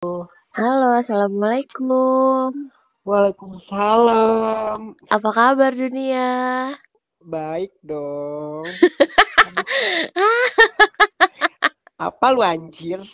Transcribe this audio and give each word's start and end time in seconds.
Halo, 0.00 0.96
assalamualaikum. 0.96 2.72
Waalaikumsalam. 3.04 4.96
Apa 5.12 5.28
kabar 5.28 5.76
dunia? 5.76 6.72
Baik 7.20 7.76
dong. 7.84 8.64
Apa 12.00 12.32
lu 12.32 12.40
anjir? 12.40 13.04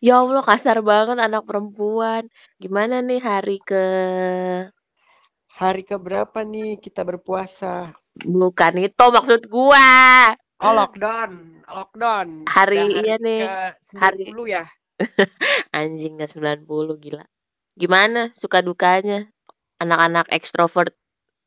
Ya 0.00 0.24
Allah, 0.24 0.40
kasar 0.40 0.80
banget 0.80 1.20
anak 1.20 1.44
perempuan. 1.44 2.32
Gimana 2.56 3.04
nih 3.04 3.20
hari 3.20 3.60
ke 3.60 3.84
Hari 5.60 5.84
keberapa 5.84 6.40
nih 6.40 6.80
kita 6.80 7.04
berpuasa? 7.04 7.92
bukan 8.16 8.80
itu 8.80 9.04
maksud 9.12 9.44
gua. 9.52 10.32
Oh, 10.56 10.72
lockdown. 10.72 11.60
Lockdown. 11.68 12.48
Hari 12.48 12.80
Udah 12.80 13.04
iya 13.04 13.16
nih. 13.20 13.44
ke 13.44 14.00
Hari 14.00 14.32
90 14.32 14.56
ya? 14.56 14.64
anjing 15.78 16.20
gak 16.20 16.32
90 16.36 17.02
gila. 17.02 17.24
Gimana 17.80 18.30
suka 18.36 18.60
dukanya 18.60 19.26
anak-anak 19.82 20.26
ekstrovert 20.36 20.92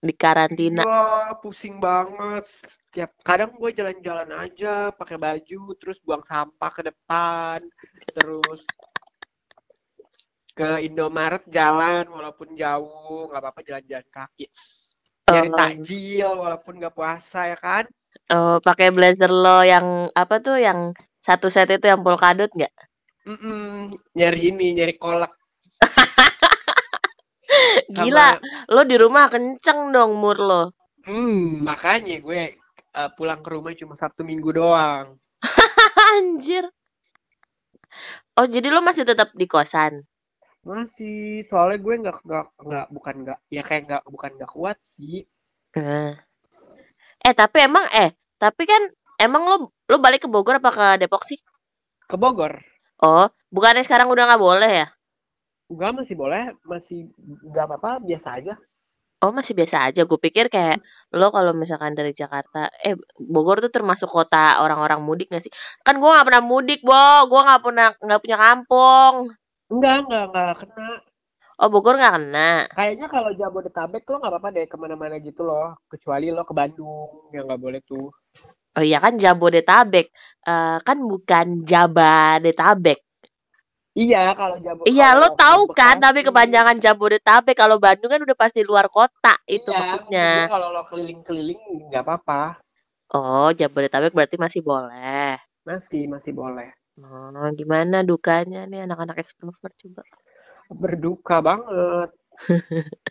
di 0.01 0.13
karantina? 0.17 0.83
Wah, 0.83 1.31
pusing 1.41 1.75
banget. 1.79 2.43
Setiap 2.49 3.11
kadang 3.27 3.51
gue 3.61 3.71
jalan-jalan 3.77 4.29
aja 4.45 4.89
pakai 4.99 5.17
baju 5.21 5.61
terus 5.79 5.97
buang 6.05 6.23
sampah 6.25 6.71
ke 6.75 6.81
depan, 6.89 7.59
terus 8.15 8.61
ke 10.57 10.69
Indomaret 10.87 11.43
jalan 11.49 12.05
walaupun 12.15 12.53
jauh, 12.61 13.29
nggak 13.29 13.41
apa-apa 13.41 13.61
jalan-jalan 13.67 14.07
kaki. 14.13 14.45
Nyari 15.31 15.49
Oh, 15.49 15.57
takjil 15.59 16.29
walaupun 16.43 16.73
nggak 16.79 16.95
puasa 16.97 17.39
ya 17.51 17.57
kan? 17.57 17.85
oh, 18.35 18.57
pakai 18.67 18.89
blazer 18.95 19.31
lo 19.43 19.57
yang 19.73 19.87
apa 20.21 20.35
tuh 20.45 20.57
yang 20.67 20.79
satu 21.27 21.47
set 21.53 21.69
itu 21.75 21.85
yang 21.91 22.01
polkadot 22.05 22.49
nggak? 22.57 22.73
Mm-mm, 23.23 23.95
nyari 24.19 24.51
ini, 24.51 24.75
nyari 24.75 24.99
kolak 24.99 25.31
Gila, 27.95 28.27
sama 28.35 28.73
lo 28.73 28.81
di 28.83 28.95
rumah 28.99 29.31
kenceng 29.31 29.95
dong 29.95 30.19
mur 30.19 30.37
lo. 30.39 30.63
hmm, 31.07 31.63
makanya 31.63 32.19
gue 32.19 32.41
eh, 32.99 33.09
pulang 33.17 33.39
ke 33.45 33.49
rumah 33.53 33.71
cuma 33.77 33.95
Sabtu 33.95 34.23
Minggu 34.27 34.49
doang. 34.55 35.15
Anjir. 36.17 36.65
Oh, 38.39 38.47
jadi 38.49 38.67
lo 38.73 38.81
masih 38.81 39.05
tetap 39.05 39.29
di 39.37 39.45
kosan? 39.45 40.03
Masih, 40.63 41.43
soalnya 41.51 41.77
gue 41.83 41.93
nggak 42.01 42.17
nggak 42.23 42.45
nggak 42.65 42.85
bukan 42.95 43.15
nggak 43.27 43.39
ya 43.51 43.61
kayak 43.67 43.83
nggak 43.87 44.03
bukan 44.09 44.31
nggak 44.39 44.51
kuat 44.51 44.77
sih. 44.97 45.27
Nah. 45.77 46.15
Eh, 47.23 47.33
tapi 47.35 47.57
emang 47.67 47.83
eh, 47.99 48.15
tapi 48.39 48.63
kan 48.67 48.81
emang 49.19 49.43
lo 49.47 49.55
lo 49.91 49.97
balik 49.99 50.25
ke 50.25 50.29
Bogor 50.31 50.59
apa 50.59 50.71
ke 50.71 50.85
Depok 51.03 51.23
sih? 51.27 51.39
Ke 52.09 52.15
Bogor, 52.15 52.63
Oh, 53.03 53.27
bukannya 53.51 53.83
sekarang 53.83 54.07
udah 54.07 54.23
nggak 54.31 54.43
boleh 54.43 54.71
ya? 54.83 54.87
enggak 55.73 55.91
masih 55.91 56.15
boleh, 56.15 56.43
masih 56.63 57.09
nggak 57.49 57.65
apa-apa, 57.65 57.91
biasa 58.05 58.27
aja. 58.39 58.53
Oh, 59.23 59.31
masih 59.31 59.55
biasa 59.55 59.87
aja. 59.87 60.03
Gue 60.03 60.19
pikir 60.19 60.51
kayak 60.51 60.83
lo 61.15 61.31
kalau 61.31 61.55
misalkan 61.55 61.95
dari 61.95 62.11
Jakarta, 62.11 62.67
eh 62.83 62.99
Bogor 63.15 63.63
tuh 63.63 63.71
termasuk 63.71 64.11
kota 64.11 64.59
orang-orang 64.59 64.99
mudik 64.99 65.31
gak 65.31 65.47
sih? 65.47 65.53
Kan 65.79 66.03
gue 66.03 66.11
nggak 66.11 66.27
pernah 66.27 66.43
mudik, 66.43 66.83
Bo. 66.83 67.31
Gue 67.31 67.39
nggak 67.39 67.61
pernah 67.63 67.87
nggak 68.03 68.19
punya 68.19 68.37
kampung. 68.39 69.13
Enggak, 69.71 69.95
enggak, 70.03 70.23
enggak 70.27 70.53
kena. 70.59 70.89
Oh, 71.55 71.69
Bogor 71.71 71.95
nggak 71.95 72.13
kena. 72.19 72.51
Kayaknya 72.75 73.07
kalau 73.07 73.31
Jabodetabek 73.31 74.03
lo 74.11 74.15
nggak 74.19 74.33
apa-apa 74.35 74.49
deh 74.51 74.65
ke 74.67 74.75
mana-mana 74.75 75.15
gitu 75.23 75.41
loh. 75.47 75.79
Kecuali 75.87 76.27
lo 76.27 76.43
ke 76.43 76.51
Bandung, 76.51 77.31
yang 77.31 77.47
nggak 77.47 77.63
boleh 77.63 77.79
tuh. 77.87 78.11
Oh 78.73 78.83
iya 78.83 78.97
kan 78.97 79.15
Jabodetabek. 79.21 80.07
Eh 80.43 80.77
kan 80.81 80.97
bukan 81.05 81.61
Jabadetabek. 81.63 82.99
Iya, 83.93 84.33
kalau 84.33 84.57
Jabo 84.57 84.81
Iya, 84.89 85.13
lo 85.13 85.29
kalau 85.29 85.37
tahu 85.37 85.61
ke 85.69 85.77
kan, 85.77 85.95
tapi 86.01 86.25
Bekasi, 86.25 86.29
kepanjangan 86.33 86.77
Jabodetabek. 86.81 87.53
Kalau 87.53 87.77
Bandung 87.77 88.09
kan 88.09 88.25
udah 88.25 88.37
pasti 88.37 88.65
luar 88.65 88.89
kota, 88.89 89.37
itu 89.45 89.69
iya, 89.69 89.77
maksudnya. 89.77 90.29
kalau 90.49 90.73
lo 90.73 90.81
keliling-keliling 90.89 91.61
nggak 91.93 92.01
apa-apa. 92.01 92.57
Oh, 93.13 93.53
Jabodetabek 93.53 94.17
berarti 94.17 94.41
masih 94.41 94.65
boleh. 94.65 95.37
Masih, 95.61 96.09
masih 96.09 96.33
boleh. 96.33 96.73
Oh, 96.97 97.49
gimana 97.53 98.01
dukanya 98.01 98.65
nih 98.65 98.89
anak-anak 98.89 99.21
ekstrovert 99.21 99.77
coba? 99.77 100.01
Berduka 100.73 101.37
banget. 101.45 102.09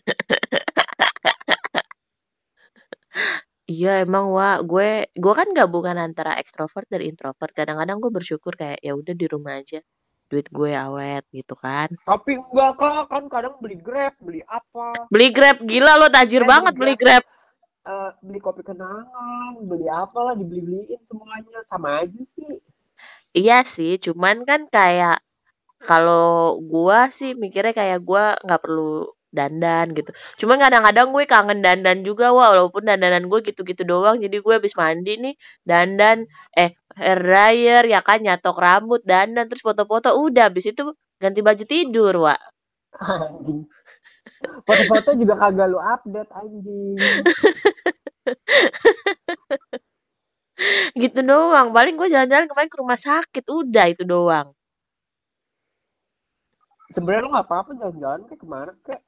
Iya 3.72 3.92
emang 4.04 4.26
wa 4.36 4.50
gue 4.70 4.90
gue 5.24 5.34
kan 5.40 5.48
gabungan 5.58 5.96
antara 6.06 6.32
ekstrovert 6.42 6.84
dan 6.92 7.00
introvert. 7.10 7.52
Kadang-kadang 7.58 7.96
gue 8.04 8.12
bersyukur 8.18 8.52
kayak 8.60 8.78
ya 8.86 8.92
udah 9.00 9.14
di 9.20 9.26
rumah 9.32 9.54
aja, 9.60 9.80
duit 10.28 10.46
gue 10.52 10.70
awet 10.86 11.24
gitu 11.32 11.54
kan. 11.64 11.88
Tapi 12.04 12.30
enggak 12.36 12.72
kak, 12.80 13.04
kan 13.12 13.24
kadang 13.34 13.54
beli 13.62 13.76
Grab, 13.86 14.14
beli 14.20 14.40
apa. 14.44 15.08
Beli 15.08 15.28
Grab 15.36 15.56
gila 15.64 15.92
lo 15.96 16.08
tajir 16.16 16.42
Eh, 16.42 16.44
beli 16.44 16.52
banget 16.52 16.74
beli 16.80 16.94
Grab, 17.00 17.24
Grab. 17.24 17.24
eh, 17.92 18.10
beli 18.26 18.38
kopi 18.44 18.62
kenangan, 18.62 19.52
beli 19.70 19.86
apalah, 19.88 20.34
dibeli-beliin 20.36 21.00
semuanya. 21.08 21.58
Sama 21.70 22.04
aja 22.04 22.20
sih. 22.36 22.52
Iya 23.32 23.58
sih, 23.64 23.96
cuman 23.96 24.44
kan 24.44 24.68
kayak 24.68 25.24
kalau 25.82 26.60
gua 26.62 27.08
sih 27.08 27.32
mikirnya 27.34 27.72
kayak 27.74 28.00
gua 28.04 28.36
nggak 28.44 28.60
perlu 28.62 29.08
dandan 29.32 29.96
gitu. 29.96 30.12
Cuman 30.44 30.60
kadang-kadang 30.60 31.10
gue 31.10 31.24
kangen 31.24 31.64
dandan 31.64 32.04
juga 32.04 32.30
wah, 32.36 32.52
walaupun 32.52 32.84
dandanan 32.84 33.26
gue 33.26 33.40
gitu-gitu 33.42 33.82
doang. 33.88 34.20
Jadi 34.20 34.36
gue 34.38 34.54
habis 34.54 34.76
mandi 34.76 35.16
nih 35.18 35.34
dandan 35.64 36.28
eh 36.52 36.76
hair 36.94 37.18
dryer 37.18 37.84
ya 37.88 38.04
kan 38.04 38.20
nyatok 38.20 38.60
rambut 38.60 39.00
dandan 39.02 39.48
terus 39.48 39.64
foto-foto 39.64 40.12
udah 40.12 40.52
habis 40.52 40.68
itu 40.68 40.92
ganti 41.16 41.40
baju 41.40 41.64
tidur 41.64 42.14
wa. 42.28 42.36
Anjing. 43.00 43.64
Foto-foto 44.68 45.16
juga 45.16 45.34
kagak 45.40 45.66
lu 45.72 45.80
update, 45.80 46.30
anjing. 46.36 46.96
Gitu 50.92 51.20
doang. 51.24 51.72
Paling 51.72 51.94
gue 51.96 52.08
jalan-jalan 52.12 52.46
kemarin 52.46 52.70
ke 52.70 52.78
rumah 52.78 53.00
sakit 53.00 53.44
udah 53.48 53.86
itu 53.88 54.04
doang. 54.04 54.52
Sebenarnya 56.92 57.24
lo 57.24 57.28
nggak 57.32 57.46
apa-apa 57.48 57.70
jalan-jalan 57.80 58.20
kayak 58.28 58.40
ke 58.40 58.46
mana 58.46 58.72
kek. 58.84 59.00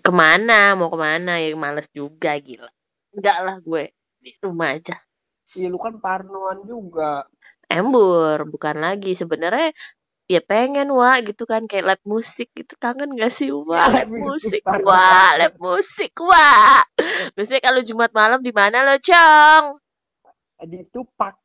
Ke 0.00 0.10
mana 0.10 0.74
mau 0.74 0.90
ke 0.90 0.98
mana 0.98 1.38
ya 1.38 1.54
males 1.54 1.86
juga 1.94 2.34
gila. 2.40 2.70
Enggak 3.14 3.38
lah 3.44 3.56
gue 3.62 3.94
di 4.18 4.34
rumah 4.42 4.74
aja. 4.74 4.98
Iya 5.54 5.70
lu 5.70 5.78
kan 5.78 6.02
parnoan 6.02 6.66
juga. 6.66 7.30
Embur, 7.70 8.50
bukan 8.50 8.82
lagi. 8.82 9.14
Sebenarnya 9.14 9.70
ya 10.24 10.40
pengen 10.40 10.88
wa 10.88 11.20
gitu 11.20 11.44
kan 11.44 11.68
kayak 11.68 11.84
live 11.84 12.04
musik 12.08 12.48
gitu 12.56 12.80
kangen 12.80 13.12
gak 13.12 13.28
sih 13.28 13.52
wa 13.52 13.76
Ya, 13.76 14.00
live 14.00 14.24
musik 14.24 14.64
wa 14.64 15.36
live 15.36 15.60
musik 15.60 16.16
wa 16.16 16.80
biasanya 17.36 17.60
kalau 17.60 17.84
Jumat 17.84 18.08
malam 18.16 18.40
di 18.40 18.48
mana 18.48 18.88
lo 18.88 18.96
cong 18.96 19.84
Di 20.64 20.80
Tupak. 20.88 21.36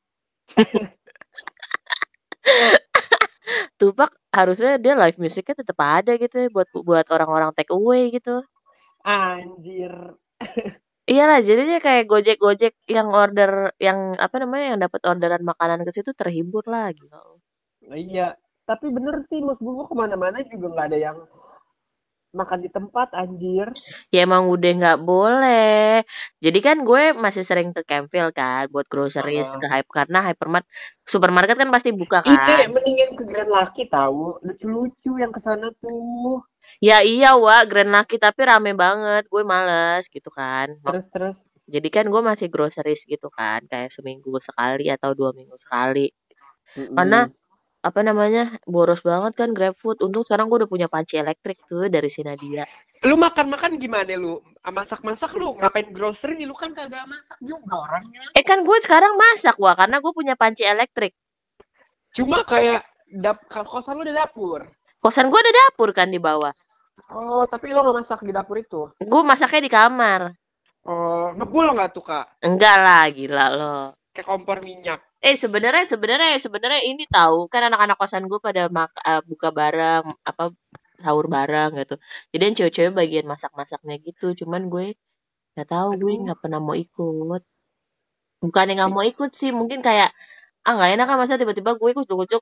Tupak 3.79 4.11
harusnya 4.35 4.75
dia 4.75 4.93
live 4.99 5.17
musiknya 5.17 5.55
tetap 5.63 5.79
ada 5.79 6.11
gitu 6.19 6.35
ya 6.35 6.47
buat 6.51 6.67
buat 6.75 7.07
orang-orang 7.15 7.55
take 7.55 7.71
away 7.71 8.11
gitu 8.11 8.43
Anjir. 9.07 10.19
iyalah 11.09 11.39
jadinya 11.41 11.79
kayak 11.81 12.05
gojek 12.05 12.37
gojek 12.37 12.75
yang 12.85 13.09
order 13.09 13.73
yang 13.81 14.13
apa 14.19 14.35
namanya 14.43 14.75
yang 14.75 14.79
dapat 14.83 15.01
orderan 15.07 15.41
makanan 15.41 15.81
ke 15.87 15.91
situ 15.95 16.11
terhibur 16.13 16.61
lah 16.67 16.91
gitu 16.93 17.39
Iya. 17.89 18.37
Tapi 18.69 18.85
bener 18.93 19.17
sih, 19.25 19.41
mas 19.41 19.57
gue 19.57 19.73
ke 19.89 19.95
mana-mana 19.97 20.45
juga 20.45 20.67
nggak 20.69 20.87
ada 20.93 20.97
yang 20.99 21.17
makan 22.33 22.59
di 22.61 22.69
tempat, 22.69 23.07
anjir. 23.13 23.67
ya 24.13 24.25
emang 24.25 24.49
udah 24.53 24.71
nggak 24.79 24.99
boleh 25.05 26.01
jadi 26.41 26.59
kan 26.61 26.77
gue 26.85 27.13
masih 27.17 27.43
sering 27.45 27.69
ke 27.73 27.81
Campville 27.85 28.33
kan 28.33 28.65
buat 28.73 28.85
groceries 28.89 29.49
ke 29.57 29.65
Heeh. 29.65 29.81
hype 29.81 29.89
karena 29.89 30.19
hypermart 30.25 30.65
supermarket 31.05 31.57
kan 31.57 31.69
pasti 31.73 31.89
buka 31.93 32.21
Ide, 32.21 32.37
kan 32.37 32.69
mendingan 32.73 33.09
ke 33.17 33.23
Grand 33.25 33.49
Laki 33.49 33.89
tahu. 33.89 34.37
Lucu-lucu 34.45 35.11
yang 35.21 35.31
ke 35.33 35.39
sana 35.41 35.69
tuh. 35.81 36.43
ya 36.83 37.01
iya 37.01 37.33
wa 37.39 37.65
Grand 37.65 37.89
Laki 37.89 38.15
tapi 38.21 38.41
rame 38.45 38.71
banget 38.77 39.25
gue 39.31 39.43
males 39.43 40.05
gitu 40.11 40.29
kan 40.29 40.69
Terus 40.85 41.05
terus. 41.09 41.37
jadi 41.65 41.87
kan 41.89 42.05
gue 42.13 42.21
masih 42.21 42.47
groceries 42.53 43.03
gitu 43.09 43.27
kan 43.33 43.65
kayak 43.71 43.89
seminggu 43.89 44.37
sekali 44.41 44.85
atau 44.93 45.11
dua 45.17 45.31
minggu 45.33 45.57
sekali 45.57 46.13
karena 46.93 47.25
Mm-mm. 47.25 47.48
Apa 47.79 48.03
namanya 48.03 48.51
boros 48.67 48.99
banget 48.99 49.39
kan 49.39 49.49
GrabFood 49.55 50.03
untung 50.03 50.27
sekarang 50.27 50.51
gue 50.51 50.63
udah 50.63 50.71
punya 50.71 50.87
panci 50.91 51.15
elektrik 51.15 51.63
tuh 51.63 51.87
dari 51.87 52.11
si 52.11 52.21
Nadia 52.21 52.67
Lu 53.07 53.15
makan-makan 53.15 53.79
gimana 53.79 54.11
lu? 54.19 54.43
Masak-masak 54.59 55.31
lu 55.39 55.55
ngapain 55.55 55.87
grocery? 55.87 56.43
Lu 56.43 56.51
kan 56.51 56.75
kagak 56.75 57.07
masak 57.07 57.39
juga 57.39 57.87
orangnya. 57.87 58.19
eh 58.35 58.43
kan 58.43 58.67
gue 58.67 58.77
sekarang 58.83 59.15
masak 59.15 59.55
wah 59.55 59.71
karena 59.79 60.03
gue 60.03 60.11
punya 60.11 60.35
panci 60.35 60.67
elektrik 60.67 61.15
Cuma 62.11 62.43
kayak 62.43 62.83
dap 63.09 63.47
kosan 63.47 63.95
lu 63.95 64.03
ada 64.03 64.27
dapur. 64.27 64.67
kosan 64.99 65.31
gue 65.31 65.39
ada 65.39 65.53
dapur 65.65 65.95
kan 65.95 66.11
di 66.11 66.19
bawah 66.19 66.51
Oh, 67.09 67.47
tapi 67.47 67.71
lo 67.71 67.79
nggak 67.79 67.95
masak 68.03 68.19
di 68.27 68.35
dapur 68.35 68.59
itu? 68.59 68.91
gue 68.99 69.21
masaknya 69.23 69.61
di 69.63 69.71
kamar 69.71 70.21
Oh, 70.83 71.31
ngebul 71.35 71.71
nggak 71.71 71.95
tuh 71.95 72.03
kak? 72.03 72.43
enggak 72.43 72.75
lah 72.75 73.07
gila 73.07 73.45
lo 73.55 73.75
Kayak 74.13 74.27
kompor 74.27 74.57
minyak. 74.65 74.99
Eh 75.21 75.37
sebenarnya 75.37 75.85
sebenarnya 75.85 76.41
sebenarnya 76.41 76.81
ini 76.89 77.05
tahu. 77.05 77.45
Kan 77.51 77.61
anak-anak 77.69 77.97
kosan 78.01 78.25
gue 78.25 78.39
pada 78.41 78.65
mak 78.73 78.91
eh, 79.05 79.21
buka 79.29 79.49
bareng 79.53 80.05
apa 80.25 80.43
sahur 81.03 81.25
bareng 81.29 81.77
gitu. 81.79 81.95
Jadi 82.33 82.41
yang 82.45 82.55
cewek-cewek 82.57 82.93
bagian 82.97 83.25
masak-masaknya 83.29 83.95
gitu. 84.01 84.33
Cuman 84.43 84.67
gue 84.73 84.97
nggak 85.55 85.69
tahu 85.69 85.87
gue 86.01 86.13
nggak 86.25 86.39
pernah 86.41 86.59
mau 86.63 86.75
ikut. 86.77 87.41
Bukannya 88.43 88.73
nggak 88.79 88.91
mau 88.95 89.03
ikut 89.05 89.31
sih 89.35 89.51
mungkin 89.53 89.79
kayak 89.85 90.09
ah 90.65 90.73
nggak 90.75 90.91
enak 90.97 91.05
kan 91.09 91.17
masa 91.21 91.39
tiba-tiba 91.41 91.71
gue 91.79 91.89
kucuk-kucuk 91.97 92.41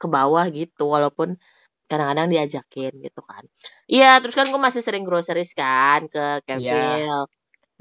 ke 0.00 0.06
bawah 0.10 0.46
gitu. 0.50 0.84
Walaupun 0.90 1.38
kadang-kadang 1.86 2.28
diajakin 2.34 2.92
gitu 3.06 3.20
kan. 3.22 3.44
Iya 3.86 4.18
terus 4.20 4.34
kan 4.38 4.46
gue 4.50 4.60
masih 4.60 4.82
sering 4.82 5.04
groceries 5.06 5.54
kan 5.54 6.10
ke 6.10 6.42
Kevil 6.46 7.30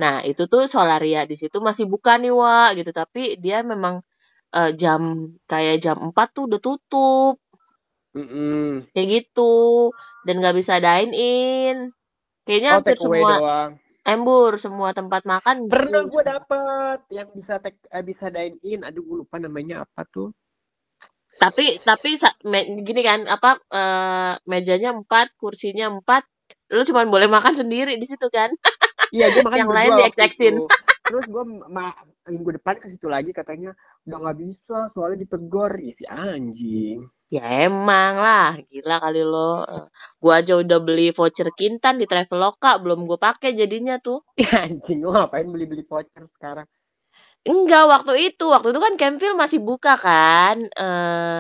nah 0.01 0.15
itu 0.29 0.43
tuh 0.51 0.63
Solaria 0.73 1.21
di 1.31 1.35
situ 1.41 1.57
masih 1.67 1.85
buka 1.93 2.11
nih 2.21 2.33
wa 2.41 2.57
gitu 2.77 2.91
tapi 3.01 3.21
dia 3.43 3.57
memang 3.71 3.95
eh, 4.57 4.69
jam 4.81 5.01
kayak 5.51 5.75
jam 5.85 5.97
4 6.07 6.27
tuh 6.35 6.43
udah 6.49 6.59
tutup 6.67 7.35
Mm-mm. 8.15 8.87
kayak 8.93 9.07
gitu 9.13 9.41
dan 10.25 10.33
nggak 10.39 10.55
bisa 10.59 10.73
dine 10.85 11.13
in 11.13 11.75
kayaknya 12.45 12.71
Oh, 12.73 12.79
hampir 12.79 12.97
semua 13.03 13.31
doang. 13.31 13.71
embur 14.13 14.51
semua 14.65 14.89
tempat 14.99 15.23
makan 15.33 15.57
Pernah 15.71 16.01
gitu 16.03 16.07
gue 16.11 16.23
dapet 16.31 16.99
yang 17.17 17.29
bisa 17.37 17.53
take, 17.63 17.81
eh, 17.95 18.03
bisa 18.09 18.25
dine 18.35 18.57
in. 18.71 18.79
Aduh, 18.87 19.01
gue 19.07 19.17
lupa 19.25 19.37
namanya 19.45 19.75
apa 19.85 20.01
tuh. 20.13 20.29
tapi 21.41 21.65
tapi 21.83 22.09
gini 22.87 23.01
kan 23.09 23.19
apa 23.35 23.59
eh, 23.79 24.33
mejanya 24.51 24.89
empat 24.99 25.27
kursinya 25.41 25.85
empat 25.95 26.23
lu 26.73 26.81
cuma 26.87 27.01
boleh 27.13 27.27
makan 27.35 27.53
sendiri 27.61 27.93
di 28.01 28.05
situ 28.07 28.27
kan 28.31 28.49
Iya, 29.13 29.25
gue 29.33 29.41
makan 29.45 29.59
Yang 29.59 29.71
lain 29.77 29.93
itu. 30.29 30.55
Terus 31.05 31.25
gue 31.29 31.43
ma- 31.69 31.97
minggu 32.33 32.49
depan 32.57 32.75
ke 32.81 32.87
situ 32.89 33.05
lagi 33.15 33.29
katanya 33.29 33.77
udah 34.05 34.17
nggak 34.21 34.39
bisa 34.41 34.77
soalnya 34.93 35.21
ditegor. 35.25 35.71
Ih, 35.81 35.93
si 35.97 36.05
anjing. 36.09 36.99
ya 37.35 37.43
emang 37.69 38.13
lah 38.25 38.49
gila 38.69 38.95
kali 39.03 39.21
lo 39.33 39.51
gua 40.21 40.33
aja 40.41 40.53
udah 40.63 40.79
beli 40.87 41.07
voucher 41.17 41.49
kintan 41.59 41.95
di 42.01 42.05
Traveloka 42.11 42.71
belum 42.83 42.99
gue 43.09 43.19
pakai 43.27 43.49
jadinya 43.59 43.95
tuh 44.07 44.19
Ya 44.43 44.49
anjing, 44.65 44.99
lo 45.05 45.09
ngapain 45.15 45.47
beli-beli 45.53 45.83
voucher 45.89 46.23
sekarang? 46.35 46.67
enggak 47.51 47.83
waktu 47.93 48.13
itu 48.33 48.43
waktu 48.53 48.67
itu 48.73 48.81
kan 48.85 48.93
Campville 49.01 49.37
masih 49.43 49.59
buka 49.69 49.93
kan 50.05 50.57
eh 50.81 51.39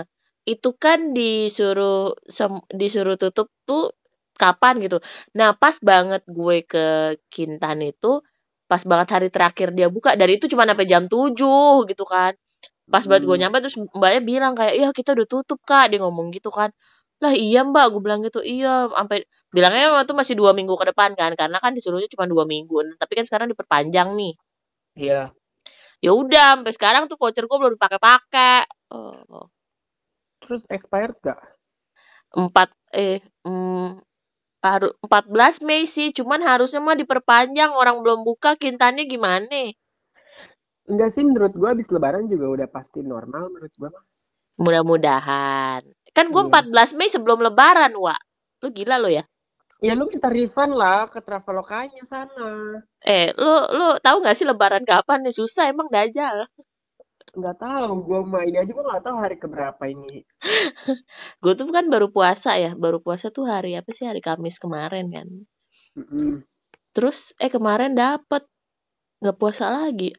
itu 0.53 0.69
kan 0.83 0.99
disuruh 1.17 2.13
sem- 2.37 2.67
disuruh 2.81 3.15
tutup 3.21 3.47
tuh 3.69 3.83
kapan 4.37 4.79
gitu. 4.83 4.97
Nah 5.37 5.55
pas 5.57 5.75
banget 5.81 6.23
gue 6.27 6.57
ke 6.67 6.85
Kintan 7.33 7.79
itu 7.85 8.21
pas 8.69 8.81
banget 8.83 9.07
hari 9.15 9.27
terakhir 9.29 9.69
dia 9.77 9.87
buka 9.93 10.17
dari 10.17 10.37
itu 10.41 10.45
cuma 10.51 10.65
sampai 10.69 10.85
jam 10.89 11.05
7 11.11 11.85
gitu 11.89 12.03
kan. 12.07 12.33
Pas 12.93 13.03
banget 13.09 13.23
gue 13.29 13.37
Hmm. 13.37 13.41
nyampe 13.41 13.57
terus 13.63 13.77
mbaknya 13.97 14.21
bilang 14.25 14.53
kayak 14.59 14.73
iya 14.79 14.89
kita 14.95 15.13
udah 15.17 15.27
tutup 15.29 15.59
kak. 15.65 15.91
Dia 15.93 15.99
ngomong 16.03 16.29
gitu 16.35 16.49
kan. 16.53 16.69
Lah 17.23 17.33
iya 17.35 17.63
mbak 17.67 17.85
gue 17.95 18.01
bilang 18.05 18.21
gitu. 18.25 18.39
Iya 18.45 18.89
sampai 18.93 19.25
bilangnya 19.55 19.91
waktu 20.03 20.13
masih 20.17 20.35
dua 20.39 20.51
minggu 20.57 20.75
ke 20.77 20.85
depan 20.93 21.13
kan 21.19 21.31
karena 21.39 21.57
kan 21.63 21.71
disuruhnya 21.77 22.09
cuma 22.13 22.25
dua 22.29 22.43
minggu. 22.47 22.75
Tapi 23.01 23.11
kan 23.17 23.25
sekarang 23.29 23.47
diperpanjang 23.53 24.09
nih. 24.19 24.33
Iya. 24.95 25.31
ya 26.05 26.11
udah 26.13 26.59
sampai 26.59 26.73
sekarang 26.77 27.03
tuh 27.11 27.17
voucher 27.19 27.45
gue 27.49 27.57
belum 27.61 27.73
dipakai-pakai. 27.79 28.67
Oh, 28.93 29.49
Terus 30.43 30.63
expired 30.69 31.17
gak? 31.25 31.39
empat 32.35 32.69
eh 32.93 33.19
mm, 33.47 34.04
harus 34.73 34.93
14 35.05 35.61
Mei 35.67 35.83
sih 35.85 36.09
cuman 36.11 36.41
harusnya 36.41 36.81
mah 36.81 36.97
diperpanjang 36.97 37.71
orang 37.73 38.01
belum 38.03 38.25
buka 38.27 38.57
kintannya 38.57 39.05
gimana 39.05 39.73
Enggak 40.85 41.17
sih, 41.17 41.25
menurut 41.25 41.53
gue 41.57 41.65
habis 41.65 41.87
lebaran 41.89 42.29
juga 42.29 42.45
udah 42.45 42.67
pasti 42.69 43.01
normal 43.01 43.49
menurut 43.49 43.73
gue 43.73 43.89
mah. 43.89 44.03
mudah-mudahan 44.55 45.81
kan 46.15 46.25
gue 46.31 46.43
Iya. 46.43 46.49
14 46.49 46.95
Mei 46.97 47.09
sebelum 47.11 47.39
lebaran 47.41 47.91
wa 47.97 48.15
lu 48.63 48.67
gila 48.71 48.97
lo 48.97 49.09
ya 49.11 49.23
Ya 49.83 49.91
lu 49.93 50.07
minta 50.07 50.31
refund 50.31 50.71
lah 50.73 51.11
ke 51.11 51.19
Travelokanya 51.19 52.03
sana. 52.07 52.79
eh 53.03 53.29
lu 53.35 53.53
lu 53.77 53.87
tahu 54.01 54.17
nggak 54.23 54.35
sih 54.37 54.47
lebaran 54.47 54.87
kapan 54.87 55.19
nih 55.23 55.35
susah 55.35 55.69
emang 55.69 55.87
dajal 55.91 56.47
Nggak 57.35 57.57
tahu, 57.59 57.91
gue 58.07 58.19
mah 58.31 58.43
ini 58.47 58.57
aja 58.63 58.71
gue 58.71 58.85
nggak 58.89 59.03
tahu 59.03 59.17
hari 59.19 59.35
keberapa 59.35 59.83
ini. 59.91 60.23
gue 61.43 61.53
tuh 61.59 61.67
kan 61.75 61.85
baru 61.93 62.07
puasa 62.15 62.55
ya 62.63 62.71
baru 62.77 62.97
puasa 63.03 63.27
tuh 63.35 63.45
hari 63.49 63.75
apa 63.79 63.89
sih 63.91 64.05
hari 64.09 64.21
Kamis 64.23 64.57
kemarin 64.61 65.05
kan 65.11 65.27
Mm-mm. 65.97 66.43
terus 66.95 67.33
eh 67.43 67.49
kemarin 67.51 67.95
dapet 67.97 68.43
nggak 69.21 69.37
puasa 69.41 69.65
lagi 69.71 70.11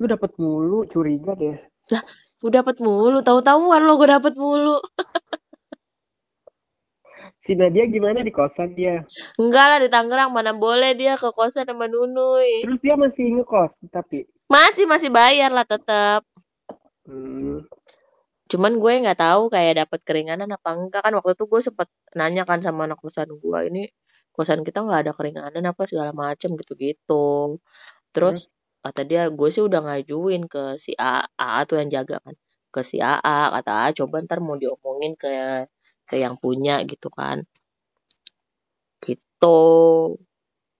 Lu 0.00 0.06
dapet 0.10 0.32
mulu, 0.42 0.82
curiga 0.90 1.32
deh. 1.38 1.56
gue 2.42 2.50
dapet 2.50 2.76
mulu 2.82 3.22
tahu-tahuan 3.22 3.86
lo 3.86 3.94
gue 4.00 4.08
dapet 4.10 4.34
mulu 4.34 4.76
Si 7.42 7.58
Nadia 7.58 7.90
gimana 7.90 8.22
di 8.22 8.30
kosan 8.30 8.70
dia? 8.72 9.02
enggak 9.34 9.66
lah 9.66 9.78
di 9.82 9.90
Tangerang 9.90 10.30
mana 10.30 10.54
boleh 10.54 10.94
dia 10.94 11.18
ke 11.18 11.28
kosan 11.34 11.66
sama 11.66 11.90
Nunui 11.90 12.62
Terus 12.62 12.78
dia 12.78 12.94
masih 12.94 13.24
ngekos, 13.34 13.72
tapi. 13.90 14.24
masih 14.46 14.84
masih 14.86 15.10
bayar 15.10 15.50
lah 15.50 15.66
tetap 15.66 16.22
Hmm. 17.02 17.66
cuman 18.46 18.78
gue 18.78 18.92
nggak 19.02 19.18
tahu 19.18 19.50
kayak 19.50 19.74
dapat 19.82 20.00
keringanan 20.06 20.46
apa 20.54 20.70
enggak 20.70 21.02
kan 21.02 21.10
waktu 21.18 21.34
itu 21.34 21.44
gue 21.50 21.58
sempet 21.58 21.88
nanya 22.14 22.46
kan 22.46 22.62
sama 22.62 22.86
anak 22.86 23.02
kosan 23.02 23.26
gue 23.26 23.58
ini 23.66 23.90
kosan 24.30 24.62
kita 24.62 24.86
nggak 24.86 25.00
ada 25.08 25.12
keringanan 25.18 25.66
apa 25.66 25.82
segala 25.90 26.14
macem 26.14 26.54
gitu-gitu 26.54 27.58
terus 28.14 28.54
kata 28.86 29.02
dia 29.02 29.26
gue 29.34 29.48
sih 29.50 29.66
udah 29.66 29.82
ngajuin 29.82 30.46
ke 30.46 30.78
si 30.78 30.94
A, 30.94 31.26
A 31.34 31.66
tuh 31.66 31.82
yang 31.82 31.90
jaga 31.90 32.22
kan 32.22 32.38
ke 32.70 32.80
si 32.86 33.02
AA 33.02 33.50
kata 33.50 33.72
A 33.82 33.86
coba 33.98 34.22
ntar 34.22 34.38
mau 34.38 34.54
diomongin 34.54 35.18
ke 35.18 35.66
ke 36.12 36.16
yang 36.24 36.36
punya 36.44 36.74
gitu 36.90 37.08
kan 37.18 37.38
gitu 39.04 39.56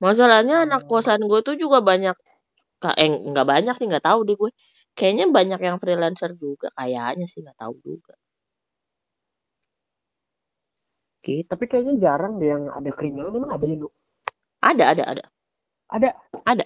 masalahnya 0.05 0.55
anak 0.69 0.82
Oh. 0.84 0.88
kosan 1.00 1.20
gue 1.31 1.40
tuh 1.49 1.56
juga 1.62 1.79
banyak 1.90 2.17
eh 3.02 3.11
nggak 3.31 3.46
banyak 3.52 3.75
sih 3.79 3.87
nggak 3.90 4.05
tahu 4.08 4.20
deh 4.29 4.37
gue 4.37 4.50
kayaknya 4.99 5.25
banyak 5.38 5.61
yang 5.69 5.76
freelancer 5.82 6.31
juga 6.44 6.69
kayaknya 6.79 7.26
sih 7.32 7.40
nggak 7.44 7.58
tahu 7.62 7.75
juga 7.87 8.14
gitu 11.23 11.46
Tapi 11.46 11.64
kayaknya 11.70 11.94
jarang 12.02 12.43
deh 12.43 12.50
yang 12.50 12.64
ada 12.67 12.90
keringanan. 12.90 13.38
Emang 13.38 13.52
ada 13.55 13.62
ya, 13.67 13.76
lu? 13.79 13.88
ada 14.62 14.84
ada 14.90 15.05
ada 15.06 15.25
Ada. 15.87 16.11
Ada. 16.43 16.64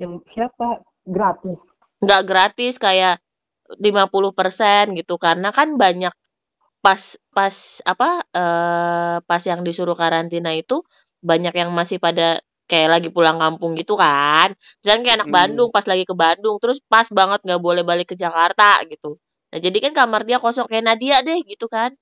Yang 0.00 0.24
siapa? 0.32 0.80
Gratis. 1.04 1.60
nggak 2.00 2.22
gratis 2.24 2.74
kayak 2.80 3.20
50% 3.76 4.96
gitu 4.96 5.20
karena 5.20 5.52
kan 5.52 5.76
banyak 5.76 6.14
pas 6.80 7.00
pas 7.36 7.56
apa 7.84 8.08
eh 8.32 9.16
pas 9.24 9.42
yang 9.44 9.60
disuruh 9.60 9.92
karantina 9.94 10.50
itu 10.56 10.80
banyak 11.20 11.52
yang 11.52 11.70
masih 11.76 12.00
pada 12.00 12.40
kayak 12.64 12.88
lagi 12.88 13.08
pulang 13.12 13.36
kampung 13.36 13.76
gitu 13.76 13.98
kan 14.00 14.56
misalnya 14.80 15.02
kayak 15.04 15.16
anak 15.20 15.28
Mm. 15.28 15.36
Bandung 15.36 15.68
pas 15.74 15.84
lagi 15.84 16.04
ke 16.08 16.14
Bandung 16.16 16.56
terus 16.62 16.80
pas 16.88 17.04
banget 17.12 17.44
nggak 17.44 17.60
boleh 17.60 17.82
balik 17.84 18.14
ke 18.14 18.16
Jakarta 18.16 18.80
gitu 18.88 19.20
nah 19.52 19.58
jadi 19.60 19.76
kan 19.90 19.92
kamar 19.92 20.24
dia 20.24 20.38
kosong 20.40 20.64
kayak 20.70 20.84
Nadia 20.86 21.20
deh 21.20 21.42
gitu 21.44 21.68
kan 21.68 21.92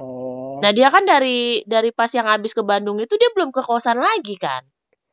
Oh. 0.00 0.62
nah 0.62 0.70
dia 0.70 0.86
kan 0.88 1.02
dari 1.02 1.66
dari 1.66 1.90
pas 1.90 2.08
yang 2.14 2.24
habis 2.24 2.54
ke 2.54 2.62
Bandung 2.62 2.96
itu 3.02 3.18
dia 3.18 3.28
belum 3.34 3.50
ke 3.50 3.60
kosan 3.60 3.98
lagi 3.98 4.38
kan 4.38 4.62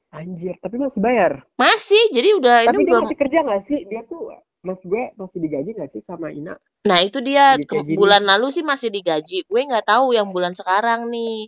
Anjir, 0.08 0.56
tapi 0.64 0.80
masih 0.80 1.04
bayar. 1.04 1.44
masih 1.60 2.00
jadi 2.16 2.40
udah 2.40 2.58
Tapi 2.64 2.80
ini 2.80 2.84
dia 2.88 2.90
belum 2.96 3.04
masih 3.04 3.20
kerja 3.20 3.38
nggak 3.44 3.62
sih? 3.68 3.80
Dia 3.92 4.02
tuh, 4.08 4.32
mas 4.68 4.84
gue 4.84 5.16
masih 5.16 5.40
digaji 5.40 5.70
nggak 5.72 5.90
sih 5.96 6.04
sama 6.04 6.28
Ina? 6.30 6.60
Nah 6.84 7.00
itu 7.00 7.24
dia 7.24 7.56
ke- 7.56 7.88
bulan 7.96 8.28
lalu 8.28 8.52
sih 8.52 8.64
masih 8.68 8.92
digaji. 8.92 9.48
Gue 9.48 9.62
nggak 9.64 9.88
tahu 9.88 10.12
yang 10.12 10.36
bulan 10.36 10.52
sekarang 10.52 11.08
nih. 11.08 11.48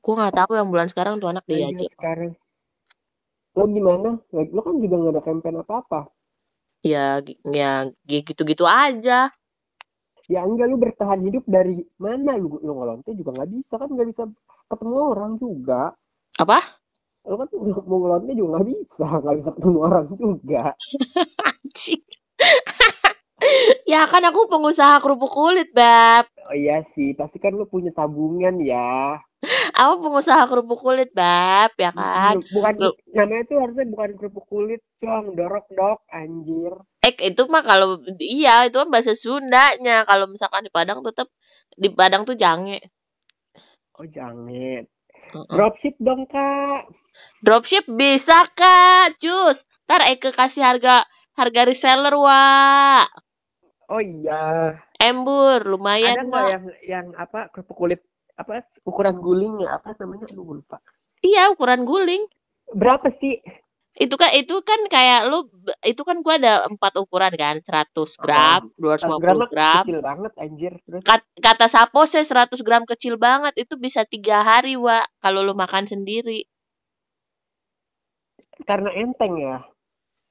Gue 0.00 0.14
nggak 0.14 0.36
tahu 0.38 0.52
yang 0.56 0.68
bulan 0.72 0.88
sekarang 0.88 1.18
tuh 1.18 1.28
anak 1.28 1.44
Anjir 1.44 1.76
digaji. 1.76 1.86
sekarang. 1.92 2.32
Lo 3.56 3.64
gimana? 3.66 4.10
Lo 4.32 4.60
kan 4.62 4.74
juga 4.78 4.94
nggak 4.96 5.12
ada 5.16 5.22
campaign 5.24 5.56
apa-apa. 5.60 6.00
Ya, 6.80 7.18
ya 7.44 7.90
gi- 8.06 8.22
gitu-gitu 8.22 8.62
aja. 8.62 9.32
Ya 10.26 10.40
enggak, 10.42 10.66
lu 10.70 10.76
bertahan 10.78 11.22
hidup 11.22 11.46
dari 11.46 11.82
mana? 11.98 12.34
Lu, 12.34 12.58
lu 12.58 12.72
ngelonte 12.74 13.14
juga 13.14 13.30
nggak 13.34 13.50
bisa 13.50 13.74
kan? 13.78 13.88
Nggak 13.90 14.08
bisa 14.14 14.22
ketemu 14.70 14.96
orang 14.98 15.32
juga. 15.38 15.82
Apa? 16.36 16.58
Lu 17.26 17.34
kan 17.34 17.48
mau 17.90 17.98
ngelonte 17.98 18.32
juga 18.38 18.48
nggak 18.56 18.66
bisa. 18.70 19.06
Nggak 19.18 19.36
bisa 19.42 19.50
ketemu 19.58 19.78
orang 19.82 20.04
juga. 20.06 20.64
Anjing. 21.50 22.02
ya 23.92 24.06
kan 24.06 24.22
aku 24.22 24.46
pengusaha 24.46 25.02
kerupuk 25.02 25.30
kulit, 25.34 25.74
Bab. 25.74 26.30
Oh 26.46 26.54
iya 26.54 26.86
sih, 26.94 27.10
pasti 27.18 27.42
kan 27.42 27.58
lu 27.58 27.66
punya 27.66 27.90
tabungan 27.90 28.62
ya. 28.62 29.18
Aku 29.74 30.00
pengusaha 30.06 30.46
kerupuk 30.46 30.78
kulit, 30.78 31.10
Bab, 31.10 31.74
ya 31.74 31.90
kan? 31.90 32.38
Bukan, 32.54 32.74
Lu- 32.78 32.98
namanya 33.10 33.42
tuh 33.50 33.58
harusnya 33.58 33.84
bukan 33.90 34.10
kerupuk 34.14 34.46
kulit, 34.46 34.80
cong. 35.02 35.34
Dorok 35.34 35.66
dok, 35.74 35.98
anjir. 36.08 36.72
Eh 37.02 37.14
itu 37.30 37.42
mah 37.46 37.62
kalau 37.62 38.02
iya 38.18 38.66
itu 38.66 38.78
kan 38.78 38.90
bahasa 38.90 39.14
Sundanya. 39.14 40.02
Kalau 40.06 40.26
misalkan 40.26 40.66
di 40.66 40.72
Padang 40.74 41.02
tetap 41.06 41.30
di 41.74 41.86
Padang 41.90 42.26
tuh 42.26 42.34
jange. 42.34 42.82
Oh 43.94 44.06
jangan. 44.06 44.86
Dropship 45.32 45.96
dong 45.98 46.28
kak. 46.28 46.86
Dropship 47.40 47.84
bisa 47.88 48.44
kak, 48.52 49.16
cus. 49.18 49.64
Ntar 49.88 50.06
Eke 50.12 50.30
kasih 50.30 50.62
harga 50.66 51.06
harga 51.34 51.62
reseller 51.64 52.14
wa. 52.16 53.02
Oh 53.86 54.02
iya. 54.02 54.76
Embur, 54.98 55.62
Ada 55.62 55.70
lumayan 55.70 56.16
nggak 56.26 56.42
Wak. 56.42 56.50
yang 56.50 56.64
yang 56.82 57.06
apa 57.14 57.52
kerupuk 57.52 57.76
kulit 57.76 58.00
apa 58.36 58.64
ukuran 58.82 59.20
gulingnya 59.20 59.76
apa 59.78 59.94
namanya? 60.00 60.26
Aduh, 60.28 60.60
lupa. 60.60 60.80
Iya, 61.22 61.52
ukuran 61.54 61.84
guling. 61.86 62.26
Berapa 62.74 63.08
sih? 63.08 63.40
Itu 63.96 64.20
kan 64.20 64.28
itu 64.36 64.60
kan 64.60 64.76
kayak 64.92 65.32
lu 65.32 65.48
itu 65.80 66.04
kan 66.04 66.20
gua 66.20 66.36
ada 66.36 66.68
empat 66.68 67.00
ukuran 67.00 67.32
kan, 67.32 67.64
100 67.64 67.96
gram, 68.20 68.68
100 68.76 69.08
gram 69.16 69.40
250 69.40 69.40
mah 69.40 69.48
gram. 69.48 69.84
kecil 69.88 70.00
banget 70.04 70.32
anjir. 70.36 70.72
Terus 70.84 71.00
Kat- 71.00 71.32
Kata 71.40 71.64
Sapo 71.64 72.04
saya 72.04 72.20
100 72.28 72.60
gram 72.60 72.84
kecil 72.84 73.16
banget, 73.16 73.56
itu 73.56 73.80
bisa 73.80 74.04
tiga 74.04 74.44
hari, 74.44 74.76
Wak, 74.76 75.08
kalau 75.24 75.40
lu 75.40 75.56
makan 75.56 75.88
sendiri. 75.88 76.44
karena 78.64 78.88
enteng 78.88 79.36
ya. 79.36 79.68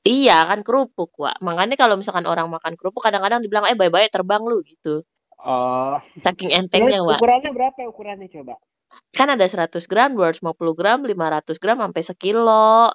Iya, 0.01 0.49
kan 0.49 0.65
kerupuk, 0.65 1.13
Wak. 1.17 1.41
Makanya 1.45 1.77
kalau 1.77 1.93
misalkan 1.97 2.25
orang 2.25 2.49
makan 2.49 2.73
kerupuk 2.73 3.01
kadang-kadang 3.01 3.41
dibilang, 3.41 3.69
"Eh, 3.69 3.77
bye-bye 3.77 4.09
terbang 4.09 4.41
lu," 4.45 4.65
gitu. 4.65 5.05
Oh. 5.41 5.97
Saking 6.21 6.49
entengnya, 6.49 7.05
Wak. 7.05 7.21
ukurannya 7.21 7.53
berapa 7.53 7.77
ya 7.77 7.87
ukurannya 7.89 8.27
coba? 8.29 8.57
Kan 9.13 9.29
ada 9.29 9.45
100 9.45 9.85
gram, 9.85 10.17
250 10.17 10.73
gram, 10.73 11.05
500 11.05 11.61
gram 11.61 11.77
sampai 11.77 12.01
sekilo. 12.01 12.89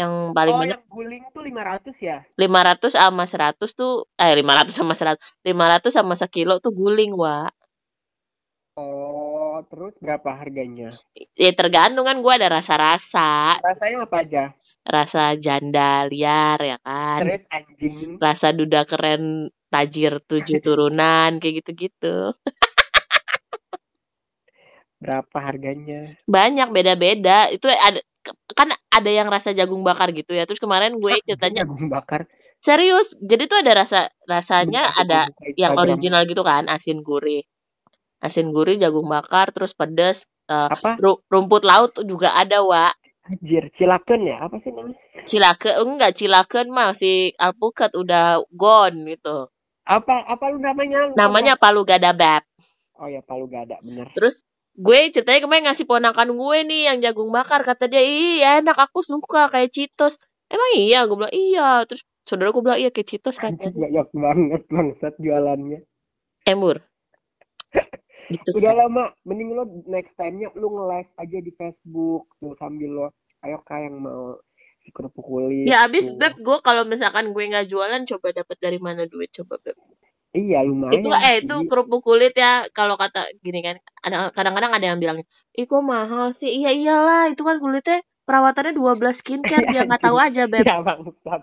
Yang 0.00 0.12
paling 0.36 0.54
Oh, 0.56 0.60
banyak 0.64 0.80
yang 0.80 0.84
guling 0.88 1.24
tuh 1.34 1.42
500 1.44 1.96
ya? 2.00 2.18
500 2.40 2.92
sama 2.96 3.24
100 3.28 3.70
tuh 3.80 3.92
eh 4.16 4.32
500 4.40 4.74
sama 4.80 4.94
100 4.96 5.20
500 5.44 5.92
sama 5.98 6.14
sekilo 6.20 6.54
tuh 6.64 6.72
guling, 6.72 7.12
Wak. 7.22 7.52
Oh, 8.80 9.60
terus 9.68 9.92
berapa 10.00 10.30
harganya? 10.40 10.88
Ya 11.36 11.50
tergantung 11.52 12.06
kan 12.08 12.16
gua 12.24 12.34
ada 12.40 12.48
rasa-rasa, 12.58 13.58
Rasanya 13.60 13.98
apa 14.08 14.16
aja? 14.24 14.44
rasa 14.94 15.36
janda 15.44 16.08
liar 16.10 16.58
ya 16.70 16.78
kan. 16.86 17.20
Terus 17.22 17.44
anjing. 17.52 18.16
Rasa 18.24 18.48
duda 18.58 18.80
keren 18.90 19.52
tajir 19.72 20.12
tujuh 20.28 20.58
turunan 20.64 21.30
kayak 21.40 21.54
gitu-gitu. 21.62 22.32
Berapa 25.00 25.38
harganya? 25.40 26.12
Banyak 26.28 26.68
beda-beda. 26.76 27.48
Itu 27.52 27.66
ada 27.68 28.00
kan 28.52 28.68
ada 28.90 29.10
yang 29.10 29.28
rasa 29.30 29.52
jagung 29.52 29.82
bakar 29.82 30.10
gitu 30.12 30.32
ya. 30.34 30.44
Terus 30.44 30.58
kemarin 30.58 30.98
gue 30.98 31.18
ceritanya 31.26 31.64
jagung 31.64 31.88
bakar. 31.88 32.26
serius. 32.60 33.14
Jadi 33.20 33.48
tuh 33.48 33.58
ada 33.64 33.72
rasa 33.84 34.00
rasanya 34.28 34.84
Bentar, 34.90 35.02
ada 35.02 35.20
yang 35.56 35.72
original 35.76 36.22
gitu 36.28 36.42
kan, 36.44 36.68
asin 36.68 37.00
gurih. 37.00 37.42
Asin 38.20 38.52
gurih, 38.52 38.76
jagung 38.76 39.08
bakar, 39.08 39.48
terus 39.48 39.72
pedas, 39.72 40.28
eh, 40.44 40.68
Apa? 40.68 41.00
ru- 41.00 41.24
rumput 41.32 41.64
laut 41.64 41.96
juga 42.04 42.36
ada, 42.36 42.60
Wak. 42.60 42.92
Anjir, 43.24 43.72
cilaken 43.72 44.20
ya? 44.28 44.36
Apa 44.44 44.60
sih 44.60 44.72
namanya? 44.74 44.98
Cilake 45.24 45.70
enggak 45.76 46.12
cilaken 46.16 46.66
mah 46.72 46.92
si 46.92 47.32
alpukat 47.36 47.92
udah 47.96 48.44
gone 48.52 49.08
gitu. 49.08 49.48
Apa 49.88 50.24
apa 50.28 50.44
lu 50.52 50.58
namanya? 50.60 51.12
Namanya 51.16 51.54
palu 51.56 51.84
gada 51.88 52.12
bab. 52.12 52.44
Oh 53.00 53.08
ya, 53.08 53.24
Palu 53.24 53.48
Gada, 53.48 53.80
bener. 53.80 54.12
Terus 54.12 54.44
gue 54.80 55.00
ceritanya 55.12 55.40
kemarin 55.44 55.64
ngasih 55.68 55.84
ponakan 55.84 56.28
gue 56.32 56.58
nih 56.64 56.82
yang 56.88 56.98
jagung 57.04 57.28
bakar 57.28 57.60
kata 57.60 57.92
dia 57.92 58.00
ih 58.00 58.40
enak 58.40 58.76
aku 58.80 59.04
suka 59.04 59.52
kayak 59.52 59.68
Citos 59.68 60.16
emang 60.48 60.72
iya? 60.80 61.04
Gue 61.04 61.16
bilang 61.20 61.34
iya. 61.36 61.84
Terus 61.84 62.02
saudara 62.24 62.48
gue 62.50 62.62
bilang 62.64 62.80
iya 62.80 62.88
kayak 62.88 63.08
Citos 63.08 63.36
katanya 63.36 63.76
banyak 63.76 64.08
banget 64.16 64.62
bangsat 64.72 65.14
jualannya. 65.20 65.80
emur. 66.48 66.80
Gitu 68.30 68.62
Udah 68.62 68.86
lama, 68.86 69.10
mending 69.26 69.58
lo 69.58 69.66
next 69.90 70.14
time-nya 70.14 70.54
lu 70.54 70.70
nge-live 70.70 71.10
aja 71.18 71.38
di 71.42 71.50
Facebook 71.50 72.30
tuh 72.38 72.54
sambil 72.54 72.90
lo 72.94 73.06
ayo 73.42 73.58
kak 73.64 73.80
yang 73.90 73.96
mau 73.98 74.36
si 74.80 74.88
kerupuk 74.92 75.24
kulit 75.24 75.68
ya 75.68 75.84
abis 75.88 76.08
tuh. 76.08 76.16
beb 76.16 76.34
gue 76.40 76.58
kalau 76.64 76.84
misalkan 76.88 77.32
gue 77.32 77.44
nggak 77.44 77.68
jualan 77.68 78.02
coba 78.08 78.28
dapat 78.32 78.56
dari 78.60 78.78
mana 78.80 79.04
duit 79.08 79.32
coba 79.32 79.60
beb 79.60 79.76
Iya, 80.30 80.62
itu 80.62 80.70
lumayan 80.70 81.02
eh 81.26 81.34
itu 81.42 81.54
sih. 81.58 81.66
kerupuk 81.66 82.00
kulit 82.06 82.32
ya 82.38 82.62
kalau 82.70 82.94
kata 82.94 83.26
gini 83.42 83.60
kan 83.66 83.76
ada 84.06 84.30
kadang-kadang 84.30 84.72
ada 84.78 84.86
yang 84.94 84.98
bilang 85.02 85.18
ih 85.58 85.66
kok 85.66 85.82
mahal 85.82 86.30
sih 86.38 86.50
iya 86.50 86.70
iyalah 86.70 87.34
itu 87.34 87.42
kan 87.42 87.58
kulitnya 87.58 87.98
perawatannya 88.26 88.72
12 88.78 89.18
skincare 89.22 89.66
dia 89.66 89.82
nggak 89.82 90.02
tahu 90.06 90.16
aja 90.22 90.46
beb 90.46 90.62
Ya 90.62 90.78
bangsat. 90.86 91.42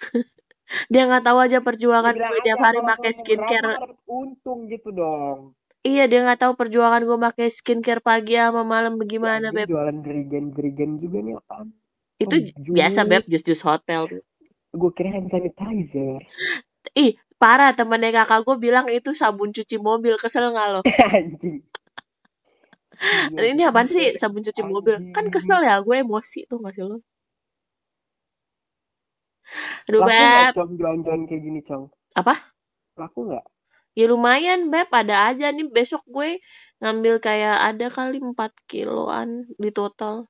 dia 0.92 1.02
nggak 1.08 1.24
tahu 1.24 1.38
aja 1.40 1.58
perjuangan 1.64 2.12
Bilang 2.12 2.32
gue 2.36 2.42
tiap 2.44 2.58
hari 2.60 2.78
kalau 2.80 2.90
pakai 2.92 3.10
ngomong 3.10 3.20
skincare 3.24 3.72
untung 4.04 4.58
gitu 4.68 4.88
dong. 4.92 5.38
Iya, 5.86 6.04
dia 6.10 6.20
nggak 6.26 6.40
tahu 6.42 6.52
perjuangan 6.58 7.02
gue 7.06 7.18
pakai 7.22 7.46
skincare 7.48 8.02
pagi 8.02 8.34
sama 8.34 8.66
malam 8.66 8.98
bagaimana, 8.98 9.48
anjing 9.48 9.54
Beb. 9.54 9.68
jualan 9.70 9.96
gerigen-gerigen 10.02 10.90
juga 10.98 11.18
nih 11.22 11.38
apaan? 11.38 11.70
Itu 12.18 12.34
Oh, 12.34 12.42
j- 12.42 12.54
biasa, 12.74 13.00
Beb, 13.06 13.22
jus. 13.22 13.38
jus-jus 13.38 13.62
hotel. 13.62 14.02
Gue 14.74 14.90
kira 14.92 15.14
hand 15.14 15.30
sanitizer. 15.30 16.26
Ih, 16.98 17.14
parah 17.36 17.72
temennya 17.76 18.24
kakak 18.24 18.44
gue 18.44 18.56
bilang 18.56 18.86
itu 18.88 19.12
sabun 19.12 19.52
cuci 19.52 19.76
mobil. 19.80 20.16
Kesel 20.16 20.52
nggak 20.52 20.68
lo? 20.72 20.80
Anjing. 21.16 21.60
Ini 23.36 23.62
apaan 23.68 23.88
sih 23.88 24.16
sabun 24.16 24.40
cuci 24.40 24.62
mobil? 24.64 24.96
Kan 25.12 25.28
Anjing. 25.28 25.34
kesel 25.34 25.60
ya, 25.60 25.80
gue 25.84 25.96
emosi 26.00 26.48
tuh 26.48 26.58
nggak 26.60 26.74
sih 26.74 26.84
lo? 26.84 26.98
Aduh, 29.86 30.02
Laku 30.02 30.10
Beb. 30.10 30.52
Cong 30.58 30.72
jualan-jualan 30.74 31.22
kayak 31.30 31.42
gini, 31.42 31.60
Cong? 31.62 31.84
Apa? 32.18 32.34
Laku 32.98 33.30
nggak? 33.30 33.44
Ya 33.94 34.04
lumayan, 34.10 34.68
Beb. 34.72 34.90
Ada 34.90 35.30
aja 35.30 35.46
nih. 35.54 35.70
Besok 35.70 36.02
gue 36.10 36.42
ngambil 36.82 37.22
kayak 37.22 37.56
ada 37.62 37.86
kali 37.88 38.18
4 38.18 38.52
kiloan 38.66 39.46
di 39.56 39.70
total. 39.70 40.26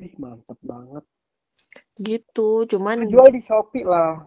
Ih, 0.00 0.14
mantep 0.16 0.56
banget. 0.64 1.04
Gitu. 2.00 2.64
Cuman 2.66 3.06
Jual 3.12 3.28
di 3.30 3.42
Shopee 3.44 3.84
lah. 3.84 4.24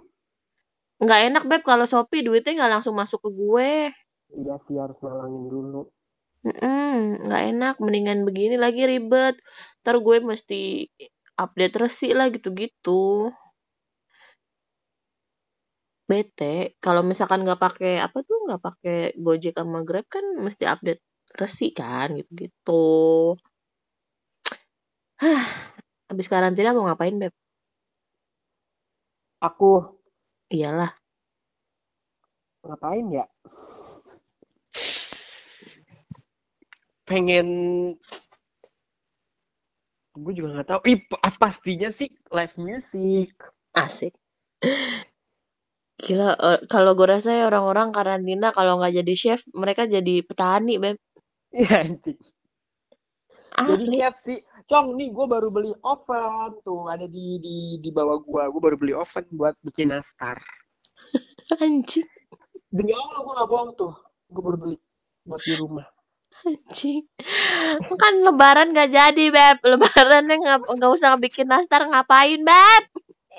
Nggak 1.05 1.21
enak, 1.31 1.43
Beb. 1.50 1.62
Kalau 1.62 1.85
Shopee 1.85 2.25
duitnya 2.25 2.57
nggak 2.57 2.71
langsung 2.79 2.95
masuk 2.97 3.19
ke 3.25 3.29
gue. 3.29 3.71
Iya 4.35 4.55
sih 4.65 4.75
harus 4.75 4.97
nalangin 5.05 5.45
dulu. 5.47 5.81
Mm-mm, 6.45 7.25
nggak 7.25 7.43
enak, 7.55 7.75
mendingan 7.81 8.19
begini 8.27 8.55
lagi 8.59 8.85
ribet. 8.85 9.35
Ntar 9.81 9.95
gue 10.05 10.17
mesti 10.21 10.85
update 11.41 11.75
resi 11.81 12.09
lah 12.17 12.27
gitu-gitu. 12.29 13.33
Bete, 16.05 16.77
kalau 16.77 17.01
misalkan 17.01 17.41
nggak 17.41 17.57
pakai 17.57 17.97
apa 17.97 18.17
tuh 18.21 18.38
nggak 18.45 18.62
pakai 18.62 18.97
Gojek 19.17 19.57
sama 19.57 19.81
Grab 19.81 20.05
kan 20.05 20.25
mesti 20.45 20.63
update 20.69 21.01
resi 21.33 21.74
kan 21.74 22.13
gitu-gitu. 22.13 23.33
Hah, 25.21 25.43
habis 26.09 26.27
karantina 26.29 26.75
mau 26.77 26.85
ngapain, 26.85 27.15
Beb? 27.17 27.33
Aku 29.41 29.71
Iyalah, 30.55 30.91
ngapain 32.65 33.07
ya? 33.17 33.25
Pengen 37.05 37.47
gue 40.24 40.33
juga 40.38 40.50
nggak 40.53 40.67
tahu. 40.69 40.81
Ih, 40.91 41.00
pa- 41.09 41.39
pastinya 41.41 41.89
sih 42.00 42.09
live 42.35 42.55
music. 42.67 43.29
asik. 43.83 44.13
Gila, 46.03 46.29
eh, 46.50 46.59
kalau 46.74 46.91
gue 46.97 47.07
rasa 47.13 47.29
ya 47.39 47.43
orang-orang 47.51 47.89
karantina 47.97 48.47
kalau 48.57 48.74
nggak 48.79 48.93
jadi 49.00 49.13
chef, 49.21 49.41
mereka 49.62 49.83
jadi 49.95 50.13
petani, 50.27 50.74
Beb. 50.83 50.97
Iya 51.59 51.75
anjing. 51.83 52.19
Jadi 53.67 53.85
chef 53.95 54.15
sih. 54.25 54.38
Cong, 54.65 54.98
nih 54.98 55.13
gue 55.13 55.25
baru 55.29 55.53
beli 55.53 55.69
oven 55.86 56.57
tuh 56.65 56.89
ada 56.89 57.05
di 57.05 57.38
di 57.38 57.77
di 57.77 57.89
bawah 57.93 58.17
gua. 58.25 58.50
Gue 58.50 58.62
baru 58.65 58.77
beli 58.81 58.93
oven 58.98 59.25
buat 59.29 59.53
bikin 59.62 59.93
nastar. 59.93 60.41
Anjing. 61.62 62.10
Demi 62.74 62.89
Allah 62.98 63.22
gue 63.22 63.34
gak 63.38 63.50
bohong 63.50 63.72
tuh. 63.77 63.93
Gue 64.25 64.41
baru 64.41 64.57
beli 64.57 64.77
buat 65.22 65.41
di 65.45 65.53
rumah. 65.62 65.86
Anjing. 66.50 67.05
Kan 67.93 68.13
lebaran 68.25 68.74
gak 68.74 68.89
jadi, 68.89 69.25
Beb. 69.29 69.62
Lebarannya 69.62 70.36
nggak 70.41 70.60
nggak 70.65 70.91
usah 70.98 71.13
bikin 71.22 71.45
nastar 71.45 71.86
ngapain, 71.86 72.41
Beb? 72.41 72.84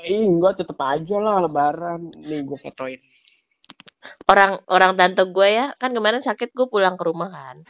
Eh, 0.06 0.22
enggak 0.22 0.62
tetep 0.62 0.78
aja 0.78 1.18
lah 1.18 1.42
lebaran. 1.42 2.06
Nih 2.22 2.46
gue 2.46 2.54
fotoin. 2.54 3.02
Orang 4.30 4.62
orang 4.70 4.94
tante 4.94 5.26
gue 5.26 5.48
ya, 5.50 5.74
kan 5.82 5.90
kemarin 5.90 6.22
sakit 6.22 6.54
gue 6.54 6.70
pulang 6.70 6.94
ke 6.94 7.02
rumah 7.02 7.34
kan. 7.34 7.66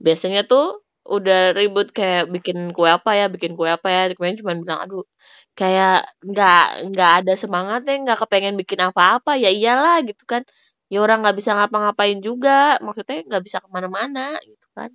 Biasanya 0.00 0.48
tuh 0.48 0.87
udah 1.16 1.38
ribut 1.58 1.86
kayak 1.98 2.22
bikin 2.34 2.58
kue 2.76 2.88
apa 2.96 3.10
ya, 3.18 3.24
bikin 3.34 3.52
kue 3.58 3.68
apa 3.76 3.88
ya. 3.94 4.00
Kemarin 4.16 4.36
cuma 4.40 4.52
bilang, 4.62 4.80
aduh, 4.84 5.04
kayak 5.58 5.90
nggak 6.28 6.58
nggak 6.92 7.10
ada 7.18 7.32
semangatnya, 7.42 7.94
nggak 8.04 8.18
kepengen 8.22 8.54
bikin 8.60 8.80
apa-apa. 8.88 9.30
Ya 9.42 9.48
iyalah 9.58 9.96
gitu 10.08 10.24
kan. 10.32 10.42
Ya 10.92 10.98
orang 11.04 11.18
nggak 11.22 11.36
bisa 11.40 11.50
ngapa-ngapain 11.56 12.18
juga. 12.28 12.50
Maksudnya 12.84 13.16
nggak 13.28 13.42
bisa 13.46 13.58
ke 13.64 13.68
mana-mana 13.74 14.20
gitu 14.48 14.66
kan. 14.76 14.90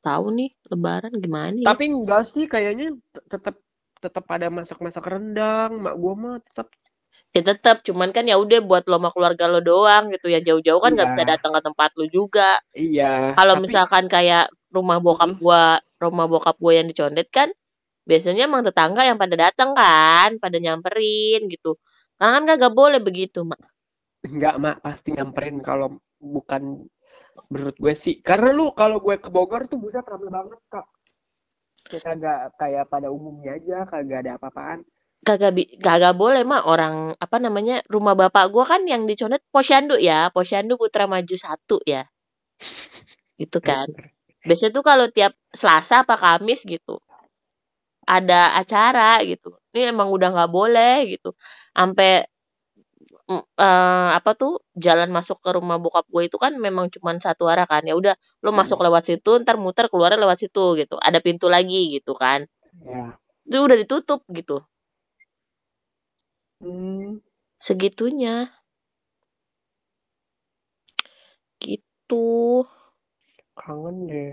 Tahu 0.00 0.26
nih, 0.32 0.50
lebaran 0.72 1.12
gimana 1.20 1.52
ya? 1.60 1.66
Tapi 1.68 1.84
enggak 1.92 2.22
sih 2.32 2.44
kayaknya 2.48 2.96
tetap 3.28 3.60
tetap 4.00 4.24
ada 4.32 4.48
masak-masak 4.48 5.04
rendang. 5.04 5.70
Mak 5.84 5.94
gue 6.00 6.14
mah 6.16 6.36
tetap 6.40 6.66
Ya 7.34 7.42
tetap, 7.46 7.76
cuman 7.86 8.10
kan 8.16 8.24
ya 8.26 8.36
udah 8.42 8.58
buat 8.68 8.84
lo 8.90 8.98
sama 8.98 9.10
keluarga 9.14 9.44
lo 9.52 9.60
doang 9.62 10.10
gitu. 10.14 10.26
Yang 10.34 10.42
jauh-jauh 10.50 10.80
kan 10.84 10.92
nggak 10.96 11.10
bisa 11.14 11.22
Iya. 11.22 11.32
datang 11.32 11.52
ke 11.56 11.60
tempat 11.62 11.90
lo 11.98 12.06
juga. 12.10 12.58
iya. 12.74 13.06
Kalau 13.36 13.54
Tapi 13.54 13.60
misalkan 13.64 14.04
kayak 14.14 14.50
rumah 14.74 14.98
bokap 15.04 15.30
Mm, 15.30 15.38
gua, 15.40 15.78
rumah 16.02 16.26
bokap 16.32 16.56
gua 16.62 16.72
yang 16.78 16.88
dicondet 16.90 17.28
kan, 17.32 17.48
biasanya 18.08 18.42
emang 18.48 18.62
tetangga 18.68 19.02
yang 19.08 19.18
pada 19.22 19.36
datang 19.38 19.70
kan, 19.78 20.30
pada 20.42 20.56
nyamperin 20.64 21.40
gitu. 21.52 21.78
Karena 22.18 22.32
kan 22.40 22.44
kagak 22.50 22.74
boleh 22.80 23.00
begitu, 23.02 23.40
Mak. 23.46 23.60
Enggak, 24.28 24.54
Mak, 24.64 24.76
pasti 24.84 25.08
nyamperin 25.16 25.56
kalau 25.68 25.88
bukan 26.34 26.62
menurut 27.52 27.76
gue 27.84 27.94
sih. 28.04 28.14
Karena 28.28 28.50
lu 28.58 28.66
kalau 28.80 28.98
gue 29.06 29.16
ke 29.24 29.28
Bogor 29.36 29.62
tuh 29.70 29.78
buset 29.82 30.04
rame 30.10 30.28
banget, 30.36 30.60
Kak. 30.72 30.86
Kayak 31.88 32.04
kagak 32.06 32.38
kayak 32.60 32.84
pada 32.92 33.08
umumnya 33.16 33.52
aja, 33.58 33.78
kagak 33.92 34.18
ada 34.22 34.32
apa-apaan. 34.38 34.80
Kagak 35.28 35.52
bi- 35.56 35.72
kagak 35.86 36.14
boleh, 36.16 36.42
Mak. 36.48 36.62
Orang 36.72 36.94
apa 37.24 37.36
namanya? 37.44 37.76
Rumah 37.94 38.14
bapak 38.16 38.44
gua 38.52 38.64
kan 38.64 38.82
yang 38.88 39.04
diconet 39.08 39.42
Posyandu 39.52 39.96
ya, 40.00 40.32
Posyandu 40.34 40.74
Putra 40.80 41.04
Maju 41.12 41.36
satu 41.36 41.76
ya. 41.84 42.02
Gitu 43.40 43.58
kan. 43.60 43.88
Biasanya 44.46 44.72
tuh 44.76 44.84
kalau 44.84 45.06
tiap 45.12 45.32
Selasa 45.52 46.04
apa 46.04 46.16
Kamis 46.16 46.64
gitu 46.64 47.00
ada 48.16 48.40
acara 48.60 49.22
gitu. 49.24 49.54
Ini 49.72 49.92
emang 49.94 50.08
udah 50.10 50.28
nggak 50.34 50.50
boleh 50.52 50.94
gitu. 51.12 51.30
Sampai 51.76 52.26
mm, 53.30 53.42
eh, 53.58 54.08
apa 54.18 54.30
tuh 54.40 54.52
jalan 54.76 55.08
masuk 55.12 55.38
ke 55.44 55.50
rumah 55.56 55.76
bokap 55.82 56.06
gue 56.12 56.22
itu 56.28 56.36
kan 56.40 56.52
memang 56.56 56.86
cuman 56.94 57.16
satu 57.22 57.46
arah 57.52 57.66
kan. 57.68 57.82
Ya 57.86 57.94
udah, 57.96 58.14
lo 58.44 58.50
masuk 58.54 58.78
lewat 58.84 59.02
situ, 59.08 59.30
ntar 59.42 59.56
muter 59.60 59.86
keluar 59.92 60.14
lewat 60.16 60.38
situ 60.42 60.64
gitu. 60.80 60.96
Ada 61.00 61.18
pintu 61.24 61.46
lagi 61.52 61.96
gitu 62.00 62.12
kan. 62.16 62.44
Ya. 62.84 63.16
Itu 63.46 63.56
udah 63.66 63.76
ditutup 63.78 64.20
gitu. 64.32 64.62
Hmm, 66.60 67.24
Segitunya. 67.56 68.44
Gitu. 71.60 72.24
kangen 73.60 73.96
deh. 74.08 74.32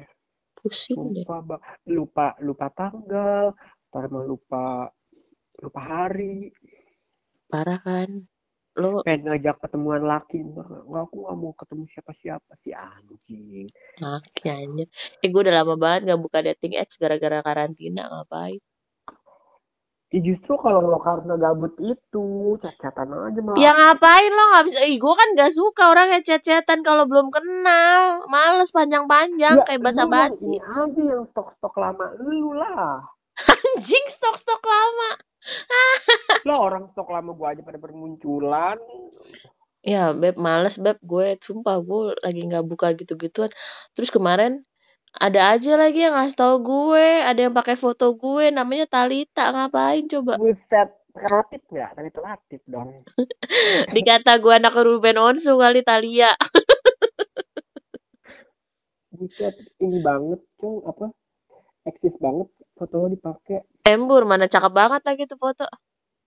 Pusing 0.55 1.01
deh. 1.15 1.23
Lupa, 1.23 1.37
Bang. 1.43 1.61
lupa, 1.87 2.27
lupa 2.43 2.67
tanggal, 2.71 3.45
ntar 3.91 4.05
lupa, 4.11 4.91
lupa 5.63 5.81
hari. 5.83 6.51
Parah 7.51 7.79
kan. 7.79 8.09
Lo 8.77 9.01
Pengen 9.07 9.31
ngajak 9.31 9.57
ketemuan 9.63 10.03
laki, 10.05 10.37
ntar 10.43 10.67
nggak 10.87 11.03
aku 11.07 11.15
nggak 11.23 11.37
mau 11.41 11.53
ketemu 11.59 11.83
siapa-siapa 11.91 12.51
si 12.63 12.69
anjing. 12.75 13.67
makanya. 14.03 14.85
Eh 15.23 15.27
gue 15.31 15.41
udah 15.43 15.55
lama 15.63 15.75
banget 15.79 16.01
gak 16.13 16.21
buka 16.21 16.39
dating 16.45 16.73
apps 16.77 16.95
gara-gara 17.01 17.39
karantina 17.41 18.03
ngapain. 18.11 18.61
Ya 20.07 20.23
justru 20.23 20.55
kalau 20.55 20.87
lo 20.87 21.03
karena 21.03 21.35
gabut 21.35 21.75
itu, 21.83 22.55
cacatan 22.63 23.11
aja 23.11 23.39
malah. 23.43 23.59
Ya 23.59 23.75
ngapain 23.75 24.31
lo 24.31 24.43
nggak 24.55 24.63
bisa? 24.71 24.79
Ih, 24.87 24.95
gue 25.03 25.13
kan 25.19 25.29
gak 25.35 25.51
suka 25.51 25.91
orang 25.91 26.15
yang 26.15 26.23
chat-chatan 26.23 26.79
kalau 26.79 27.11
belum 27.11 27.27
kenal. 27.27 28.23
Males 28.31 28.71
panjang-panjang 28.71 29.59
Ya, 29.59 29.67
kayak 29.67 29.83
yang 29.83 29.83
basa-basi. 29.83 30.47
ini 30.47 30.63
aja 30.63 31.01
yang 31.11 31.27
stok-stok 31.27 31.75
lama 31.75 32.15
lu 32.23 32.55
lah. 32.55 33.03
Anjing 33.75 34.05
stok-stok 34.07 34.63
lama. 34.63 35.09
Lo 36.47 36.55
orang 36.55 36.87
stok 36.87 37.11
lama 37.11 37.35
gua 37.35 37.51
aja 37.51 37.61
pada 37.67 37.75
bermunculan. 37.75 38.79
Ya, 39.83 40.15
Beb, 40.15 40.39
males, 40.39 40.79
Beb. 40.79 41.03
Gue, 41.03 41.35
sumpah, 41.39 41.83
gue 41.83 42.15
lagi 42.23 42.47
nggak 42.47 42.63
buka 42.63 42.95
gitu-gituan. 42.95 43.51
Terus 43.91 44.07
kemarin, 44.07 44.63
ada 45.17 45.53
aja 45.53 45.77
lagi 45.77 46.05
yang 46.05 46.13
ngasih 46.13 46.37
tau 46.37 46.55
gue. 46.61 47.25
Ada 47.25 47.49
yang 47.49 47.55
pakai 47.57 47.73
foto 47.73 48.13
gue, 48.13 48.53
namanya 48.53 48.85
Talita. 48.85 49.49
Ngapain 49.49 50.05
coba? 50.05 50.37
Buset, 50.37 50.89
relatif 51.17 51.61
nggak? 51.69 51.89
Tadi 51.97 52.09
relatif 52.13 52.61
dong. 52.69 53.01
Dikata 53.95 54.37
gue 54.37 54.53
anak 54.53 54.77
Ruben 54.77 55.17
Onsu 55.17 55.57
kali 55.57 55.81
Talia. 55.81 56.29
Buset, 59.17 59.57
ini 59.81 59.97
banget 60.05 60.45
cung 60.61 60.85
apa? 60.85 61.09
Eksis 61.87 62.21
banget 62.21 62.53
foto 62.77 63.01
lo 63.01 63.07
dipakai. 63.09 63.65
Embur, 63.89 64.29
mana 64.29 64.45
cakep 64.45 64.69
banget 64.69 65.01
lagi 65.01 65.25
tuh 65.25 65.41
foto. 65.41 65.65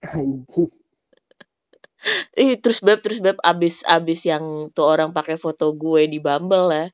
Anjing. 0.03 0.67
Ih, 2.35 2.57
terus 2.57 2.81
Beb, 2.81 3.05
terus 3.05 3.21
Beb, 3.21 3.37
abis, 3.45 3.85
abis 3.85 4.25
yang 4.25 4.73
tuh 4.73 4.89
orang 4.89 5.13
pakai 5.13 5.37
foto 5.37 5.77
gue 5.77 6.09
di 6.09 6.17
Bumble 6.17 6.73
ya. 6.73 6.87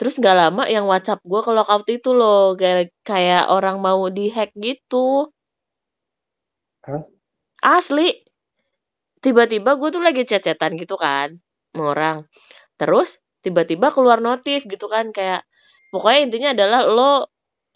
Terus 0.00 0.16
nggak 0.16 0.36
lama 0.40 0.64
yang 0.64 0.88
WhatsApp 0.88 1.20
gue 1.20 1.40
ke 1.44 1.52
lockout 1.52 1.84
itu 1.92 2.16
loh, 2.16 2.56
kayak 2.56 2.88
kayak 3.04 3.52
orang 3.52 3.84
mau 3.84 4.08
dihack 4.08 4.48
gitu. 4.56 5.28
Hah? 6.88 7.04
Asli. 7.60 8.08
Tiba-tiba 9.20 9.76
gue 9.76 9.88
tuh 9.92 10.00
lagi 10.00 10.24
chat-chatan 10.24 10.80
gitu 10.80 10.96
kan, 10.96 11.36
sama 11.76 11.84
orang. 11.92 12.18
Terus 12.80 13.20
tiba-tiba 13.44 13.92
keluar 13.92 14.24
notif 14.24 14.64
gitu 14.64 14.88
kan 14.88 15.12
kayak 15.12 15.44
pokoknya 15.92 16.20
intinya 16.24 16.48
adalah 16.56 16.80
lo 16.88 17.12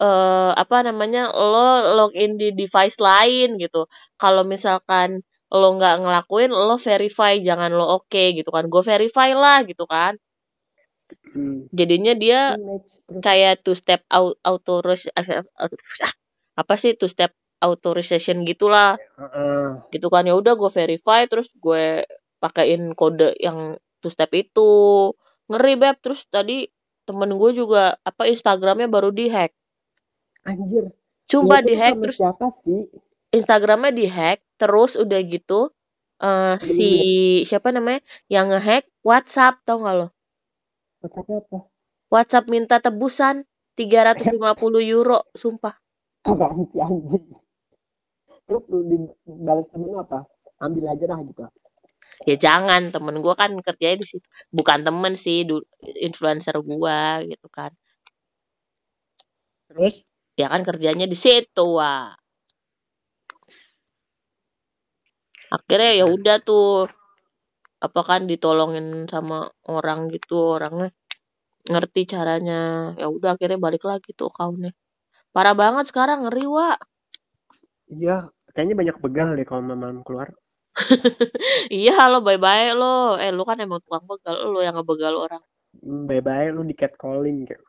eh 0.01 0.51
apa 0.57 0.77
namanya 0.85 1.29
lo 1.33 1.93
login 1.97 2.41
di 2.41 2.57
device 2.57 2.97
lain 2.97 3.61
gitu. 3.61 3.85
Kalau 4.17 4.41
misalkan 4.41 5.21
lo 5.53 5.67
nggak 5.77 6.01
ngelakuin 6.01 6.49
lo 6.49 6.81
verify 6.81 7.37
jangan 7.37 7.69
lo 7.77 8.01
oke 8.01 8.23
gitu 8.33 8.49
kan. 8.49 8.65
Gue 8.73 8.81
verify 8.81 9.29
lah 9.37 9.61
gitu 9.69 9.85
kan. 9.85 10.17
Hmm. 11.35 11.67
Jadinya 11.73 12.13
dia 12.15 12.55
Image 12.55 12.91
kayak 13.21 13.61
two 13.63 13.75
step 13.77 14.01
au- 14.09 14.37
authoris 14.43 15.07
ah, 15.13 15.23
apa 16.55 16.73
sih 16.79 16.95
two 16.99 17.11
step 17.11 17.31
authorization 17.61 18.43
gitulah 18.47 18.97
Heeh. 19.19 19.67
gitu 19.93 20.07
kan 20.11 20.27
ya 20.27 20.35
udah 20.35 20.53
gue 20.59 20.71
verify 20.71 21.25
terus 21.29 21.51
gue 21.55 22.03
pakein 22.41 22.93
kode 22.95 23.35
yang 23.39 23.79
two 24.01 24.11
step 24.11 24.31
itu 24.35 24.69
ngeri 25.49 25.73
beb 25.79 25.95
terus 26.03 26.25
tadi 26.27 26.67
temen 27.05 27.37
gue 27.37 27.51
juga 27.53 27.95
apa 28.01 28.25
Instagramnya 28.27 28.89
baru 28.89 29.13
dihack 29.13 29.53
Anjir. 30.45 30.85
Dia 31.41 31.57
tuh 31.57 31.67
dihack 31.69 31.93
terus 32.01 32.17
siapa 32.21 32.47
sih? 32.53 32.81
Instagramnya 33.33 33.91
dihack 33.91 34.39
terus 34.61 34.95
udah 34.95 35.19
gitu 35.27 35.73
eh 36.23 36.55
si 36.63 36.89
siapa 37.43 37.75
namanya 37.75 37.99
yang 38.31 38.47
ngehack 38.47 38.87
WhatsApp 39.03 39.59
tau 39.67 39.83
gak 39.83 39.95
lo 39.99 40.07
WhatsAppnya 41.05 41.37
apa? 41.45 41.57
WhatsApp 42.13 42.45
minta 42.49 42.77
tebusan 42.81 43.45
350 43.77 44.41
euro 44.95 45.19
sumpah 45.37 45.75
Apaan 46.25 46.57
sih 46.71 46.81
anjing? 46.81 47.25
Terus 48.45 48.63
lu 48.71 48.79
dibalas 48.89 49.67
temen 49.69 49.87
lu 49.93 49.97
apa? 50.01 50.19
Ambil 50.65 50.85
aja 50.89 51.05
dah 51.11 51.19
gitu. 51.29 51.43
ya 52.29 52.35
jangan 52.45 52.81
temen 52.93 53.15
gue 53.25 53.33
kan 53.41 53.51
kerjanya 53.65 53.97
di 54.01 54.05
situ 54.07 54.27
bukan 54.53 54.79
temen 54.87 55.13
sih 55.17 55.37
influencer 56.07 56.55
gue 56.61 56.99
gitu 57.31 57.47
kan 57.57 57.71
Terus? 59.69 59.95
ya 60.39 60.47
kan 60.51 60.61
kerjanya 60.67 61.05
di 61.09 61.17
situ 61.17 61.65
wah 61.77 62.13
akhirnya 65.55 65.91
ya 66.01 66.05
udah 66.09 66.37
tuh 66.43 66.89
apa 67.85 68.01
kan 68.09 68.21
ditolongin 68.31 69.05
sama 69.13 69.49
orang 69.69 69.99
gitu 70.13 70.57
orangnya 70.57 70.89
ngerti 71.69 72.01
caranya. 72.13 72.93
Ya 73.01 73.07
udah 73.09 73.35
akhirnya 73.35 73.59
balik 73.61 73.83
lagi 73.85 74.13
tuh 74.13 74.29
accountnya. 74.29 74.71
Parah 75.33 75.55
banget 75.57 75.85
sekarang 75.91 76.25
ngeri 76.29 76.45
wa 76.47 76.69
Iya, 77.85 78.33
kayaknya 78.53 78.75
banyak 78.81 78.97
begal 79.03 79.27
deh 79.37 79.45
kalau 79.45 79.61
malam 79.61 80.01
keluar. 80.01 80.33
iya 81.71 82.09
lo 82.11 82.19
bye 82.25 82.41
bye 82.41 82.73
lo. 82.73 83.15
Eh 83.21 83.31
lu 83.31 83.43
kan 83.45 83.57
emang 83.61 83.79
tukang 83.85 84.05
begal 84.09 84.35
lo 84.49 84.59
yang 84.65 84.75
ngebegal 84.75 85.13
orang. 85.15 85.43
Hmm, 85.83 86.07
Bye-bye 86.07 86.55
lu 86.55 86.63
di 86.63 86.75
catcalling 86.75 87.45
kayak. 87.45 87.61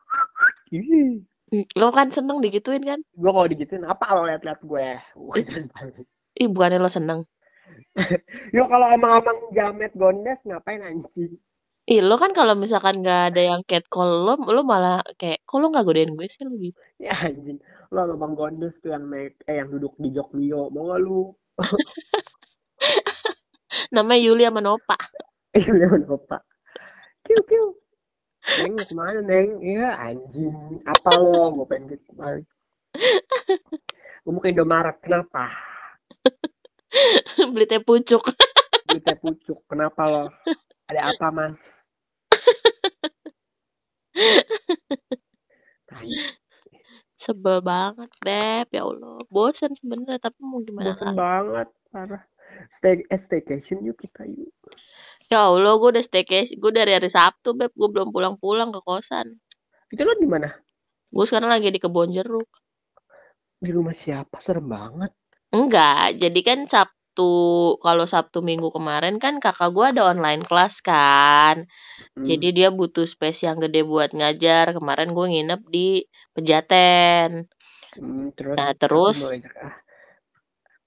Ih, 0.71 1.21
lo 1.79 1.87
kan 1.91 2.07
seneng 2.11 2.43
digituin 2.43 2.83
kan? 2.83 2.99
Gue 3.15 3.31
kalau 3.31 3.47
digituin 3.47 3.83
apa 3.87 4.15
lo 4.15 4.27
liat-liat 4.27 4.59
gue? 4.63 4.87
Ih 6.41 6.47
bukannya 6.51 6.79
lo 6.79 6.91
seneng 6.91 7.25
Yo 8.55 8.69
kalau 8.69 8.87
emang-emang 8.93 9.37
jamet 9.53 9.93
gondes 9.97 10.39
ngapain 10.45 10.83
anjing? 10.83 11.37
Ih, 11.87 12.03
lo 12.03 12.19
kan 12.19 12.35
kalau 12.35 12.51
misalkan 12.59 12.99
gak 12.99 13.31
ada 13.31 13.55
yang 13.55 13.61
catcall 13.63 14.27
lo, 14.27 14.35
lo 14.35 14.61
malah 14.67 14.99
kayak, 15.15 15.39
kok 15.47 15.55
lo 15.55 15.71
gak 15.71 15.87
godain 15.87 16.11
gue 16.11 16.27
sih 16.27 16.43
lo 16.43 16.51
gitu. 16.59 16.75
Ya 16.99 17.15
anjing. 17.15 17.63
Lo 17.87 18.03
sama 18.03 18.19
Bang 18.19 18.35
Gondes 18.35 18.75
tuh 18.83 18.91
yang 18.91 19.07
naik 19.07 19.39
eh 19.47 19.63
yang 19.63 19.71
duduk 19.71 19.95
di 19.95 20.11
jok 20.11 20.35
Mio. 20.35 20.67
Mau 20.67 20.91
gak 20.91 20.99
lu? 20.99 21.31
Namanya 23.95 24.19
Yuli 24.19 24.43
sama 24.43 24.59
Nova. 24.59 24.97
Iya, 25.55 25.71
dia 25.79 25.87
lupa. 25.95 26.43
Kiu 27.23 27.39
kiu. 27.47 27.79
Neng 28.63 28.75
mau 28.75 28.83
ke 28.83 28.95
mana 28.95 29.19
Neng? 29.23 29.63
Iya 29.63 29.95
anjing. 29.95 30.83
Apa 30.83 31.15
lo? 31.15 31.55
Gue 31.55 31.65
pengen 31.71 31.95
gitu. 31.95 32.11
Gue 32.19 34.31
mau 34.31 34.43
ke 34.43 34.51
Indomaret. 34.51 34.99
Kenapa? 34.99 35.55
Beli 37.53 37.65
teh 37.69 37.81
pucuk. 37.83 38.23
Beli 38.87 39.01
teh 39.03 39.17
pucuk. 39.17 39.59
Kenapa 39.69 40.01
lo? 40.07 40.23
Ada 40.87 41.11
apa 41.13 41.27
mas? 41.33 41.59
Sebel 47.17 47.65
banget, 47.65 48.09
Beb. 48.21 48.67
Ya 48.71 48.85
Allah. 48.85 49.17
Bosan 49.27 49.73
sebenarnya, 49.73 50.21
tapi 50.21 50.37
mau 50.45 50.61
gimana 50.61 50.93
Bosan 50.93 51.13
lagi. 51.13 51.17
banget. 51.17 51.67
Parah. 51.89 52.23
Stay, 52.73 53.05
eh, 53.05 53.19
staycation 53.21 53.85
yuk 53.85 53.97
kita 54.01 54.25
yuk. 54.25 54.53
Ya 55.27 55.49
Allah, 55.49 55.75
gue 55.75 55.89
udah 55.97 56.03
staycation. 56.05 56.61
Gue 56.61 56.71
dari 56.71 56.93
hari 56.93 57.09
Sabtu, 57.09 57.57
Beb. 57.57 57.73
Gue 57.73 57.89
belum 57.89 58.13
pulang-pulang 58.13 58.69
ke 58.71 58.79
kosan. 58.85 59.41
Itu 59.89 60.01
lo 60.05 60.13
di 60.15 60.29
mana? 60.29 60.53
Gue 61.09 61.25
sekarang 61.25 61.51
lagi 61.51 61.73
di 61.73 61.79
kebon 61.81 62.13
jeruk. 62.13 62.47
Di 63.57 63.73
rumah 63.73 63.95
siapa? 63.97 64.37
Serem 64.37 64.69
banget. 64.69 65.11
Enggak, 65.57 66.21
jadi 66.21 66.39
kan 66.45 66.69
Sab 66.69 66.93
Sabtu 67.17 67.81
kalau 67.81 68.05
Sabtu 68.05 68.45
Minggu 68.45 68.69
kemarin 68.69 69.17
kan 69.17 69.41
kakak 69.41 69.73
gue 69.73 69.85
ada 69.89 70.13
online 70.13 70.45
kelas 70.45 70.85
kan. 70.85 71.65
Hmm. 72.13 72.25
Jadi 72.29 72.53
dia 72.53 72.69
butuh 72.69 73.09
space 73.09 73.49
yang 73.49 73.57
gede 73.57 73.81
buat 73.81 74.13
ngajar. 74.13 74.77
Kemarin 74.77 75.17
gue 75.17 75.25
nginep 75.25 75.61
di 75.65 76.05
Pejaten. 76.37 77.49
Hmm, 77.97 78.29
terus 78.37 78.53
Nah, 78.53 78.69
aku 78.69 78.77
terus 78.77 79.17
ajak 79.33 79.49
ah 79.57 79.75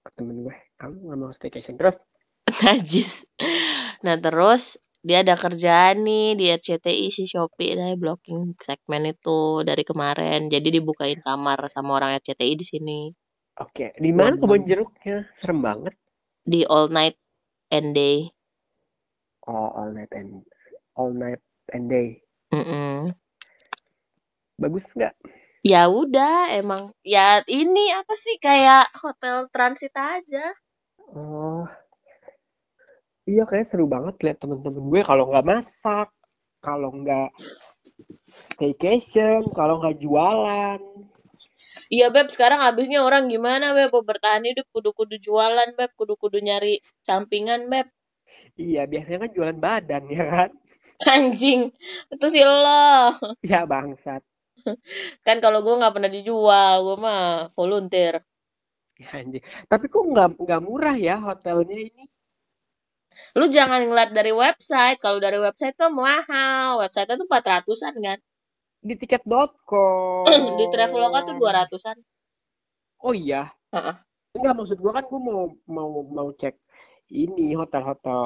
ke 0.06 0.11
temen 0.14 0.46
gue 0.46 0.54
kamu 0.78 0.96
nggak 1.02 1.18
mau 1.18 1.35
staycation 1.35 1.74
terus 1.74 1.98
najis. 2.62 3.26
Nah, 4.06 4.14
terus 4.22 4.78
dia 5.02 5.26
ada 5.26 5.35
kerjaan 5.35 6.06
nih 6.06 6.38
di 6.38 6.46
RCTI 6.46 7.11
si 7.11 7.26
Shopee 7.26 7.74
saya 7.74 7.98
blocking 7.98 8.54
segmen 8.54 9.02
itu 9.11 9.66
dari 9.66 9.83
kemarin. 9.83 10.46
Jadi 10.46 10.78
dibukain 10.78 11.18
kamar 11.18 11.59
sama 11.74 11.98
orang 11.98 12.22
RCTI 12.22 12.54
di 12.54 12.62
sini 12.62 13.00
oke 13.61 13.87
di 14.01 14.11
mana 14.11 14.35
kebun 14.40 14.64
jeruknya? 14.64 15.29
Serem 15.38 15.61
banget. 15.61 15.94
Di 16.42 16.64
all 16.66 16.88
night 16.88 17.20
and 17.68 17.92
day. 17.92 18.33
oh 19.46 19.70
all 19.73 19.90
night 19.92 20.11
and 20.16 20.44
all 20.96 21.12
night 21.12 21.42
and 21.73 21.88
day. 21.88 22.20
Mm-mm. 22.51 23.07
bagus 24.61 24.85
nggak? 24.92 25.14
Ya 25.61 25.92
udah, 25.92 26.57
emang 26.57 26.96
ya 27.05 27.44
ini 27.44 27.92
apa 27.92 28.16
sih 28.16 28.40
kayak 28.40 28.88
hotel 28.96 29.49
transit 29.53 29.92
aja. 29.92 30.57
oh. 31.12 31.68
Iya 33.29 33.46
kayak 33.46 33.68
seru 33.68 33.87
banget 33.87 34.18
lihat 34.27 34.42
temen-temen 34.42 34.90
gue 34.90 35.01
kalau 35.07 35.31
nggak 35.31 35.46
masak 35.46 36.09
kalau 36.59 36.90
nggak 36.90 37.31
staycation 38.27 39.46
kalau 39.55 39.79
nggak 39.79 40.03
jualan 40.03 40.81
Iya 41.94 42.07
beb, 42.14 42.26
sekarang 42.35 42.61
habisnya 42.66 43.00
orang 43.09 43.24
gimana 43.33 43.66
beb? 43.76 43.90
Mau 43.94 44.05
bertahan 44.11 44.42
hidup 44.48 44.66
kudu-kudu 44.74 45.14
jualan 45.26 45.68
beb, 45.79 45.90
kudu-kudu 45.98 46.38
nyari 46.46 46.74
sampingan 47.09 47.61
beb. 47.72 47.87
iya 48.62 48.81
biasanya 48.90 49.18
kan 49.22 49.31
jualan 49.37 49.59
badan 49.64 50.03
ya 50.16 50.22
kan 50.35 50.50
Anjing, 51.12 51.61
itu 52.12 52.26
sih 52.35 52.44
lo. 52.44 53.12
ya 53.42 53.66
bangsat 53.66 54.22
Kan 55.26 55.37
kalau 55.44 55.59
gue 55.64 55.74
nggak 55.81 55.94
pernah 55.96 56.11
dijual, 56.16 56.74
gue 56.87 56.96
mah 57.05 57.20
volunteer. 57.57 58.14
ya, 59.00 59.07
anjing 59.18 59.44
tapi 59.70 59.85
kok 59.92 60.05
nggak 60.11 60.29
nggak 60.42 60.61
murah 60.66 60.96
ya 61.07 61.14
hotelnya 61.26 61.76
ini 61.88 62.03
Lu 63.38 63.44
jangan 63.57 63.81
ngeliat 63.90 64.11
dari 64.18 64.31
website, 64.44 64.98
kalau 65.05 65.18
dari 65.26 65.38
website 65.46 65.74
tuh 65.81 65.90
mahal. 66.03 66.68
Website 66.83 67.09
tuh 67.11 67.26
400-an 67.26 67.94
kan. 68.07 68.18
Di 68.88 68.95
tiket.com 69.01 70.25
Di 70.59 70.66
Traveloka 70.73 71.19
tuh 71.27 71.35
200-an. 71.40 71.99
oh 73.07 73.14
iya 73.25 73.43
Heeh. 73.75 73.97
enggak 74.37 74.55
maksud 74.59 74.79
gua 74.83 74.93
kan 74.97 75.05
gua 75.11 75.21
mau 75.29 75.40
mau 75.77 75.90
mau 76.16 76.29
cek 76.40 76.55
ini 77.23 77.47
hotel-hotel 77.61 78.21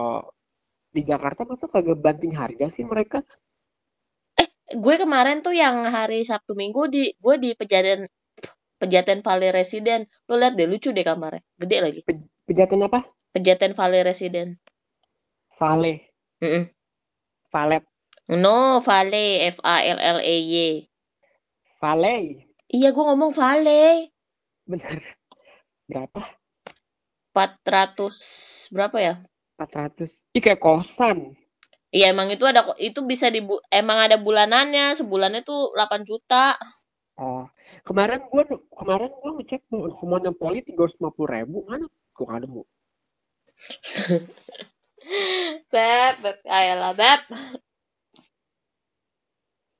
di 0.94 1.02
Jakarta 1.10 1.42
masa 1.50 1.66
kagak 1.72 1.98
banting 2.04 2.34
harga 2.40 2.66
sih 2.74 2.84
mereka 2.92 3.18
Gue 4.84 4.96
kemarin 5.02 5.38
tuh 5.46 5.54
yang 5.62 5.76
hari 5.96 6.20
Sabtu 6.30 6.52
Minggu 6.60 6.82
di 6.94 7.02
gue 7.24 7.36
di 7.44 7.50
Pejaten 7.60 8.00
Pejaten 8.80 9.20
Valley 9.26 9.50
Resident. 9.58 10.02
Lu 10.28 10.34
lihat 10.40 10.54
deh 10.58 10.68
lucu 10.72 10.88
deh 10.96 11.04
kamarnya. 11.08 11.42
Gede 11.62 11.78
lagi. 11.84 12.00
Pe- 12.06 12.28
Pejaten 12.46 12.80
apa 12.88 13.00
Pejaten 13.34 13.72
Valley 13.78 14.02
Resident. 14.08 14.50
Vale 15.58 15.92
Mm-mm. 16.42 16.64
Valet 17.52 17.84
No, 18.28 18.80
Valley, 18.80 19.44
F 19.52 19.60
A 19.64 19.84
L 19.84 19.98
L 20.00 20.18
E 20.24 20.36
Y. 20.40 20.88
Valley 21.80 22.48
Iya, 22.72 22.96
gue 22.96 23.04
ngomong 23.04 23.36
Valley. 23.36 24.08
bener 24.64 25.04
berapa 25.84 26.24
400 27.36 28.72
berapa 28.72 28.96
ya? 28.96 29.14
400 29.60 30.08
Ih 30.32 30.40
kayak 30.40 30.64
kosan 30.64 31.36
Iya, 31.94 32.10
emang 32.10 32.26
itu 32.32 32.42
ada 32.42 32.66
itu 32.82 33.06
bisa 33.06 33.30
di 33.30 33.38
emang 33.70 34.02
ada 34.02 34.18
bulanannya. 34.18 34.98
Sebulannya 34.98 35.46
tuh 35.46 35.70
8 35.78 36.02
juta. 36.02 36.58
oh 37.14 37.46
kemarin 37.86 38.26
gua 38.26 38.42
kemarin 38.74 39.12
gua 39.22 39.38
ngecek 39.38 39.70
Monopoli 40.02 40.66
tiga 40.66 40.82
ratus 40.88 40.98
lima 40.98 41.14
puluh 41.14 41.30
ribu 41.30 41.62
mana 41.62 41.86
gua 42.10 42.24
nggak 42.26 42.40
nemu 42.42 42.62
Beb, 45.70 46.14
beb, 46.24 46.38
ayolah, 46.48 46.96
beb. 46.96 47.20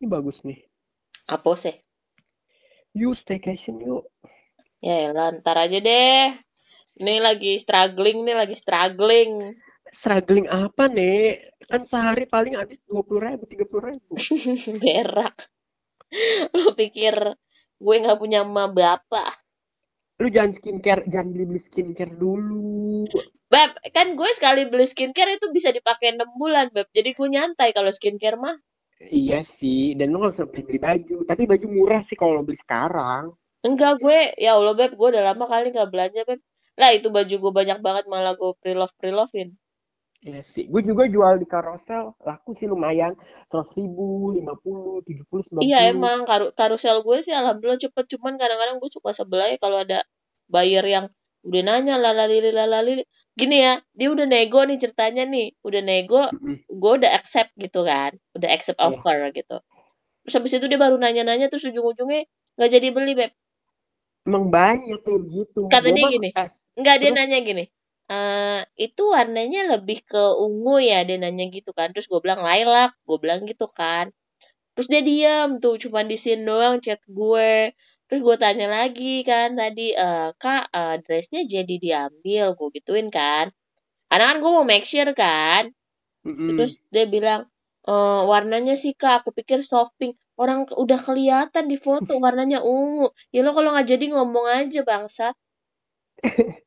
Ini 0.05 0.12
bagus 0.12 0.45
nih 0.45 0.61
Apa 1.33 1.57
sih? 1.57 1.73
yuk 2.93 3.17
staycation 3.17 3.81
yuk 3.81 4.05
Ya 4.85 5.09
elah, 5.09 5.33
ntar 5.40 5.57
aja 5.64 5.81
deh. 5.81 6.29
Ini 7.01 7.12
lagi 7.25 7.57
struggling 7.57 8.19
nih, 8.29 8.37
lagi 8.37 8.53
struggling. 8.53 9.57
struggling 9.88 10.47
apa 10.51 10.85
nih 10.93 11.40
kan 11.71 11.88
sehari 11.88 12.29
paling 12.29 12.55
habis 12.61 12.77
dua 12.85 13.01
puluh 13.01 13.23
ribu 13.25 13.45
tiga 13.49 13.64
puluh 13.64 13.85
ribu 13.97 14.12
Berak. 14.85 15.37
Lu 16.53 16.77
pikir 16.77 17.14
gue 17.85 17.97
nggak 18.03 18.19
punya 18.21 18.45
emak 18.45 18.69
bapak? 18.77 19.31
lu 20.23 20.29
jangan 20.31 20.53
skincare 20.55 21.03
jangan 21.11 21.29
beli 21.35 21.45
beli 21.51 21.61
skincare 21.67 22.14
dulu 22.14 23.03
Beb, 23.53 23.71
kan 23.97 24.14
gue 24.19 24.31
sekali 24.35 24.62
beli 24.67 24.87
skincare 24.87 25.38
itu 25.38 25.47
bisa 25.55 25.71
dipakai 25.71 26.14
6 26.19 26.27
bulan, 26.40 26.67
Beb. 26.75 26.90
Jadi 26.90 27.11
gue 27.19 27.29
nyantai 27.35 27.71
kalau 27.77 27.90
skincare 27.95 28.35
mah. 28.38 28.57
Iya 29.00 29.40
sih 29.42 29.98
dan 29.98 30.11
lu 30.12 30.22
nggak 30.22 30.35
usah 30.38 30.46
beli 30.46 30.62
beli 30.66 30.78
baju 30.80 31.16
tapi 31.26 31.42
baju 31.44 31.66
murah 31.70 32.02
sih 32.07 32.16
kalau 32.18 32.38
lo 32.38 32.42
beli 32.46 32.59
sekarang 32.61 33.35
Enggak 33.64 33.96
gue, 33.96 34.37
ya 34.37 34.61
Allah 34.61 34.76
Beb, 34.76 34.92
gue 34.92 35.09
udah 35.09 35.24
lama 35.33 35.48
kali 35.48 35.72
nggak 35.72 35.88
belanja 35.88 36.20
Beb. 36.28 36.37
Lah 36.76 36.92
itu 36.92 37.09
baju 37.09 37.33
gue 37.33 37.52
banyak 37.64 37.78
banget 37.80 38.04
malah 38.12 38.37
gue 38.37 38.52
pre-love 38.61 38.92
pre-lovein. 39.00 39.57
Iya 40.24 40.40
sih 40.40 40.64
gue 40.72 40.80
juga 40.80 41.04
jual 41.04 41.37
di 41.37 41.44
carousel 41.44 42.16
laku 42.24 42.57
sih 42.57 42.64
lumayan 42.64 43.12
seratus 43.52 43.76
ribu 43.76 44.33
lima 44.33 44.57
puluh 44.57 45.04
tujuh 45.04 45.20
puluh 45.28 45.44
sembilan 45.44 45.68
Iya 45.68 45.78
emang 45.92 46.24
karu 46.24 46.48
karusel 46.57 47.04
gue 47.04 47.20
sih 47.20 47.37
alhamdulillah 47.37 47.76
cepet 47.76 48.04
cuman 48.16 48.40
kadang-kadang 48.40 48.80
gue 48.80 48.88
suka 48.88 49.12
sebelah 49.12 49.52
ya 49.52 49.61
kalau 49.61 49.85
ada 49.85 50.00
buyer 50.48 50.80
yang 50.80 51.12
udah 51.46 51.62
nanya 51.68 51.94
lalalili 52.00 52.50
lalalili. 52.50 53.02
Gini 53.40 53.57
ya, 53.66 53.72
dia 53.98 54.09
udah 54.14 54.26
nego 54.30 54.61
nih 54.68 54.78
ceritanya 54.83 55.24
nih, 55.26 55.46
udah 55.66 55.83
nego, 55.83 56.22
gue 56.70 56.92
udah 57.02 57.11
accept 57.18 57.52
gitu 57.59 57.80
kan, 57.90 58.12
udah 58.37 58.48
accept 58.57 58.78
Iya. 58.78 58.88
offer 58.88 59.18
gitu. 59.35 59.57
Terus 60.24 60.35
habis 60.38 60.52
itu 60.57 60.66
dia 60.70 60.80
baru 60.80 60.96
nanya-nanya 61.00 61.46
terus 61.52 61.64
ujung-ujungnya 61.68 62.24
nggak 62.57 62.70
jadi 62.74 62.88
beli 62.96 63.12
Beb. 63.18 63.33
emang 64.24 64.48
banyak 64.48 64.98
kayak 65.04 65.22
gitu 65.37 65.61
Kata 65.68 65.88
dia 65.92 66.04
gini, 66.09 66.28
Enggak, 66.78 66.96
dia 67.02 67.11
nanya 67.14 67.38
gini. 67.44 67.64
eh 68.04 68.61
itu 68.76 69.02
warnanya 69.16 69.61
lebih 69.76 70.04
ke 70.04 70.22
ungu 70.44 70.76
ya, 70.90 71.00
dia 71.09 71.16
nanya 71.16 71.44
gitu 71.48 71.70
kan. 71.72 71.88
Terus 71.96 72.07
gue 72.12 72.20
bilang 72.24 72.40
lilac, 72.44 72.92
gue 73.09 73.18
bilang 73.24 73.40
gitu 73.48 73.66
kan. 73.72 74.12
Terus 74.74 74.88
dia 74.92 75.02
diam 75.04 75.48
tuh, 75.62 75.74
cuma 75.83 76.00
di 76.04 76.16
sini 76.20 76.42
doang 76.48 76.76
chat 76.85 77.00
gue. 77.09 77.72
Terus 78.09 78.21
gue 78.27 78.37
tanya 78.45 78.67
lagi 78.77 79.14
kan 79.31 79.49
tadi, 79.61 79.87
eh 80.07 80.29
kak, 80.43 80.64
eh, 80.81 80.97
dressnya 81.05 81.40
jadi 81.55 81.75
diambil, 81.85 82.45
gue 82.59 82.69
gituin 82.77 83.09
kan. 83.19 83.47
Karena 84.11 84.25
kan 84.31 84.37
gue 84.43 84.51
mau 84.57 84.67
make 84.73 84.87
sure 84.93 85.12
kan. 85.25 85.64
mm-mm. 86.25 86.47
Terus 86.49 86.73
dia 86.95 87.07
bilang, 87.14 87.40
eh 87.90 88.23
warnanya 88.31 88.75
sih 88.83 88.93
kak, 89.03 89.14
aku 89.25 89.31
pikir 89.38 89.61
soft 89.73 89.93
pink. 90.01 90.14
Orang 90.43 90.61
udah 90.85 90.99
kelihatan 91.07 91.64
di 91.73 91.77
foto 91.87 92.12
warnanya 92.25 92.59
ungu. 92.75 93.07
Ya 93.35 93.40
lo 93.47 93.51
kalau 93.57 93.71
nggak 93.75 93.88
jadi 93.93 94.05
ngomong 94.14 94.47
aja 94.59 94.81
bangsa. 94.90 95.27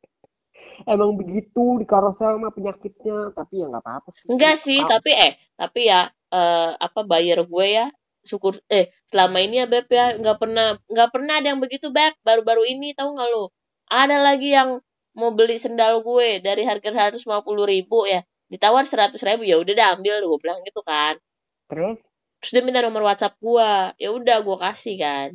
emang 0.93 1.11
begitu 1.19 1.63
di 1.81 1.85
carousel 1.85 2.37
mah 2.41 2.53
penyakitnya 2.53 3.33
tapi 3.33 3.53
ya 3.61 3.65
nggak 3.69 3.83
apa-apa 3.83 4.09
sih 4.15 4.27
Enggak 4.31 4.55
sih, 4.59 4.79
tapi 4.87 5.11
eh, 5.13 5.33
tapi 5.59 5.79
ya 5.91 6.01
eh 6.27 6.71
apa 6.75 6.99
buyer 7.07 7.39
gue 7.47 7.67
ya 7.71 7.85
syukur 8.27 8.59
eh 8.67 8.91
selama 9.07 9.39
ini 9.39 9.63
ya 9.63 9.65
Beb 9.71 9.87
ya 9.87 10.19
nggak 10.19 10.37
pernah 10.37 10.75
nggak 10.91 11.09
pernah 11.15 11.33
ada 11.39 11.47
yang 11.55 11.61
begitu 11.63 11.87
Beb 11.89 12.13
baru-baru 12.27 12.67
ini 12.67 12.91
tahu 12.91 13.15
nggak 13.15 13.29
lo 13.31 13.55
ada 13.87 14.19
lagi 14.19 14.51
yang 14.51 14.83
mau 15.17 15.31
beli 15.33 15.55
sendal 15.57 16.03
gue 16.03 16.43
dari 16.43 16.67
harga 16.67 16.91
150 16.91 17.23
ribu 17.65 18.05
ya 18.05 18.21
ditawar 18.51 18.83
100 18.83 19.17
ribu 19.23 19.43
ya 19.47 19.57
udah 19.57 19.73
dah 19.73 19.87
ambil 19.97 20.21
gue 20.23 20.39
bilang 20.39 20.59
gitu 20.63 20.83
kan. 20.85 21.17
Terus? 21.71 21.97
Terus 22.39 22.51
dia 22.53 22.63
minta 22.63 22.85
nomor 22.85 23.01
WhatsApp 23.07 23.35
gue 23.41 23.71
ya 23.97 24.09
udah 24.13 24.37
gue 24.45 24.57
kasih 24.61 24.95
kan. 25.01 25.29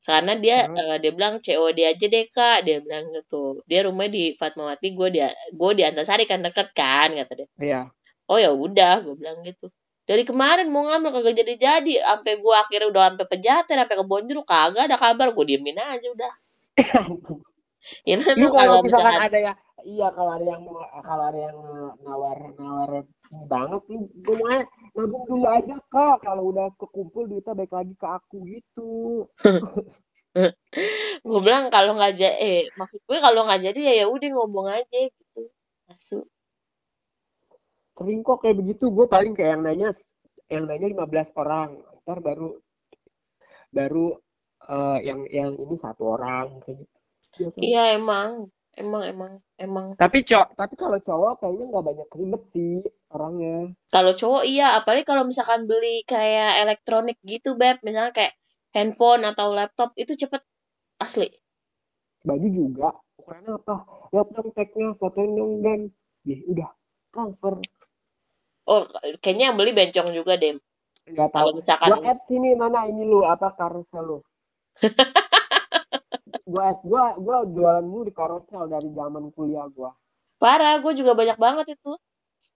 Karena 0.00 0.32
dia 0.40 0.64
terus? 0.64 0.80
eh, 0.80 0.96
dia 1.04 1.12
bilang 1.12 1.34
COD 1.44 1.78
aja 1.84 2.06
deh 2.08 2.24
kak 2.32 2.58
dia 2.64 2.80
bilang 2.80 3.12
gitu. 3.12 3.60
Dia 3.68 3.84
rumahnya 3.86 4.10
di 4.16 4.24
Fatmawati 4.40 4.88
gue 4.96 5.08
dia 5.12 5.28
gue 5.52 5.70
di 5.76 5.82
Antasari 5.84 6.24
kan 6.24 6.40
deket 6.40 6.72
kan 6.72 7.12
kata 7.12 7.32
dia. 7.44 7.48
Ya 7.60 7.82
oh 8.30 8.38
ya 8.38 8.54
udah 8.54 9.02
gue 9.02 9.14
bilang 9.18 9.42
gitu 9.42 9.66
dari 10.10 10.26
kemarin 10.26 10.74
mau 10.74 10.90
ngambil 10.90 11.22
kagak 11.22 11.38
jadi 11.38 11.54
jadi 11.54 11.94
sampai 12.02 12.42
gue 12.42 12.54
akhirnya 12.58 12.90
udah 12.90 13.02
sampai 13.14 13.26
pejaten 13.30 13.78
sampai 13.78 13.94
ke 13.94 14.06
kagak 14.42 14.84
ada 14.90 14.98
kabar. 14.98 15.30
Gue 15.30 15.46
diemin 15.46 15.78
aja 15.78 16.08
udah. 16.10 16.32
Ya 18.04 18.20
lu 18.20 18.22
memang 18.36 18.52
kalau 18.52 18.84
misalkan 18.84 19.24
ada 19.24 19.38
ya 19.40 19.52
iya 19.88 20.12
kalau 20.12 20.36
ada 20.36 20.44
yang 20.44 20.62
mau 20.68 20.84
kalau 21.00 21.24
ada 21.32 21.40
yang 21.48 21.58
nawar 22.04 22.38
nawar 22.60 22.90
ini 22.92 23.48
banget 23.48 23.82
lu 23.88 24.04
gue 24.20 24.36
mau 24.36 24.60
nabung 24.92 25.24
dulu 25.24 25.48
aja 25.48 25.76
kak. 25.88 26.16
Kalau 26.20 26.42
udah 26.52 26.68
kekumpul 26.76 27.24
duitnya 27.24 27.56
baik 27.56 27.72
lagi 27.72 27.94
ke 27.96 28.06
aku 28.06 28.36
gitu. 28.52 28.92
Gue 31.26 31.40
bilang 31.42 31.72
kalau 31.72 31.96
nggak 31.96 32.14
jadi 32.20 32.36
eh 32.36 32.60
maksud 32.76 33.00
gue 33.00 33.18
kalau 33.18 33.48
nggak 33.48 33.72
jadi 33.72 33.80
ya 33.80 33.92
ya 34.04 34.06
udah 34.12 34.28
ngomong 34.28 34.66
aja 34.70 34.98
gitu. 35.08 35.42
Asu. 35.88 36.28
Sering 38.00 38.24
kok 38.24 38.40
kayak 38.40 38.56
begitu. 38.56 38.88
Gue 38.88 39.04
paling 39.04 39.36
kayak 39.36 39.60
yang 39.60 39.62
nanya, 39.68 39.88
yang 40.48 40.64
nanya 40.64 40.88
15 40.88 41.36
orang. 41.36 41.68
Ntar 42.08 42.18
baru 42.24 42.56
baru 43.68 44.16
eh, 44.64 44.98
yang 45.04 45.20
yang 45.28 45.52
ini 45.60 45.76
satu 45.76 46.16
orang 46.16 46.64
kayak 46.64 46.80
gitu. 47.36 47.60
Iya 47.60 48.00
emang, 48.00 48.48
emang 48.72 49.04
emang 49.04 49.32
emang. 49.60 49.86
Tapi 50.00 50.24
cowok, 50.24 50.56
tapi 50.56 50.74
kalau 50.80 50.96
cowok 50.96 51.32
kayaknya 51.44 51.64
nggak 51.68 51.84
banyak 51.84 52.08
ribet 52.16 52.42
sih 52.56 52.72
orangnya. 53.12 53.56
Kalau 53.92 54.12
cowok 54.16 54.44
iya, 54.48 54.80
apalagi 54.80 55.04
kalau 55.04 55.28
misalkan 55.28 55.68
beli 55.68 56.00
kayak 56.08 56.64
elektronik 56.64 57.20
gitu, 57.20 57.54
Beb, 57.60 57.84
misalnya 57.84 58.16
kayak 58.16 58.32
handphone 58.72 59.28
atau 59.28 59.52
laptop 59.52 59.92
itu 60.00 60.16
cepet 60.16 60.40
asli. 60.96 61.28
Baju 62.24 62.48
juga. 62.48 62.96
Ukurannya 63.20 63.60
apa? 63.60 63.76
Dong 64.10 64.50
tagnya, 64.56 64.88
fotoin 64.96 65.30
dong 65.36 65.52
dan, 65.60 65.80
ya 66.24 66.36
udah 66.48 66.70
transfer. 67.14 67.60
Oh, 68.70 68.86
kayaknya 69.18 69.50
yang 69.50 69.58
beli 69.58 69.74
bencong 69.74 70.14
juga 70.14 70.38
deh. 70.38 70.54
Kalau 71.10 71.30
tahu. 71.34 71.58
misalkan 71.58 71.90
Gua 71.90 72.06
add 72.06 72.22
sini 72.30 72.54
mana 72.54 72.86
ini 72.86 73.02
lu 73.02 73.26
apa 73.26 73.50
carousel 73.58 74.02
lu. 74.06 74.18
Gua 76.50 76.70
add 76.70 76.78
gua 76.86 77.18
gua 77.18 77.42
jualan 77.50 77.82
dulu 77.82 78.06
di 78.06 78.14
carousel 78.14 78.70
dari 78.70 78.86
zaman 78.94 79.34
kuliah 79.34 79.66
gua. 79.74 79.90
parah, 80.40 80.80
gue 80.80 80.96
juga 80.96 81.12
banyak 81.12 81.36
banget 81.36 81.76
itu. 81.76 81.92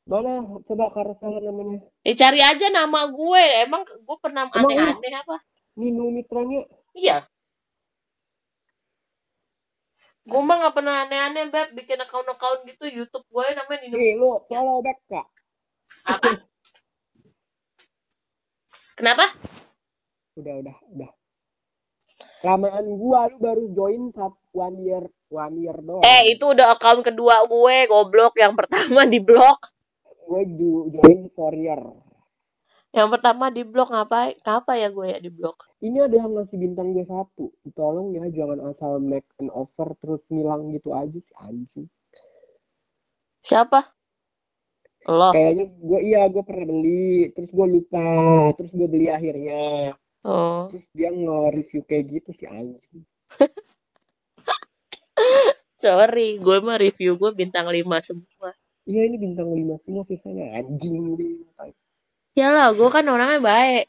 Mana 0.09 0.41
coba 0.65 0.89
carousel 0.95 1.37
namanya? 1.37 1.85
Ya 2.01 2.17
cari 2.17 2.41
aja 2.41 2.73
nama 2.73 3.13
gue. 3.13 3.45
Emang 3.61 3.85
gue 3.85 4.17
pernah 4.25 4.49
lu 4.49 4.73
aneh-aneh 4.73 5.13
apa? 5.21 5.37
Nino 5.77 6.09
Mitranya 6.09 6.65
Iya. 6.97 7.29
Gue 10.25 10.41
mah 10.41 10.57
gak 10.65 10.81
pernah 10.81 11.05
aneh-aneh, 11.05 11.53
Beb. 11.53 11.77
Bikin 11.77 12.01
account-account 12.01 12.65
gitu. 12.65 12.89
Youtube 12.89 13.29
gue 13.29 13.45
namanya 13.53 13.85
Nino. 13.85 13.97
nih 14.01 14.13
lu 14.17 14.41
follow 14.49 14.81
back 14.81 14.97
kak. 15.13 15.27
Apa? 16.03 16.31
Kenapa? 18.95 19.27
Udah 20.35 20.55
udah 20.63 20.77
udah. 20.95 21.11
Lamaan 22.45 22.87
gua 23.01 23.33
lu 23.33 23.41
baru 23.41 23.65
join 23.73 24.13
satu 24.13 24.37
one 24.53 24.79
year 24.85 25.05
one 25.33 25.57
year 25.59 25.77
doang. 25.81 26.05
Eh, 26.05 26.37
itu 26.37 26.45
udah 26.45 26.77
account 26.77 27.03
kedua 27.03 27.43
gue. 27.49 27.77
Goblok. 27.91 28.39
Yang 28.39 28.55
pertama 28.65 29.01
di 29.09 29.19
blok. 29.19 29.59
Gue 30.25 30.43
join 30.93 31.29
for 31.35 31.53
year. 31.57 31.83
Yang 32.95 33.09
pertama 33.19 33.51
di 33.51 33.67
blok 33.67 33.91
ngapain? 33.91 34.39
Kenapa 34.39 34.79
ya 34.79 34.87
gue 34.87 35.07
ya 35.11 35.19
di 35.19 35.27
blok? 35.27 35.67
Ini 35.83 36.07
ada 36.07 36.15
yang 36.15 36.31
ngasih 36.39 36.57
bintang 36.63 36.95
gue 36.95 37.03
satu. 37.03 37.51
Tolong 37.75 38.15
ya 38.15 38.23
jangan 38.31 38.63
asal 38.71 39.03
make 39.03 39.27
an 39.43 39.51
offer 39.51 39.99
terus 39.99 40.23
ngilang 40.31 40.71
gitu 40.71 40.95
aja 40.95 41.19
sih 41.19 41.37
anjing. 41.43 41.91
Siapa? 43.43 43.83
Lo. 45.05 45.37
Kayaknya 45.37 45.65
gue 45.69 46.01
iya 46.01 46.23
gue 46.33 46.43
pernah 46.45 46.67
beli 46.69 47.29
terus 47.37 47.53
gue 47.53 47.67
lupa 47.69 48.09
terus 48.57 48.73
gue 48.73 48.89
beli 48.89 49.13
akhirnya 49.13 49.95
Oh. 50.25 50.73
terus 50.73 50.89
dia 50.97 51.13
nge-review 51.13 51.85
kayak 51.85 52.05
gitu 52.09 52.33
sih 52.33 52.49
anjing. 52.49 53.05
Sorry, 55.85 56.41
gue 56.41 56.57
mah 56.65 56.81
review 56.81 57.21
gue 57.21 57.37
bintang 57.37 57.69
5 57.69 57.85
semua. 58.01 58.57
Iya 58.85 59.09
ini 59.09 59.17
bintang 59.17 59.49
lima 59.49 59.81
semua 59.81 60.05
sisanya 60.05 60.61
anjing 60.61 61.17
deh. 61.17 61.41
Yalah, 62.37 62.77
gue 62.77 62.89
kan 62.93 63.05
orangnya 63.09 63.41
baik. 63.41 63.89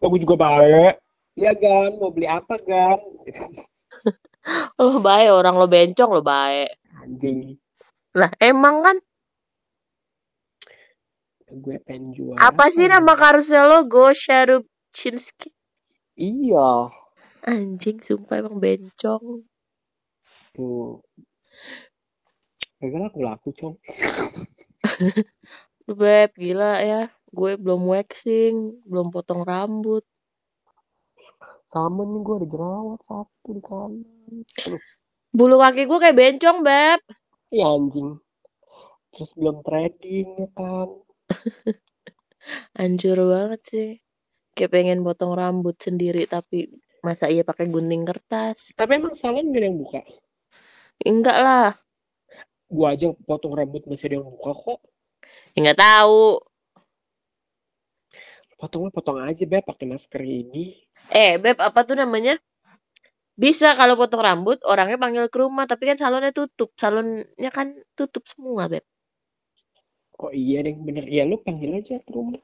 Oh, 0.00 0.08
gue 0.08 0.20
juga 0.24 0.40
baik. 0.40 0.96
Iya 1.36 1.52
Gan, 1.52 2.00
mau 2.00 2.08
beli 2.08 2.24
apa 2.24 2.56
Gan? 2.60 3.00
Lo 4.80 5.00
baik, 5.00 5.28
orang 5.32 5.56
lo 5.56 5.66
bencong 5.68 6.10
lo 6.12 6.22
baik. 6.24 6.72
Anjing, 7.00 7.56
Lah, 8.16 8.32
emang 8.40 8.84
kan 8.84 8.96
gue 11.60 11.76
pengen 11.82 12.14
jual 12.14 12.34
apa 12.38 12.70
sih 12.72 12.86
nama 12.86 13.14
karusel 13.14 13.66
lo? 13.70 13.78
Go 13.86 14.10
Sharubchinski. 14.10 15.50
Iya, 16.14 16.94
Anjing, 17.44 17.98
sumpah 18.00 18.40
emang 18.40 18.56
bencong. 18.56 19.44
tuh. 20.54 21.02
Gagal 22.78 23.02
aku 23.10 23.20
laku, 23.20 23.48
Cong. 23.52 23.74
Lu 25.88 25.92
Beb, 25.98 26.30
gila 26.38 26.80
ya. 26.80 27.00
Gue 27.34 27.58
belum 27.58 27.90
waxing, 27.90 28.84
belum 28.86 29.10
potong 29.10 29.42
rambut. 29.42 30.06
Sama 31.74 32.06
nih 32.06 32.20
gue 32.22 32.34
ada 32.38 32.46
jerawat 32.46 33.00
satu 33.10 33.48
di 33.50 33.62
kanan. 33.64 34.46
Bulu 35.34 35.58
kaki 35.58 35.90
gue 35.90 35.98
kayak 35.98 36.14
bencong, 36.14 36.62
Beb. 36.62 37.00
iya 37.50 37.66
anjing. 37.74 38.22
Terus 39.10 39.30
belum 39.34 39.66
trading 39.66 40.28
ya 40.38 40.48
kan. 40.54 40.88
Hancur 42.78 43.18
banget 43.28 43.60
sih. 43.64 43.88
Kayak 44.54 44.70
pengen 44.70 45.00
potong 45.02 45.34
rambut 45.34 45.74
sendiri, 45.76 46.24
tapi 46.30 46.70
masa 47.02 47.28
iya 47.28 47.44
pakai 47.44 47.68
gunting 47.68 48.06
kertas? 48.06 48.72
Tapi 48.72 48.92
emang 48.96 49.18
salon 49.18 49.52
gak 49.52 49.60
ada 49.60 49.66
yang 49.66 49.78
buka. 49.78 50.00
Enggak 51.04 51.38
lah. 51.42 51.70
Gue 52.70 52.86
aja 52.86 53.12
potong 53.26 53.52
rambut 53.52 53.84
masih 53.84 54.08
ada 54.08 54.16
yang 54.22 54.28
buka 54.30 54.52
kok. 54.54 54.80
Ya 55.54 55.58
nggak 55.70 55.80
tahu. 55.80 56.40
Potongnya 58.54 58.90
potong 58.94 59.18
aja, 59.20 59.44
Beb, 59.44 59.66
pakai 59.66 59.86
masker 59.90 60.22
ini. 60.24 60.78
Eh, 61.12 61.36
Beb, 61.36 61.58
apa 61.60 61.84
tuh 61.84 61.98
namanya? 61.98 62.38
Bisa 63.34 63.74
kalau 63.74 63.98
potong 63.98 64.22
rambut, 64.22 64.62
orangnya 64.62 64.94
panggil 64.94 65.26
ke 65.26 65.38
rumah, 65.42 65.66
tapi 65.66 65.90
kan 65.90 65.98
salonnya 65.98 66.30
tutup. 66.30 66.70
Salonnya 66.78 67.50
kan 67.50 67.74
tutup 67.98 68.24
semua, 68.30 68.70
Beb. 68.70 68.86
Kok 70.14 70.32
iya 70.32 70.62
deh, 70.62 70.74
bener. 70.78 71.04
Ya 71.10 71.22
lu 71.26 71.36
panggil 71.42 71.70
aja 71.78 71.98
ke 71.98 72.10
rumah. 72.14 72.38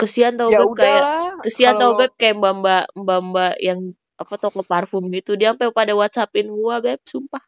Kesian 0.00 0.38
tau 0.38 0.48
Ya 0.48 0.62
Beb 0.64 0.72
kayak 0.78 1.04
kesian 1.44 1.76
tau 1.76 1.92
Beb 1.98 2.14
kayak 2.16 2.38
mbak-mbak 2.40 2.88
mbak-mbak 2.94 3.54
yang 3.60 3.92
apa 4.16 4.34
toko 4.38 4.60
parfum 4.64 5.04
gitu 5.12 5.34
dia 5.36 5.52
sampai 5.52 5.72
pada 5.74 5.92
WhatsAppin 5.98 6.46
gua 6.48 6.78
Beb 6.80 7.00
sumpah 7.04 7.42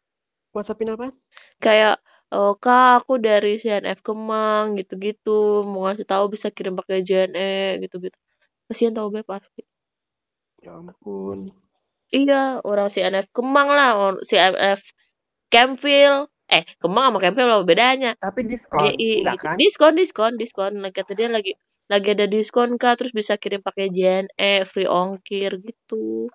WhatsAppin 0.53 0.93
apa? 0.93 1.13
kayak 1.57 1.97
oh 2.29 2.53
kak 2.59 3.05
aku 3.05 3.17
dari 3.17 3.57
CNF 3.57 4.01
Kemang 4.05 4.75
gitu-gitu 4.77 5.63
mau 5.65 5.87
ngasih 5.89 6.05
tahu 6.05 6.29
bisa 6.33 6.49
kirim 6.53 6.77
pakai 6.77 7.01
JNE 7.01 7.79
gitu-gitu 7.81 8.17
kesian 8.69 8.93
tau 8.93 9.09
Beb 9.09 9.25
pasti 9.25 9.63
Ya 10.61 10.77
ampun. 10.77 11.49
iya 12.13 12.59
orang 12.61 12.91
CNF 12.91 13.33
Kemang 13.33 13.69
lah 13.71 13.89
orang 13.97 14.19
CNF 14.21 14.93
Campville 15.49 16.29
eh 16.53 16.63
Kemang 16.77 17.09
sama 17.09 17.17
Campville 17.17 17.49
apa 17.49 17.65
bedanya 17.65 18.11
Tapi 18.15 18.45
diskon, 18.45 18.79
GI 18.93 19.11
enggak 19.19 19.35
gitu 19.35 19.43
kan? 19.43 19.55
diskon 19.57 19.93
diskon 19.95 20.33
diskon 20.35 20.71
Nah, 20.77 20.89
kata 20.89 21.11
dia 21.13 21.27
lagi 21.27 21.57
lagi 21.85 22.07
ada 22.11 22.25
diskon 22.25 22.77
kak 22.77 22.95
terus 22.95 23.11
bisa 23.11 23.35
kirim 23.35 23.59
pakai 23.59 23.89
JNE 23.89 24.63
free 24.63 24.87
ongkir 24.87 25.59
gitu 25.59 26.31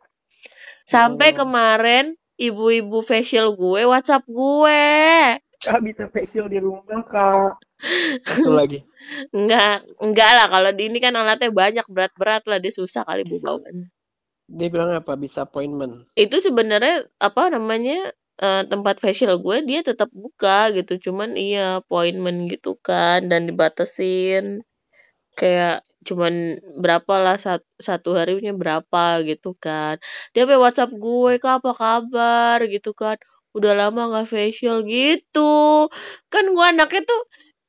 sampai 0.85 1.33
Oh. 1.33 1.45
kemarin 1.45 2.05
ibu-ibu 2.37 3.01
facial 3.01 3.55
gue 3.55 3.83
WhatsApp 3.85 4.25
gue 4.25 4.83
Ah, 5.67 5.83
bisa 5.83 6.07
facial 6.07 6.47
di 6.47 6.63
rumah, 6.63 7.03
Kak. 7.03 7.59
Itu 8.39 8.55
lagi. 8.55 8.79
enggak 9.33 9.83
enggak 9.99 10.31
lah 10.33 10.47
kalau 10.47 10.71
di 10.71 10.87
ini 10.87 10.99
kan 10.99 11.11
alatnya 11.13 11.51
banyak 11.51 11.83
berat-berat 11.87 12.47
lah 12.47 12.59
dia 12.59 12.71
susah 12.71 13.03
kali 13.03 13.23
bu 13.23 13.39
bawaannya 13.39 13.91
Dia 14.49 14.69
bilang 14.71 14.95
apa? 14.95 15.13
Bisa 15.15 15.45
appointment. 15.45 16.07
itu 16.15 16.39
sebenarnya 16.39 17.11
apa 17.19 17.51
namanya 17.51 18.15
eh, 18.45 18.63
tempat 18.71 18.97
facial 19.05 19.35
gue 19.45 19.57
dia 19.69 19.81
tetap 19.89 20.11
buka 20.15 20.71
gitu. 20.77 20.93
Cuman 21.11 21.31
iya 21.39 21.81
appointment 21.83 22.39
gitu 22.53 22.71
kan 22.87 23.19
dan 23.31 23.41
dibatasin. 23.51 24.45
Kayak 25.39 25.87
cuman 26.09 26.59
berapa 26.83 27.15
lah 27.25 27.37
satu, 27.39 27.67
satu 27.79 28.11
harinya 28.19 28.53
berapa 28.59 29.23
gitu 29.29 29.55
kan. 29.65 29.95
Dia 30.35 30.43
sampai 30.47 30.59
WhatsApp 30.65 30.91
gue 31.05 31.33
kak 31.43 31.55
apa 31.63 31.71
kabar? 31.83 32.59
gitu 32.75 32.91
kan. 32.97 33.17
Udah 33.57 33.73
lama 33.79 34.01
nggak 34.11 34.27
facial 34.33 34.83
gitu. 34.89 35.87
Kan 36.33 36.45
gue 36.57 36.65
anaknya 36.73 37.01
tuh 37.11 37.21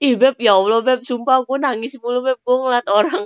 ih 0.04 0.14
beb 0.22 0.36
ya 0.42 0.52
Allah 0.60 0.80
beb 0.88 1.00
sumpah 1.10 1.38
gue 1.48 1.58
nangis 1.62 1.94
mulu 2.02 2.20
beb. 2.26 2.38
Gue 2.46 2.56
ngeliat 2.62 2.88
orang 2.90 3.26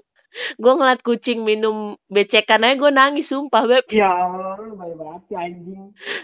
gue 0.57 0.73
ngeliat 0.73 1.01
kucing 1.05 1.45
minum 1.45 1.93
becekan 2.09 2.65
aja 2.65 2.75
gue 2.79 2.91
nangis 2.93 3.29
sumpah 3.29 3.63
beb 3.69 3.85
Ya 3.93 4.09
Allah, 4.09 4.57
lu 4.57 4.73
baik 4.73 4.95
banget 4.97 5.21
sih 5.29 5.37
anjing. 5.37 5.83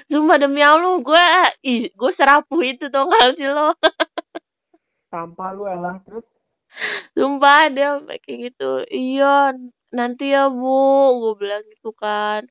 sumpah 0.09 0.37
demi 0.41 0.61
Allah 0.65 0.97
gue 0.97 1.23
ih 1.65 1.81
gue 1.93 2.11
serapuh 2.11 2.61
itu 2.65 2.89
tau 2.89 3.05
gak 3.09 3.37
sih 3.37 3.49
lo 3.49 3.73
Sampah 5.09 5.49
lu 5.57 5.65
elah. 5.65 5.97
Terus 6.05 6.25
Sumpah 7.17 7.65
dia 7.73 7.97
kayak 8.05 8.53
gitu. 8.53 8.85
Iya, 8.93 9.57
nanti 9.89 10.37
ya 10.37 10.53
Bu, 10.53 11.17
gue 11.21 11.33
bilang 11.41 11.63
gitu 11.65 11.89
kan. 11.97 12.45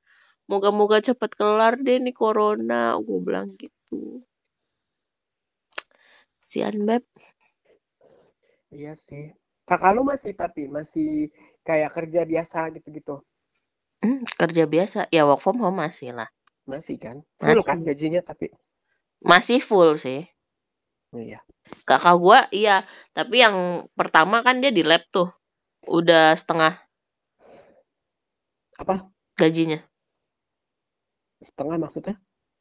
Moga-moga 0.51 0.99
cepet 0.99 1.31
kelar 1.39 1.79
deh 1.79 2.03
nih 2.03 2.15
corona, 2.17 2.99
gue 2.99 3.19
bilang 3.23 3.55
gitu. 3.55 4.27
Sian 6.49 6.83
Beb. 6.89 7.05
iya 8.75 8.93
sih. 8.99 9.33
Kakak 9.69 9.93
lu 9.97 10.03
masih 10.03 10.33
tapi 10.33 10.65
masih 10.67 11.29
kayak 11.69 11.93
kerja 11.93 12.25
biasa 12.25 12.73
gitu-gitu. 12.73 13.21
Hmm, 14.01 14.25
kerja 14.25 14.65
biasa. 14.65 15.13
Ya 15.13 15.29
work 15.29 15.45
from 15.45 15.61
home 15.61 15.85
masih 15.85 16.17
lah. 16.17 16.33
Masih 16.65 16.97
kan? 16.97 17.21
Full 17.37 17.61
kan 17.61 17.85
gajinya 17.85 18.25
tapi 18.25 18.49
Masih 19.21 19.61
full 19.61 20.01
sih. 20.01 20.25
Iya. 21.13 21.45
Kakak 21.85 22.17
gua 22.17 22.49
iya, 22.49 22.89
tapi 23.13 23.45
yang 23.45 23.85
pertama 23.93 24.41
kan 24.41 24.65
dia 24.65 24.73
di 24.73 24.81
lab 24.81 25.05
tuh. 25.13 25.29
Udah 25.85 26.33
setengah 26.33 26.81
Apa? 28.81 29.11
gajinya. 29.37 29.83
Setengah 31.43 31.77
maksudnya? 31.77 32.15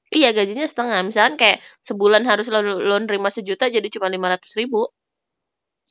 Iya 0.09 0.33
gajinya 0.33 0.65
setengah. 0.65 0.99
Misalkan 1.05 1.35
kayak 1.35 1.59
sebulan 1.83 2.23
harus 2.25 2.47
lo, 2.49 2.63
lo 2.63 2.97
nerima 3.03 3.29
sejuta 3.29 3.69
jadi 3.69 3.85
cuma 3.91 4.07
500 4.09 4.59
ribu. 4.59 4.89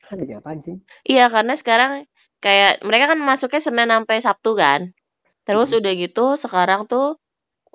Ada 0.07 0.39
apa 0.43 0.49
anjing? 0.55 0.83
Iya 1.07 1.31
karena 1.31 1.55
sekarang 1.59 1.93
kayak 2.47 2.73
mereka 2.89 3.07
kan 3.13 3.21
masuknya 3.31 3.61
Senin 3.67 3.91
sampai 3.95 4.17
Sabtu 4.27 4.51
kan. 4.63 4.81
Terus 5.47 5.69
Mm-mm. 5.69 5.79
udah 5.79 5.93
gitu 6.05 6.25
sekarang 6.45 6.83
tuh 6.93 7.07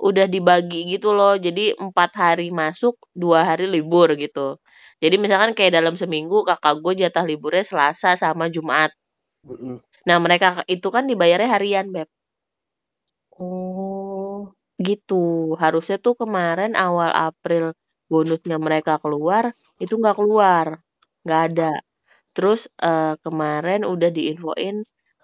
udah 0.10 0.26
dibagi 0.34 0.80
gitu 0.94 1.10
loh. 1.18 1.34
Jadi 1.46 1.64
empat 1.86 2.12
hari 2.24 2.48
masuk, 2.62 2.96
dua 3.24 3.40
hari 3.50 3.66
libur 3.76 4.10
gitu. 4.26 4.48
Jadi 5.04 5.16
misalkan 5.24 5.52
kayak 5.58 5.74
dalam 5.80 5.96
seminggu 6.02 6.38
kakak 6.50 6.76
gue 6.84 6.94
jatah 7.08 7.26
liburnya 7.30 7.66
Selasa 7.72 8.12
sama 8.24 8.46
Jumat. 8.56 8.92
Mm-mm. 9.48 9.82
Nah 10.08 10.18
mereka 10.26 10.48
itu 10.76 10.88
kan 10.96 11.04
dibayarnya 11.10 11.50
harian 11.56 11.88
beb. 11.96 12.08
Oh, 13.40 14.54
Gitu. 14.88 15.16
Harusnya 15.64 15.98
tuh 16.06 16.14
kemarin 16.22 16.72
awal 16.86 17.12
April 17.28 17.64
bonusnya 18.12 18.58
mereka 18.66 18.94
keluar, 19.04 19.44
itu 19.84 19.94
nggak 20.02 20.18
keluar. 20.20 20.68
Nggak 21.24 21.42
ada. 21.48 21.70
Terus 22.36 22.62
eh, 22.90 23.14
kemarin 23.26 23.82
udah 23.94 24.10
diinfoin 24.18 24.76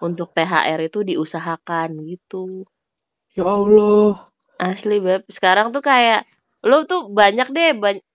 untuk 0.07 0.27
THR 0.35 0.79
itu 0.89 0.99
diusahakan 1.09 1.89
gitu. 2.11 2.65
ya 3.35 3.43
Allah. 3.47 4.27
Asli 4.71 4.97
beb. 5.05 5.21
Sekarang 5.37 5.67
tuh 5.75 5.83
kayak 5.89 6.21
lo 6.69 6.77
tuh 6.91 7.01
banyak 7.19 7.47
deh 7.57 7.69
ban- 7.81 8.05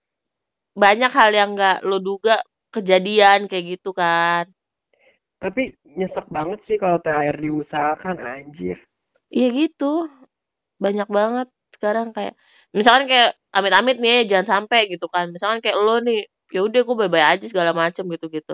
banyak 0.85 1.13
hal 1.19 1.31
yang 1.41 1.51
nggak 1.57 1.77
lo 1.89 1.97
duga 2.09 2.35
kejadian 2.75 3.41
kayak 3.51 3.67
gitu 3.79 3.91
kan. 4.01 4.45
Tapi 5.43 5.63
nyesek 5.99 6.27
banget 6.37 6.59
sih 6.67 6.77
kalau 6.83 6.99
THR 7.05 7.37
diusahakan 7.45 8.17
anjir. 8.35 8.79
Iya 9.37 9.47
gitu. 9.59 9.85
Banyak 10.85 11.09
banget 11.19 11.49
sekarang 11.75 12.09
kayak 12.17 12.35
misalkan 12.77 13.07
kayak 13.11 13.31
amit-amit 13.57 13.97
nih 14.05 14.17
jangan 14.31 14.47
sampai 14.53 14.81
gitu 14.93 15.07
kan. 15.15 15.27
Misalkan 15.35 15.61
kayak 15.65 15.79
lo 15.85 15.93
nih 16.07 16.19
ya 16.55 16.61
udah 16.67 16.81
gue 16.87 16.97
bye-bye 17.01 17.27
aja 17.33 17.45
segala 17.53 17.73
macem 17.83 18.05
gitu-gitu. 18.15 18.53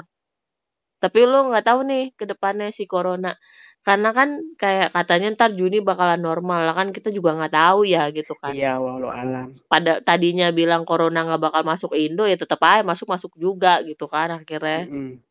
Tapi 0.99 1.19
lo 1.31 1.47
nggak 1.47 1.67
tahu 1.67 1.81
nih 1.87 2.05
ke 2.19 2.27
depannya 2.27 2.75
si 2.75 2.91
corona. 2.91 3.39
Karena 3.87 4.11
kan 4.11 4.43
kayak 4.59 4.91
katanya 4.91 5.33
ntar 5.39 5.55
Juni 5.55 5.79
bakalan 5.79 6.19
normal 6.19 6.67
lah 6.67 6.75
kan 6.75 6.91
kita 6.91 7.15
juga 7.15 7.39
nggak 7.39 7.55
tahu 7.55 7.87
ya 7.87 8.11
gitu 8.11 8.35
kan. 8.37 8.53
Iya, 8.53 8.83
walau 8.83 9.09
alam. 9.09 9.55
Pada 9.71 10.03
tadinya 10.03 10.51
bilang 10.51 10.83
corona 10.83 11.23
nggak 11.23 11.41
bakal 11.41 11.63
masuk 11.63 11.95
Indo 11.95 12.27
ya 12.27 12.35
tetap 12.35 12.59
aja 12.67 12.83
masuk-masuk 12.83 13.39
juga 13.39 13.81
gitu 13.87 14.11
kan 14.11 14.43
akhirnya. 14.43 14.91
Mm-mm. 14.91 15.23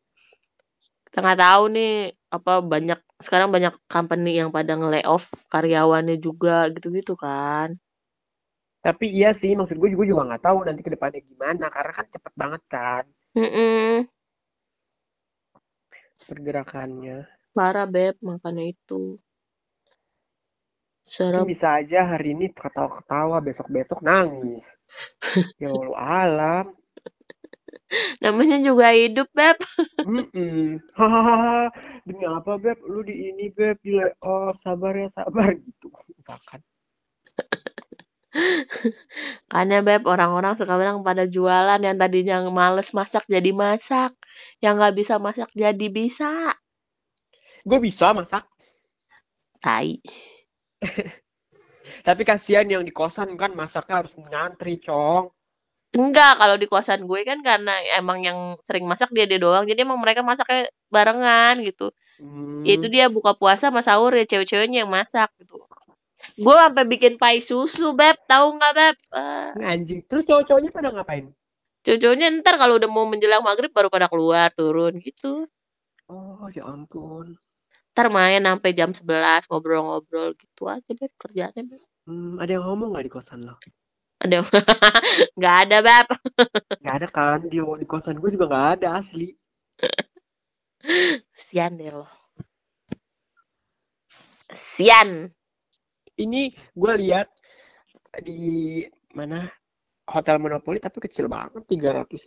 Kita 1.12 1.18
nggak 1.20 1.40
tahu 1.40 1.64
nih 1.76 1.92
apa 2.32 2.52
banyak 2.64 3.00
sekarang 3.20 3.52
banyak 3.52 3.74
company 3.88 4.40
yang 4.40 4.48
pada 4.48 4.72
nge-layoff 4.74 5.30
karyawannya 5.52 6.16
juga 6.16 6.72
gitu-gitu 6.72 7.14
kan. 7.14 7.76
Tapi 8.78 9.10
iya 9.10 9.34
sih, 9.34 9.52
maksud 9.58 9.76
gue 9.76 9.90
juga 9.92 10.04
juga 10.06 10.22
nggak 10.32 10.42
tahu 10.48 10.58
nanti 10.64 10.80
ke 10.86 10.94
depannya 10.94 11.20
gimana 11.20 11.66
karena 11.68 11.92
kan 11.92 12.06
cepet 12.08 12.32
banget 12.38 12.62
kan 12.70 13.04
Mm-mm. 13.36 14.08
Pergerakannya. 16.28 17.24
Parah 17.56 17.88
beb 17.88 18.20
makanya 18.20 18.68
itu. 18.68 19.16
Serem. 21.08 21.48
bisa 21.48 21.80
aja 21.80 22.04
hari 22.04 22.36
ini 22.36 22.52
ketawa-ketawa, 22.52 23.40
besok-besok 23.40 24.04
nangis. 24.04 24.64
Ya 25.60 25.68
walau 25.68 25.92
alam. 25.92 26.72
Namanya 28.24 28.60
juga 28.60 28.92
hidup 28.92 29.28
beb. 29.32 29.56
Hahaha. 30.96 31.68
Demi 32.04 32.24
apa 32.24 32.52
beb? 32.56 32.78
Lu 32.84 33.04
di 33.04 33.32
ini 33.32 33.52
beb, 33.52 33.76
di 33.84 34.00
oh 34.24 34.52
sabar 34.64 34.96
ya 34.96 35.08
sabar 35.12 35.52
gitu. 35.56 35.92
Misalkan. 36.16 36.60
Karena 39.52 39.76
beb 39.86 40.02
orang-orang 40.14 40.54
suka 40.58 40.74
bilang 40.80 41.00
pada 41.08 41.24
jualan 41.34 41.80
yang 41.86 41.96
tadinya 42.02 42.36
males 42.52 42.88
masak 42.98 43.24
jadi 43.34 43.50
masak. 43.62 44.12
Yang 44.64 44.74
nggak 44.78 44.94
bisa 45.00 45.14
masak 45.26 45.48
jadi 45.56 45.86
bisa. 45.98 46.30
Gue 47.68 47.78
bisa 47.86 48.06
masak, 48.18 48.44
Tai. 49.60 49.88
tapi 52.06 52.22
kasihan 52.28 52.66
yang 52.72 52.82
di 52.88 52.92
kosan 52.98 53.30
kan 53.40 53.52
masaknya 53.60 53.94
harus 54.04 54.12
ngantri, 54.18 54.74
cong. 54.86 55.24
Enggak, 55.96 56.32
kalau 56.40 56.56
di 56.62 56.66
kosan 56.72 57.00
gue 57.10 57.20
kan 57.28 57.38
karena 57.48 57.72
emang 58.00 58.18
yang 58.28 58.38
sering 58.68 58.84
masak 58.90 59.08
dia 59.16 59.24
dia 59.30 59.40
doang. 59.44 59.64
Jadi 59.70 59.80
emang 59.86 59.98
mereka 60.04 60.20
masaknya 60.30 60.68
barengan 60.94 61.54
gitu. 61.68 61.86
Ya 62.66 62.72
itu 62.78 62.86
Hmm. 62.86 62.94
dia 62.94 63.06
buka 63.16 63.32
puasa 63.40 63.64
sama 63.70 63.80
sahur 63.88 64.12
ya 64.18 64.24
cewek-ceweknya 64.30 64.78
yang 64.84 64.92
masak 64.98 65.28
gitu. 65.40 65.56
Gue 66.38 66.54
sampai 66.54 66.84
bikin 66.86 67.14
pai 67.18 67.38
susu, 67.38 67.94
Beb. 67.94 68.18
Tahu 68.26 68.46
nggak, 68.58 68.72
Beb? 68.74 68.96
Ini 69.58 69.64
anjing. 69.64 70.00
Terus 70.06 70.22
cowok-cowoknya 70.26 70.70
pada 70.74 70.90
ngapain? 70.94 71.30
cowok-cowoknya 71.88 72.26
ntar 72.44 72.60
kalau 72.60 72.76
udah 72.76 72.90
mau 72.90 73.08
menjelang 73.08 73.40
maghrib 73.40 73.72
baru 73.72 73.88
pada 73.88 74.12
keluar 74.12 74.52
turun 74.52 75.00
gitu. 75.00 75.48
Oh, 76.12 76.44
ya 76.52 76.68
ampun. 76.68 77.40
Ntar 77.96 78.12
main 78.12 78.44
sampai 78.44 78.70
jam 78.76 78.92
11 78.92 79.48
ngobrol-ngobrol 79.48 80.36
gitu 80.36 80.68
aja, 80.68 80.90
Beb. 80.92 81.12
Kerjaannya, 81.16 81.62
Beb. 81.64 81.82
Hmm, 82.04 82.36
ada 82.36 82.50
yang 82.60 82.64
ngomong 82.68 82.92
nggak 82.92 83.04
di 83.08 83.12
kosan 83.12 83.40
lo? 83.44 83.56
Ada 84.18 84.42
nggak 85.38 85.56
ada, 85.64 85.76
Beb. 85.80 86.06
Nggak 86.82 86.94
ada 86.94 87.08
kan? 87.10 87.38
Di, 87.46 87.58
di 87.58 87.86
kosan 87.86 88.18
gue 88.22 88.30
juga 88.34 88.46
nggak 88.48 88.68
ada 88.78 89.02
asli. 89.02 89.34
Sian 91.34 91.74
deh 91.76 91.90
lo. 91.90 92.06
Sian. 94.52 95.34
Ini 96.18 96.50
gue 96.74 96.92
lihat 97.06 97.30
di 98.26 98.82
mana 99.14 99.46
hotel 100.10 100.36
Monopoly 100.42 100.82
tapi 100.82 100.98
kecil 100.98 101.30
banget 101.30 101.62
300 101.70 102.18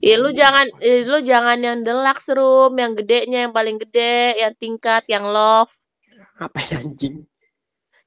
Ih, 0.00 0.16
lu 0.16 0.32
jangan, 0.32 0.64
ih, 0.80 1.04
lu 1.04 1.20
jangan 1.20 1.60
yang 1.60 1.84
deluxe 1.84 2.32
room, 2.32 2.72
yang 2.80 2.96
gedenya, 2.96 3.44
yang 3.44 3.52
paling 3.52 3.76
gede, 3.76 4.32
yang 4.40 4.56
tingkat, 4.56 5.04
yang 5.12 5.28
loft. 5.28 5.76
apa 6.40 6.56
ya 6.72 6.80
anjing 6.80 7.28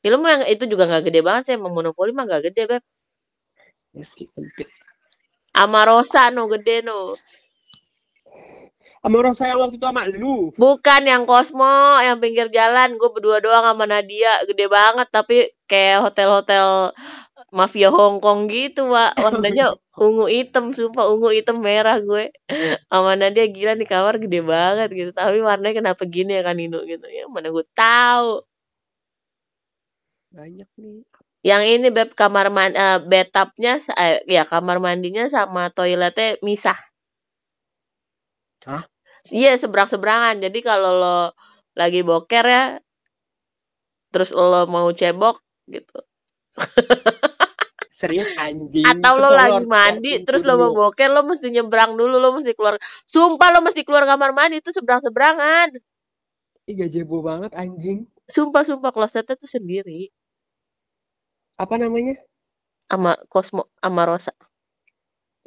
Ya, 0.02 0.10
lu 0.10 0.20
yang 0.26 0.44
itu 0.50 0.66
juga 0.66 0.90
nggak 0.90 1.14
gede 1.14 1.22
banget 1.22 1.44
sih, 1.54 1.56
monopoli 1.62 2.12
mah 2.12 2.26
nggak 2.26 2.50
gede, 2.50 2.62
Beb. 2.66 2.84
ya 3.94 4.06
sih 4.10 4.26
sempit 4.26 4.66
Amarosa 5.54 6.34
no 6.34 6.50
gede 6.50 6.82
no. 6.82 7.14
Sama 9.04 9.16
orang 9.20 9.36
saya 9.36 9.54
waktu 9.60 9.76
itu 9.76 9.84
sama 9.86 10.08
lu 10.08 10.50
Bukan 10.56 11.02
yang 11.12 11.24
Cosmo, 11.28 12.00
yang 12.00 12.18
pinggir 12.24 12.48
jalan. 12.48 12.96
Gue 12.96 13.10
berdua 13.12 13.38
doang 13.44 13.66
sama 13.68 13.84
Nadia, 13.84 14.32
gede 14.48 14.66
banget 14.72 15.08
tapi 15.12 15.52
kayak 15.68 16.08
hotel-hotel 16.08 16.96
mafia 17.52 17.90
Hong 17.92 18.18
Kong 18.24 18.48
gitu, 18.48 18.88
Pak. 18.88 19.12
Warnanya 19.20 19.76
ungu 20.04 20.26
hitam, 20.32 20.72
sumpah 20.72 21.06
ungu 21.12 21.30
hitam 21.36 21.60
merah 21.60 22.00
gue. 22.00 22.32
Sama 22.88 23.12
Nadia 23.20 23.46
gila 23.52 23.74
di 23.76 23.86
kamar 23.90 24.16
gede 24.24 24.40
banget 24.46 24.90
gitu. 24.96 25.12
Tapi 25.12 25.38
warnanya 25.44 25.76
kenapa 25.84 26.04
gini 26.08 26.32
ya 26.40 26.42
kan 26.48 26.56
Nino 26.60 26.80
gitu. 26.88 27.06
Ya 27.12 27.28
mana 27.28 27.52
gue 27.52 27.66
tahu. 27.76 28.44
banyak 30.38 30.70
nih 30.82 30.98
Yang 31.50 31.64
ini 31.76 31.88
beb 31.98 32.10
kamar 32.22 32.48
mandi, 32.58 32.80
bathtubnya, 33.12 33.74
sa- 33.86 33.98
eh, 34.06 34.20
ya 34.36 34.44
kamar 34.52 34.78
mandinya 34.86 35.24
sama 35.36 35.64
toiletnya 35.78 36.40
misah. 36.48 36.78
Hah? 38.66 38.84
Iya 39.32 39.56
seberang-seberangan. 39.56 40.36
Jadi 40.44 40.60
kalau 40.60 40.92
lo 41.00 41.18
lagi 41.80 42.04
boker 42.04 42.44
ya, 42.44 42.64
terus 44.12 44.30
lo 44.36 44.60
mau 44.74 44.88
cebok 45.00 45.36
gitu. 45.74 45.98
serius 48.00 48.30
anjing 48.38 48.84
Atau 48.92 49.14
lo 49.24 49.30
lagi 49.32 49.64
mandi, 49.64 50.12
terus 50.28 50.44
lo 50.48 50.54
mau 50.60 50.72
boker, 50.76 51.10
lo 51.16 51.22
mesti 51.24 51.48
nyebrang 51.56 51.92
dulu, 52.00 52.16
lo 52.20 52.30
mesti 52.36 52.52
keluar. 52.58 52.76
Sumpah 53.08 53.50
lo 53.56 53.60
mesti 53.64 53.82
keluar 53.88 54.04
kamar 54.10 54.32
mandi 54.36 54.60
itu 54.60 54.70
seberang-seberangan. 54.76 55.68
Ih, 56.70 56.76
gajebo 56.80 57.18
banget 57.28 57.52
anjing 57.62 58.00
Sumpah-sumpah 58.36 58.92
klosetnya 58.96 59.36
tuh 59.42 59.48
sendiri. 59.56 60.02
apa 61.64 61.76
namanya 61.82 62.14
Sama 62.90 63.14
Cosmo, 63.34 63.64
sama 63.84 64.04
Rosa. 64.10 64.34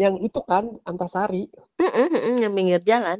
yang 0.02 0.14
itu 0.20 0.40
kan 0.50 0.64
Antasari 0.84 1.48
Mm-mm, 1.80 2.06
mm-mm, 2.12 2.34
yang 2.44 2.52
pinggir 2.56 2.80
jalan. 2.84 3.18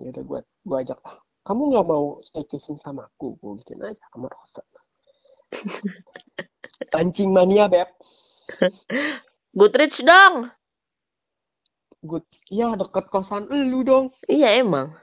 Ya 0.00 0.08
udah 0.14 0.24
gue 0.24 0.40
gue 0.64 0.76
ajak 0.86 0.98
ah 1.04 1.16
kamu 1.42 1.74
nggak 1.74 1.86
mau 1.90 2.22
staycation 2.22 2.78
sama 2.78 3.10
aku 3.10 3.34
gue 3.36 3.52
bikin 3.60 3.82
aja 3.82 4.04
sama 4.14 4.30
Rosa 4.30 4.62
pancing 6.92 7.30
mania 7.34 7.66
beb 7.68 7.88
Goodrich 9.58 10.00
dong. 10.00 10.48
good 12.00 12.24
iya 12.48 12.72
deket 12.74 13.06
kosan 13.12 13.46
lu 13.52 13.84
dong 13.84 14.08
Iya 14.26 14.58
emang. 14.58 14.96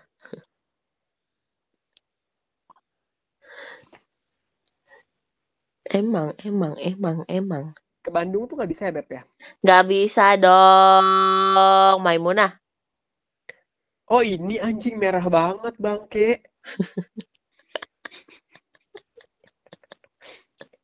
Emang, 5.90 6.30
emang, 6.46 6.78
emang, 6.78 7.26
emang. 7.26 7.74
Ke 8.06 8.14
Bandung 8.14 8.46
tuh 8.46 8.62
nggak 8.62 8.70
bisa 8.70 8.84
ya, 8.86 8.94
Beb 8.94 9.10
ya? 9.10 9.22
Nggak 9.66 9.84
bisa 9.90 10.38
dong, 10.38 11.98
Maimunah. 12.06 12.54
Oh 14.10 14.26
ini 14.26 14.58
anjing 14.58 14.98
merah 14.98 15.22
banget 15.30 15.78
bangke. 15.78 16.42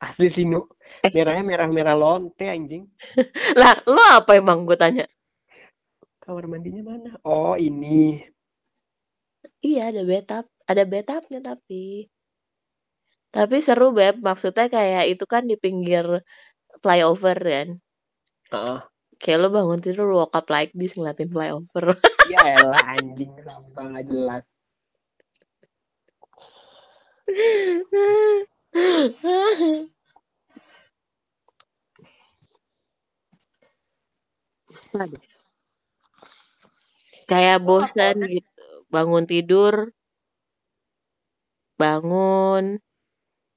Asli 0.05 0.29
sih 0.29 0.45
Nu. 0.45 0.69
Eh. 1.01 1.09
Merahnya 1.09 1.41
merah-merah 1.41 1.97
lonte 1.97 2.45
anjing. 2.45 2.85
Lah, 3.59 3.81
lo 3.89 4.05
apa 4.13 4.37
emang 4.37 4.69
gue 4.69 4.77
tanya? 4.77 5.09
Kamar 6.21 6.45
mandinya 6.45 6.85
mana? 6.85 7.17
Oh 7.25 7.57
ini. 7.57 8.21
Iya, 9.65 9.89
ada 9.89 10.01
bathtub. 10.05 10.45
Ada 10.69 10.83
bathtubnya 10.85 11.39
tapi. 11.41 12.05
Tapi 13.33 13.57
seru, 13.57 13.89
Beb. 13.97 14.21
Maksudnya 14.21 14.69
kayak 14.69 15.09
itu 15.09 15.25
kan 15.25 15.49
di 15.49 15.57
pinggir 15.57 16.05
flyover 16.85 17.37
kan. 17.41 17.69
Heeh. 18.53 18.94
Kayak 19.25 19.39
lo 19.41 19.47
bangun 19.57 19.81
tidur 19.81 20.13
walk 20.13 20.37
up 20.37 20.45
like 20.53 20.69
this 20.77 20.93
ngeliatin 20.93 21.33
flyover. 21.33 21.85
Ya 22.33 22.41
elah 22.57 22.85
anjing 22.97 23.33
sampah 23.45 23.85
nggak 23.89 24.05
jelas. 24.09 24.43
Kayak 37.29 37.59
bosan 37.67 38.17
gitu. 38.35 38.65
Bangun 38.93 39.25
tidur, 39.31 39.75
bangun, 41.81 42.65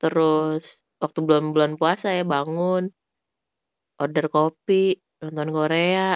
terus 0.00 0.64
waktu 1.02 1.18
bulan-bulan 1.26 1.72
puasa 1.80 2.08
ya 2.18 2.24
bangun, 2.34 2.82
order 4.02 4.26
kopi, 4.34 4.84
nonton 5.18 5.50
Korea, 5.50 6.14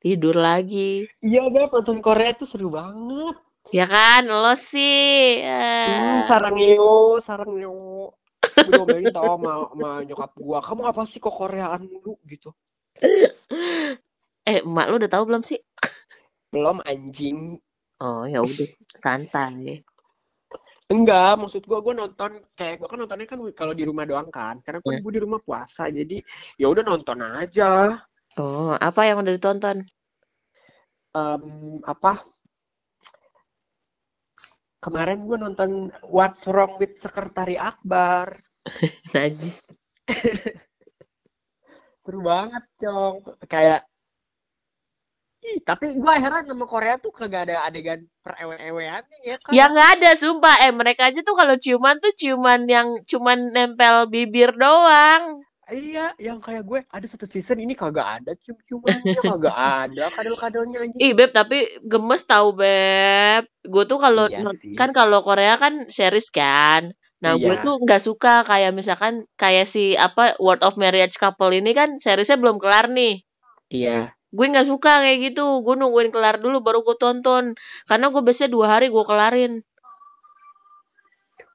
tidur 0.00 0.36
lagi. 0.40 1.04
Iya 1.20 1.48
Beb, 1.52 1.72
nonton 1.72 2.00
Korea 2.00 2.32
tuh 2.32 2.48
seru 2.48 2.72
banget. 2.72 3.36
Ya 3.72 3.88
kan, 3.88 4.28
lo 4.28 4.52
sih. 4.56 5.40
Hmm, 5.40 6.20
eh, 6.20 6.20
sarang 6.28 6.56
Neo, 6.56 7.20
sarang. 7.24 7.52
Gue 7.56 8.12
diomelin 8.64 9.12
tau 9.12 9.36
sama, 9.36 9.52
sama 9.72 9.90
nyokap 10.04 10.30
gua. 10.40 10.58
Kamu 10.64 10.82
apa 10.88 11.04
sih 11.08 11.20
kok 11.20 11.32
Koreaan 11.32 11.84
dulu 11.84 12.16
gitu? 12.28 12.52
eh, 14.44 14.60
emak 14.64 14.86
lu 14.88 14.96
udah 15.00 15.10
tahu 15.10 15.24
belum 15.28 15.42
sih? 15.44 15.60
Belum 16.48 16.80
anjing. 16.84 17.60
Oh, 18.00 18.24
ya 18.24 18.40
udah, 18.40 18.68
santai. 19.00 19.84
Enggak, 20.92 21.40
maksud 21.40 21.64
gua 21.64 21.80
gua 21.80 21.96
nonton 21.96 22.44
kayak 22.52 22.80
gua 22.80 22.88
kan 22.92 22.98
nontonnya 23.00 23.26
kan 23.28 23.40
kalau 23.56 23.72
di 23.72 23.84
rumah 23.88 24.04
doang 24.04 24.28
kan. 24.28 24.60
Karena 24.60 24.84
kan 24.84 24.92
Ya. 24.96 25.00
gua 25.00 25.12
di 25.12 25.20
rumah 25.24 25.40
puasa. 25.40 25.88
Jadi 25.88 26.20
ya 26.60 26.68
udah 26.68 26.84
nonton 26.84 27.24
aja. 27.24 28.00
Oh, 28.34 28.74
apa 28.74 29.06
yang 29.06 29.22
udah 29.22 29.30
ditonton? 29.30 29.86
Em, 31.14 31.44
apa? 31.86 32.26
Kemarin 34.82 35.22
gua 35.22 35.38
nonton 35.38 35.94
What's 36.02 36.42
Wrong 36.50 36.74
with 36.82 36.98
Sekretari 36.98 37.54
Akbar. 37.54 38.42
Najis. 39.14 39.62
Seru 42.04 42.20
banget, 42.26 42.64
Cong. 42.82 43.22
Kayak 43.46 43.86
Ih, 45.44 45.60
tapi 45.60 45.92
gua 46.00 46.16
heran 46.16 46.48
sama 46.48 46.64
Korea 46.64 46.96
tuh 46.96 47.12
kagak 47.12 47.46
ada 47.52 47.68
adegan 47.68 48.08
perewe-ewean 48.24 49.04
ya 49.22 49.36
kan? 49.38 49.52
Ya 49.52 49.68
nggak 49.68 49.90
ada, 50.00 50.10
sumpah. 50.16 50.56
Eh, 50.66 50.72
mereka 50.72 51.12
aja 51.12 51.20
tuh 51.20 51.36
kalau 51.36 51.54
ciuman 51.60 52.00
tuh 52.00 52.16
ciuman 52.16 52.64
yang 52.64 52.88
cuman 53.04 53.52
nempel 53.52 54.08
bibir 54.08 54.56
doang. 54.56 55.44
Iya, 55.64 56.12
yang 56.20 56.44
kayak 56.44 56.62
gue 56.68 56.80
ada 56.84 57.06
satu 57.08 57.24
season 57.24 57.56
ini 57.56 57.72
kagak 57.72 58.04
ada 58.20 58.32
cium-ciumannya, 58.36 59.16
kagak 59.16 59.56
ada 59.56 60.04
kadal-kadalnya 60.12 60.78
anjing. 60.84 61.00
Ih, 61.00 61.12
Beb, 61.16 61.32
tapi 61.32 61.64
gemes 61.80 62.22
tau, 62.28 62.52
Beb. 62.52 63.48
Gue 63.64 63.84
tuh 63.88 63.96
kalau 63.96 64.28
Iya 64.28 64.44
sih. 64.52 64.76
kan 64.76 64.92
kalau 64.92 65.24
Korea 65.24 65.56
kan 65.56 65.88
series 65.88 66.28
kan. 66.28 66.92
Nah, 67.24 67.40
gue 67.40 67.56
Iya. 67.56 67.64
tuh 67.64 67.80
nggak 67.80 68.02
suka 68.04 68.44
kayak 68.44 68.76
misalkan 68.76 69.24
kayak 69.40 69.64
si 69.64 69.96
apa 69.96 70.36
World 70.36 70.60
of 70.60 70.76
Marriage 70.76 71.16
Couple 71.16 71.56
ini 71.56 71.72
kan 71.72 71.96
seriesnya 71.96 72.36
belum 72.36 72.60
kelar 72.60 72.92
nih. 72.92 73.24
Iya. 73.72 74.12
Gue 74.28 74.46
nggak 74.52 74.68
suka 74.68 75.00
kayak 75.00 75.32
gitu. 75.32 75.64
Gue 75.64 75.80
nungguin 75.80 76.12
kelar 76.12 76.36
dulu 76.36 76.60
baru 76.60 76.84
gue 76.84 76.96
tonton. 77.00 77.56
Karena 77.88 78.12
gue 78.12 78.20
biasanya 78.20 78.52
dua 78.52 78.66
hari 78.76 78.92
gue 78.92 79.04
kelarin. 79.08 79.64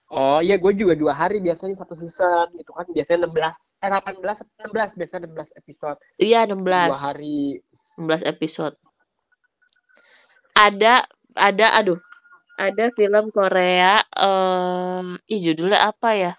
Oh 0.10 0.42
iya, 0.42 0.58
gue 0.58 0.74
juga 0.74 0.98
dua 0.98 1.14
hari 1.14 1.38
biasanya 1.38 1.78
satu 1.78 1.94
season 1.94 2.50
gitu 2.58 2.74
kan. 2.74 2.90
Biasanya 2.90 3.30
16, 3.30 3.54
eh 3.86 3.90
18, 3.94 4.42
16, 4.74 4.98
biasanya 4.98 5.22
16 5.30 5.60
episode. 5.62 5.98
Iya, 6.18 6.40
Dua 6.50 6.58
16. 6.58 6.98
hari. 6.98 7.62
16 7.96 8.26
episode. 8.26 8.76
Ada 10.58 11.06
ada 11.38 11.68
aduh. 11.78 12.00
Ada 12.60 12.92
film 12.92 13.32
Korea 13.32 14.04
eh 14.04 15.02
ih 15.32 15.40
judulnya 15.40 15.80
apa 15.94 16.10
ya? 16.18 16.34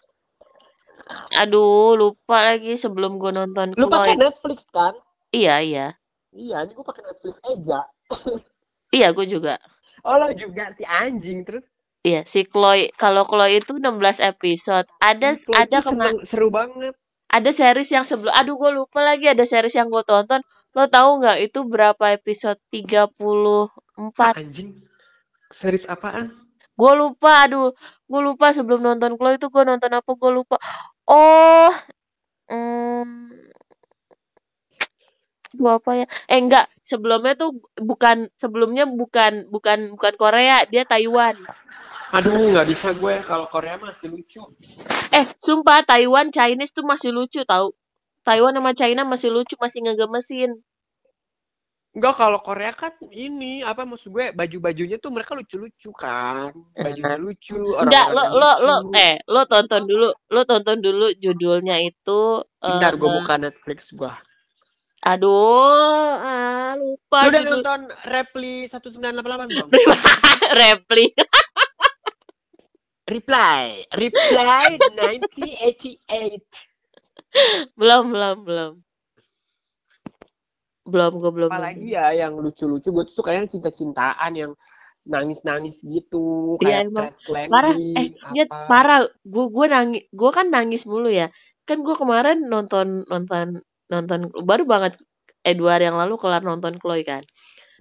Aduh, 1.41 1.97
lupa 1.97 2.43
lagi 2.45 2.77
sebelum 2.77 3.17
gue 3.19 3.33
nonton 3.33 3.73
Lu 3.79 3.87
pakai. 3.89 4.19
Netflix 4.19 4.67
kan? 4.71 4.95
Iya, 5.31 5.63
iya. 5.63 5.87
Iya, 6.31 6.67
ini 6.67 6.73
gue 6.75 6.87
pakai 6.87 7.03
Netflix 7.07 7.37
aja. 7.47 7.81
Iya, 8.91 9.15
gue 9.15 9.23
juga. 9.23 9.55
Oh 10.03 10.19
lo 10.19 10.35
juga 10.35 10.75
si 10.75 10.83
anjing 10.83 11.47
terus. 11.47 11.63
Iya, 12.01 12.25
si 12.25 12.49
Chloe. 12.49 12.89
Kalau 12.97 13.29
Chloe 13.29 13.61
itu 13.61 13.77
16 13.77 14.25
episode. 14.25 14.89
Ada 15.05 15.37
Chloe 15.37 15.57
ada 15.61 15.77
tuh 15.85 15.93
kema 15.93 16.05
seneng- 16.09 16.25
seru 16.25 16.49
banget. 16.49 16.95
ada 17.31 17.51
series 17.55 17.87
yang 17.95 18.03
sebelum 18.03 18.35
aduh 18.35 18.59
gue 18.59 18.71
lupa 18.75 19.07
lagi 19.07 19.31
ada 19.31 19.45
series 19.47 19.77
yang 19.77 19.87
gue 19.93 20.03
tonton. 20.03 20.41
Lo 20.75 20.89
tahu 20.91 21.23
nggak 21.23 21.39
itu 21.47 21.61
berapa 21.63 22.05
episode? 22.17 22.59
34. 22.73 24.35
Anjing. 24.35 24.81
Series 25.51 25.85
apaan? 25.87 26.33
Gue 26.75 26.93
lupa, 26.97 27.45
aduh. 27.45 27.71
Gue 28.09 28.21
lupa 28.25 28.51
sebelum 28.57 28.81
nonton 28.81 29.15
Chloe 29.21 29.37
itu 29.37 29.47
gue 29.53 29.63
nonton 29.63 29.93
apa 29.93 30.11
gue 30.11 30.31
lupa. 30.33 30.57
Oh, 31.05 31.69
hmm, 32.49 33.31
Aduh, 35.51 35.71
apa 35.77 35.91
ya? 35.99 36.07
Eh 36.31 36.39
enggak, 36.39 36.71
sebelumnya 36.87 37.35
tuh 37.35 37.59
bukan 37.75 38.31
sebelumnya 38.39 38.87
bukan 38.87 39.51
bukan 39.51 39.79
bukan 39.99 40.15
Korea, 40.15 40.63
dia 40.71 40.87
Taiwan. 40.87 41.35
Aduh, 42.11 42.51
nggak 42.51 42.67
bisa 42.67 42.91
gue. 42.91 43.15
Kalau 43.23 43.47
Korea 43.47 43.79
masih 43.79 44.11
lucu. 44.11 44.43
Eh, 45.15 45.27
sumpah 45.39 45.87
Taiwan 45.87 46.35
Chinese 46.35 46.75
tuh 46.75 46.83
masih 46.83 47.15
lucu 47.15 47.47
tau. 47.47 47.75
Taiwan 48.27 48.53
sama 48.53 48.75
China 48.75 49.07
masih 49.07 49.31
lucu, 49.31 49.55
masih 49.57 49.87
ngegemesin. 49.87 50.59
Enggak, 51.91 52.23
kalau 52.23 52.39
Korea 52.39 52.71
kan 52.71 52.95
ini, 53.11 53.67
apa 53.67 53.83
maksud 53.83 54.15
gue, 54.15 54.31
baju-bajunya 54.31 55.03
tuh 55.03 55.11
mereka 55.11 55.35
lucu-lucu 55.35 55.91
kan. 55.91 56.55
Bajunya 56.79 57.19
lucu, 57.19 57.59
Enggak, 57.59 58.15
lo 58.15 58.25
lo 58.31 58.51
lo 58.63 58.77
eh 58.95 59.19
lo 59.27 59.43
tonton 59.51 59.91
dulu, 59.91 60.07
lo 60.07 60.41
tonton 60.47 60.79
dulu 60.79 61.11
judulnya 61.19 61.83
itu 61.83 62.47
Bentar, 62.63 62.95
gue 62.95 63.11
eh 63.11 63.15
buka 63.19 63.35
Netflix 63.43 63.91
gue. 63.91 64.13
aduh, 65.01 66.15
ah, 66.23 66.79
lupa 66.79 67.19
Lu 67.27 67.29
udah 67.33 67.43
judul 67.43 67.55
nonton 67.59 67.81
Reply 68.07 68.55
1988 68.71 69.51
belum? 69.51 69.69
Repli. 70.63 71.07
Reply, 73.11 73.83
Reply 73.91 74.79
1988. 75.35 77.75
belum, 77.75 78.05
belum, 78.15 78.37
belum. 78.47 78.73
Belum, 80.91 81.13
gue 81.23 81.31
belum 81.35 81.51
Apalagi 81.51 81.95
ya 81.95 82.11
yang 82.15 82.35
lucu-lucu, 82.39 82.91
gue 82.91 83.05
tuh 83.11 83.15
sukanya 83.23 83.47
cinta-cintaan 83.51 84.33
yang 84.35 84.53
nangis-nangis 85.07 85.81
gitu, 85.87 86.59
Iya 86.61 86.85
kayak 86.85 86.93
emang 86.93 87.09
crash 87.15 87.49
parah. 87.51 87.75
Eh, 87.75 88.09
apa. 88.47 88.67
parah. 88.69 89.01
Gue 89.25 89.47
gue 89.49 89.67
nangis, 89.71 90.03
gue 90.13 90.31
kan 90.31 90.47
nangis 90.53 90.85
mulu 90.87 91.09
ya. 91.11 91.33
Kan 91.67 91.83
gue 91.83 91.97
kemarin 91.97 92.47
nonton 92.47 93.03
nonton 93.09 93.65
nonton 93.91 94.31
baru 94.45 94.65
banget 94.69 95.01
eh 95.43 95.57
dua 95.57 95.81
hari 95.81 95.89
yang 95.89 95.99
lalu 95.99 96.21
kelar 96.21 96.45
nonton 96.45 96.77
Chloe 96.77 97.03
kan. 97.03 97.25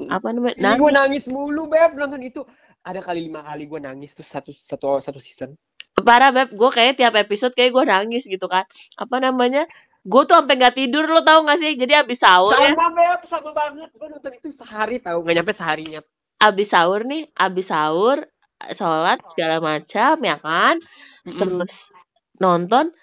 Apa 0.07 0.31
namanya? 0.31 0.55
Ih, 0.55 0.79
gue 0.79 0.89
Nangis. 0.89 0.95
nangis 0.95 1.23
mulu, 1.27 1.67
Beb, 1.67 1.99
nonton 1.99 2.23
itu. 2.23 2.41
Ada 2.83 3.03
kali 3.03 3.27
lima 3.27 3.43
kali 3.43 3.67
gue 3.67 3.79
nangis 3.79 4.15
tuh 4.15 4.23
satu 4.23 4.51
satu 4.51 4.99
satu 5.03 5.19
season. 5.19 5.53
Parah 5.99 6.31
beb, 6.31 6.55
gue 6.55 6.69
kayak 6.71 6.95
tiap 6.95 7.13
episode 7.19 7.51
kayak 7.51 7.75
gue 7.75 7.83
nangis 7.83 8.23
gitu 8.25 8.47
kan. 8.47 8.63
Apa 8.95 9.19
namanya? 9.19 9.67
Gue 10.07 10.23
tuh 10.23 10.39
sampai 10.39 10.55
nggak 10.55 10.75
tidur 10.79 11.03
lo 11.11 11.19
tau 11.27 11.43
gak 11.43 11.59
sih? 11.59 11.75
Jadi 11.75 11.91
abis 11.91 12.23
sahur 12.23 12.55
ya, 12.55 12.71
Sama, 12.71 12.95
Beb, 12.95 13.21
sama 13.27 13.51
banget. 13.51 13.91
Gue 13.91 14.07
nonton 14.07 14.31
itu 14.31 14.47
sehari 14.55 15.03
tahu, 15.03 15.27
nggak 15.27 15.35
nyampe 15.43 15.53
seharinya. 15.53 15.99
abis 16.39 16.71
sahur 16.71 17.03
nih, 17.03 17.27
abis 17.35 17.67
sahur, 17.67 18.23
sholat 18.71 19.19
segala 19.27 19.59
macam 19.59 20.15
ya 20.23 20.39
kan. 20.39 20.79
Mm-mm. 21.27 21.35
Terus 21.35 21.91
nonton. 22.39 22.95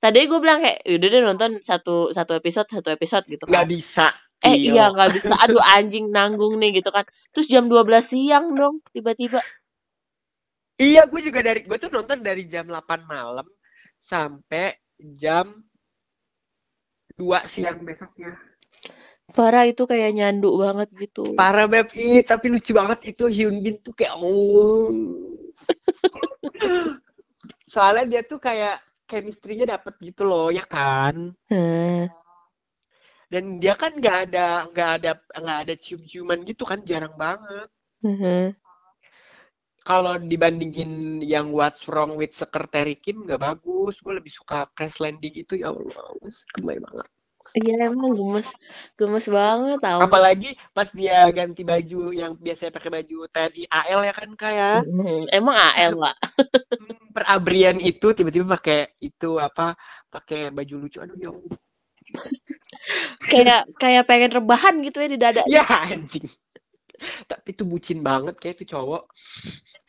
Tadi 0.00 0.24
gue 0.24 0.38
bilang 0.40 0.64
kayak 0.64 0.88
udah 0.88 1.08
deh 1.12 1.20
nonton 1.20 1.50
satu 1.60 2.16
satu 2.16 2.32
episode 2.38 2.70
satu 2.70 2.88
episode 2.94 3.28
gitu 3.28 3.44
Nggak 3.44 3.66
kan. 3.66 3.68
bisa. 3.68 4.08
Eh 4.44 4.54
iya 4.70 4.88
Gil. 4.88 4.94
nggak 4.94 5.08
bisa. 5.18 5.34
Aduh 5.34 5.62
anjing 5.62 6.14
nanggung 6.14 6.54
nih 6.62 6.78
gitu 6.78 6.94
kan. 6.94 7.04
Terus 7.34 7.50
jam 7.50 7.66
12 7.66 8.04
siang 8.04 8.54
dong 8.54 8.84
tiba-tiba. 8.94 9.42
Iya, 10.78 11.10
gue 11.10 11.20
juga 11.26 11.42
dari 11.42 11.66
gue 11.66 11.74
tuh 11.74 11.90
nonton 11.90 12.22
dari 12.22 12.46
jam 12.46 12.70
8 12.70 13.02
malam 13.02 13.46
sampai 13.98 14.78
jam 15.18 15.58
2 17.18 17.50
siang 17.50 17.82
besoknya. 17.82 18.38
Parah 19.34 19.66
itu 19.68 19.84
kayak 19.84 20.14
nyanduk 20.14 20.54
banget 20.56 20.88
gitu. 20.96 21.34
Parah 21.36 21.68
beb, 21.68 21.90
Ih, 21.98 22.24
tapi 22.24 22.48
lucu 22.48 22.72
banget 22.72 23.12
itu 23.12 23.28
Hyun 23.28 23.60
Bin 23.60 23.76
tuh 23.82 23.92
kayak 23.92 24.16
oh. 24.16 24.88
Soalnya 27.68 28.04
dia 28.08 28.22
tuh 28.24 28.40
kayak 28.40 28.80
chemistry-nya 29.04 29.76
dapet 29.76 30.00
gitu 30.00 30.24
loh, 30.24 30.48
ya 30.48 30.64
kan? 30.64 31.36
Hmm. 31.52 32.08
Dan 33.28 33.60
dia 33.60 33.76
kan 33.76 33.92
nggak 33.92 34.32
ada 34.32 34.64
nggak 34.72 34.90
ada 35.00 35.10
nggak 35.36 35.58
ada 35.68 35.74
cium-ciuman 35.76 36.40
gitu 36.48 36.64
kan, 36.64 36.80
jarang 36.88 37.12
banget. 37.20 37.68
Mhm. 38.00 38.56
Kalau 39.84 40.20
dibandingin 40.20 41.24
yang 41.24 41.48
What's 41.52 41.88
Wrong 41.88 42.16
with 42.16 42.36
Secretary 42.36 42.96
Kim 42.96 43.24
nggak 43.24 43.40
bagus. 43.40 44.00
Gue 44.04 44.20
lebih 44.20 44.32
suka 44.32 44.68
Crash 44.76 45.00
Landing 45.00 45.44
itu 45.44 45.60
ya 45.60 45.72
Allah, 45.72 46.12
gemes 46.56 46.80
banget. 46.84 47.08
Iya 47.56 47.88
emang 47.88 48.12
gemes, 48.12 48.52
gemes 49.00 49.26
banget 49.32 49.78
tau. 49.80 50.04
Apalagi 50.04 50.52
pas 50.76 50.88
dia 50.92 51.24
ganti 51.32 51.64
baju 51.64 52.12
yang 52.12 52.36
biasanya 52.36 52.72
pakai 52.76 52.90
baju 53.00 53.16
TNI 53.32 53.62
AL 53.72 54.00
ya 54.04 54.12
kan 54.12 54.30
kayak 54.36 54.84
Mhm. 54.84 55.32
Emang 55.32 55.56
AL 55.56 55.92
pak? 55.96 56.16
perabrian 57.16 57.80
itu 57.80 58.12
tiba-tiba 58.14 58.60
pakai 58.60 58.94
itu 59.00 59.40
apa 59.40 59.74
pakai 60.12 60.52
baju 60.52 60.74
lucu 60.86 61.00
aduh 61.00 61.16
ya 61.16 61.32
Allah. 61.32 61.58
Kayak 63.30 63.68
kayak 63.76 64.04
pengen 64.08 64.30
rebahan 64.32 64.80
gitu 64.84 64.98
ya 65.04 65.08
di 65.08 65.18
dada. 65.20 65.42
ya 65.46 65.64
anjing 65.64 66.26
tapi 67.30 67.54
itu 67.54 67.62
bucin 67.62 68.02
banget 68.02 68.34
kayak 68.42 68.58
itu 68.58 68.74
cowok 68.74 69.06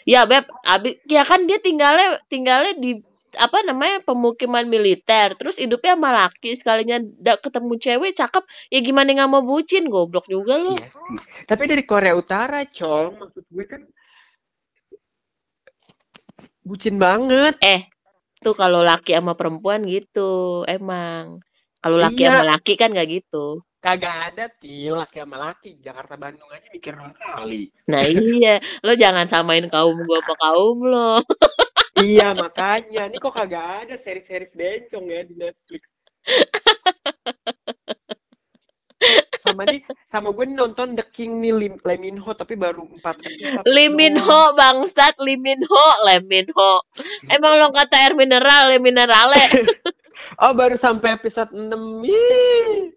Ya 0.08 0.26
beb, 0.26 0.45
abis 0.66 0.97
ya 1.06 1.22
kan 1.22 1.45
dia 1.45 1.62
tinggalnya 1.62 2.18
tinggalnya 2.32 2.74
di 2.82 2.97
apa 3.38 3.62
namanya 3.62 4.02
pemukiman 4.02 4.66
militer, 4.66 5.38
terus 5.38 5.62
hidupnya 5.62 5.93
sama 5.93 6.10
laki 6.10 6.58
sekalinya 6.58 6.97
da- 7.22 7.38
ketemu 7.38 7.78
cewek 7.78 8.12
cakep, 8.18 8.41
ya 8.74 8.80
gimana 8.82 9.14
nggak 9.14 9.30
mau 9.30 9.45
bucin, 9.45 9.86
goblok 9.86 10.26
juga 10.26 10.58
lu. 10.58 10.74
Iya 10.74 10.89
sih. 10.89 11.18
Tapi 11.45 11.64
dari 11.70 11.84
Korea 11.86 12.18
Utara, 12.18 12.66
Cong. 12.66 13.22
Maksud 13.22 13.45
gue 13.54 13.66
kan 13.70 13.82
bucin 16.66 16.97
banget. 16.97 17.54
Eh, 17.62 17.86
tuh 18.41 18.58
kalau 18.58 18.82
laki 18.82 19.14
sama 19.14 19.38
perempuan 19.38 19.86
gitu, 19.86 20.66
emang. 20.66 21.38
Kalau 21.80 21.96
laki 21.96 22.22
Iya. 22.28 22.32
sama 22.36 22.46
laki 22.56 22.74
kan 22.76 22.90
nggak 22.92 23.08
gitu. 23.08 23.64
Kagak 23.80 24.16
ada 24.36 24.46
til 24.60 24.92
laki 24.92 25.24
sama 25.24 25.38
laki. 25.40 25.80
Jakarta 25.80 26.20
Bandung 26.20 26.52
aja 26.52 26.68
mikir 26.76 26.92
dua 27.00 27.16
kali. 27.16 27.72
Nah 27.88 28.04
iya, 28.04 28.60
lo 28.84 28.92
jangan 29.00 29.24
samain 29.24 29.64
kaum 29.72 29.96
gua 30.04 30.20
apa 30.20 30.34
kaum 30.36 30.78
lo. 30.84 31.24
iya 32.04 32.36
makanya. 32.36 33.08
Ini 33.08 33.18
kok 33.18 33.32
kagak 33.32 33.88
ada 33.88 33.96
seri-seri 33.96 34.44
bencong 34.52 35.06
ya 35.08 35.22
di 35.24 35.34
Netflix. 35.40 35.84
sama 39.40 39.64
nih 39.64 39.82
sama 40.12 40.30
gue 40.36 40.46
nonton 40.52 40.94
The 41.00 41.08
King 41.10 41.40
nih 41.40 41.56
Lim, 41.56 41.74
Lee 41.82 41.98
Min 41.98 42.20
Ho 42.20 42.36
tapi 42.36 42.60
baru 42.60 42.84
empat 42.84 43.24
episode 43.24 43.64
Lee 43.66 43.88
Min 43.88 44.20
doang. 44.20 44.28
Ho 44.28 44.42
bangsat, 44.60 45.16
Lee 45.24 45.40
Min 45.40 45.64
Ho, 45.64 45.86
Lee 46.06 46.22
Min 46.28 46.48
Ho. 46.54 46.84
Emang 47.32 47.56
lo 47.58 47.72
kata 47.72 47.96
air 48.04 48.14
mineral, 48.20 48.76
Lee 48.76 48.84
minerale. 48.84 49.40
oh 50.41 50.53
baru 50.53 50.76
sampai 50.76 51.17
episode 51.17 51.51
6 51.53 52.05
Ih. 52.05 52.93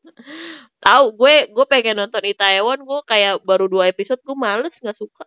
Tahu 0.82 1.04
gue 1.16 1.36
gue 1.50 1.66
pengen 1.70 2.02
nonton 2.02 2.22
Itaewon, 2.26 2.82
gue 2.82 3.00
kayak 3.06 3.42
baru 3.46 3.70
dua 3.70 3.88
episode 3.88 4.20
gue 4.22 4.36
males 4.36 4.76
nggak 4.78 4.98
suka. 4.98 5.26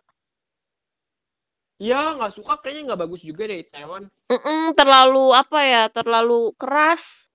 ya 1.76 2.16
nggak 2.16 2.32
suka 2.32 2.56
kayaknya 2.64 2.88
nggak 2.88 3.04
bagus 3.04 3.20
juga 3.20 3.44
deh 3.44 3.60
Taiwan 3.68 4.08
Mm-mm, 4.32 4.72
terlalu 4.72 5.36
apa 5.36 5.60
ya, 5.60 5.82
terlalu 5.92 6.56
keras. 6.56 7.28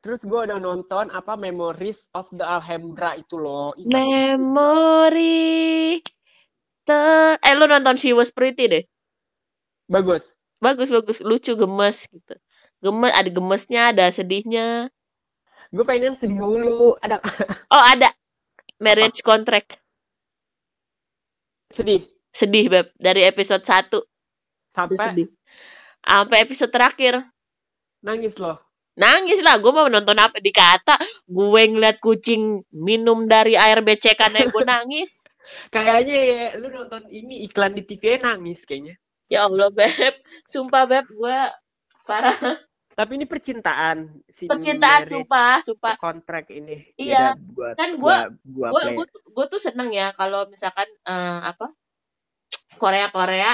Terus 0.00 0.22
gue 0.22 0.40
udah 0.46 0.62
nonton 0.62 1.10
apa 1.10 1.34
Memories 1.34 1.98
of 2.14 2.30
the 2.30 2.46
Alhambra 2.46 3.18
itu 3.18 3.36
loh. 3.36 3.74
Bagus. 3.74 3.90
Memory 3.90 5.98
ter 6.86 7.34
eh 7.42 7.54
lu 7.58 7.66
nonton 7.66 7.98
She 7.98 8.14
Was 8.14 8.30
Pretty 8.30 8.64
deh. 8.70 8.84
Bagus. 9.90 10.22
Bagus 10.62 10.88
bagus, 10.94 11.18
lucu, 11.20 11.58
gemes 11.58 12.06
gitu. 12.08 12.34
Gemes, 12.86 13.10
ada 13.10 13.30
gemesnya, 13.34 13.82
ada 13.90 14.06
sedihnya. 14.14 14.94
Gue 15.74 15.82
pengen 15.82 16.14
yang 16.14 16.18
sedih 16.18 16.38
dulu. 16.38 16.94
Ada 17.02 17.18
Oh, 17.74 17.82
ada 17.82 18.08
Marriage 18.78 19.26
Contract. 19.26 19.82
sedih 21.74 22.06
Sedih, 22.30 22.68
Beb. 22.70 22.92
Dari 22.94 23.26
episode 23.26 23.64
1 23.64 23.90
tuh 23.90 24.04
sampai 24.76 24.96
sedih. 25.00 25.28
Sampai 26.04 26.44
episode 26.46 26.70
terakhir. 26.70 27.24
nangis 28.06 28.38
loh. 28.38 28.60
Nangis 28.96 29.42
lah, 29.42 29.58
gue 29.58 29.72
mau 29.74 29.90
nonton 29.90 30.16
apa 30.16 30.38
dikata 30.40 30.96
gue 31.28 31.62
ngeliat 31.68 32.00
kucing 32.00 32.64
minum 32.72 33.28
dari 33.28 33.58
air 33.58 33.82
becekan 33.82 34.32
gue 34.36 34.64
nangis. 34.72 35.26
Kayaknya 35.74 36.16
ya 36.16 36.44
lu 36.60 36.70
nonton 36.70 37.08
ini 37.10 37.44
iklan 37.50 37.74
di 37.74 37.82
TV 37.82 38.22
nangis 38.22 38.62
kayaknya. 38.62 38.96
Ya 39.26 39.50
Allah, 39.50 39.68
Beb. 39.74 40.14
Sumpah, 40.46 40.86
Beb, 40.86 41.06
gue 41.10 41.38
parah. 42.06 42.38
Tapi 42.96 43.12
ini 43.20 43.26
percintaan 43.28 44.24
si 44.32 44.48
Percintaan, 44.48 45.04
sumpah, 45.04 45.60
sumpah. 45.60 45.94
kontrak 46.00 46.48
ini. 46.48 46.96
Iya. 46.96 47.36
Buat 47.52 47.76
Kan 47.76 48.00
gua 48.00 48.32
gua- 48.48 48.72
gua 48.72 48.80
gue 48.80 48.82
play. 48.88 48.96
gue 49.36 49.46
tuh, 49.52 49.60
seneng 49.60 49.92
ya 49.92 50.16
kalau 50.16 50.48
misalkan 50.48 50.88
eh, 51.04 51.40
apa 51.44 51.76
Korea 52.80 53.12
Korea 53.12 53.52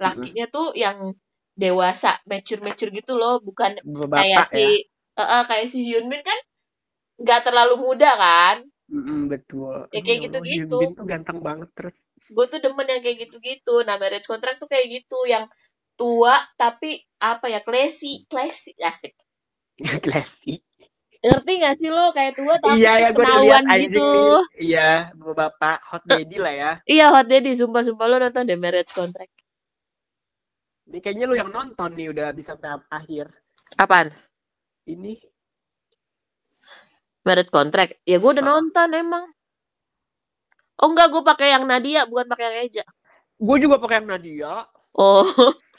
lakinya 0.00 0.46
tuh 0.48 0.72
yang 0.72 1.12
dewasa 1.58 2.16
mature 2.30 2.62
mature 2.64 2.88
gitu 2.94 3.18
loh 3.20 3.42
bukan 3.42 3.76
Bapak 3.82 4.14
kayak 4.24 4.40
ya. 4.40 4.52
si 4.54 4.64
eh, 5.18 5.20
eh, 5.20 5.42
kayak 5.44 5.66
si 5.68 5.78
Hyun 5.84 6.06
Bin 6.08 6.22
kan 6.22 6.38
nggak 7.18 7.40
terlalu 7.50 7.74
muda 7.82 8.10
kan 8.16 8.56
Mm-mm, 8.88 9.28
betul. 9.28 9.84
Ya, 9.92 10.00
kayak 10.00 10.18
gitu-gitu. 10.32 10.76
Hyun 10.78 10.80
Bin 10.80 10.90
tuh 10.96 11.04
ganteng 11.04 11.38
banget 11.44 11.68
terus. 11.76 11.96
gue 12.28 12.44
tuh 12.48 12.60
demen 12.60 12.84
yang 12.88 13.00
kayak 13.04 13.18
gitu-gitu 13.28 13.84
nah 13.88 13.96
marriage 14.00 14.24
contract 14.28 14.60
tuh 14.62 14.68
kayak 14.70 14.86
gitu 15.00 15.18
yang 15.28 15.44
tua 15.98 16.32
tapi 16.54 16.96
apa 17.18 17.50
ya 17.50 17.60
classy 17.60 18.24
classy 18.30 18.72
asik 18.78 19.18
Classy. 20.06 20.62
ngerti 21.18 21.52
gak 21.58 21.74
sih 21.76 21.90
lo 21.90 22.14
kayak 22.14 22.38
tua 22.38 22.54
tapi 22.62 22.78
Iya 22.78 22.92
ya 22.94 23.08
gue 23.10 23.26
anjing 23.26 23.90
gitu. 23.90 24.06
Iya, 24.54 24.90
bapak 25.18 25.82
hot 25.84 26.06
daddy 26.06 26.38
lah 26.38 26.54
ya. 26.54 26.72
iya 26.86 27.10
hot 27.10 27.26
daddy 27.26 27.50
sumpah 27.52 27.82
sumpah 27.82 28.06
lo 28.06 28.16
nonton 28.18 28.46
deh 28.46 28.54
marriage 28.54 28.94
contract 28.94 29.34
Ini 30.86 30.98
kayaknya 31.02 31.26
lu 31.26 31.34
yang 31.34 31.50
nonton 31.50 31.90
nih 31.92 32.14
udah 32.14 32.30
bisa 32.32 32.54
sampai 32.54 32.86
akhir. 32.88 33.26
apaan 33.76 34.14
Ini 34.86 35.18
marriage 37.26 37.52
contract 37.52 37.98
ya 38.02 38.16
gue 38.16 38.30
udah 38.30 38.40
Ah. 38.40 38.50
nonton 38.56 38.88
emang 38.94 39.24
oh 40.78 40.88
enggak 40.88 41.10
gue 41.10 41.22
pakai 41.22 41.48
yang 41.52 41.66
Nadia 41.66 42.06
bukan 42.06 42.26
pakai 42.26 42.44
yang 42.46 42.56
Eja 42.64 42.84
gue 43.38 43.56
juga 43.58 43.76
pakai 43.78 44.00
yang 44.00 44.08
Nadia. 44.08 44.64
oh 44.94 45.26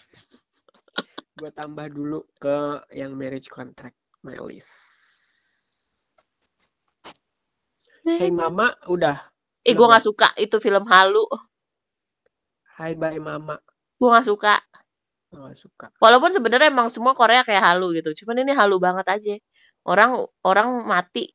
Gue 1.39 1.51
tambah 1.51 1.87
dulu 1.87 2.19
ke 2.35 2.57
yang 2.91 3.15
marriage 3.15 3.47
contract 3.47 3.95
my 4.21 4.35
list. 4.43 4.71
Hey 8.03 8.31
Mama 8.31 8.73
udah. 8.87 9.17
eh 9.61 9.75
gue 9.75 9.85
nggak 9.85 10.01
suka 10.01 10.27
itu 10.39 10.55
film 10.57 10.87
halu 10.87 11.21
Hai 12.75 12.95
bye 12.95 13.19
Mama. 13.19 13.59
gue 13.99 14.07
nggak 14.07 14.25
suka 14.25 14.55
Gak 15.29 15.61
suka. 15.61 15.85
walaupun 16.01 16.33
sebenarnya 16.33 16.73
emang 16.73 16.89
semua 16.89 17.13
Korea 17.13 17.45
kayak 17.45 17.61
halu 17.61 17.93
gitu 17.93 18.23
cuman 18.23 18.41
ini 18.41 18.55
halu 18.57 18.81
banget 18.81 19.05
aja 19.05 19.35
orang 19.85 20.25
orang 20.41 20.89
mati 20.89 21.29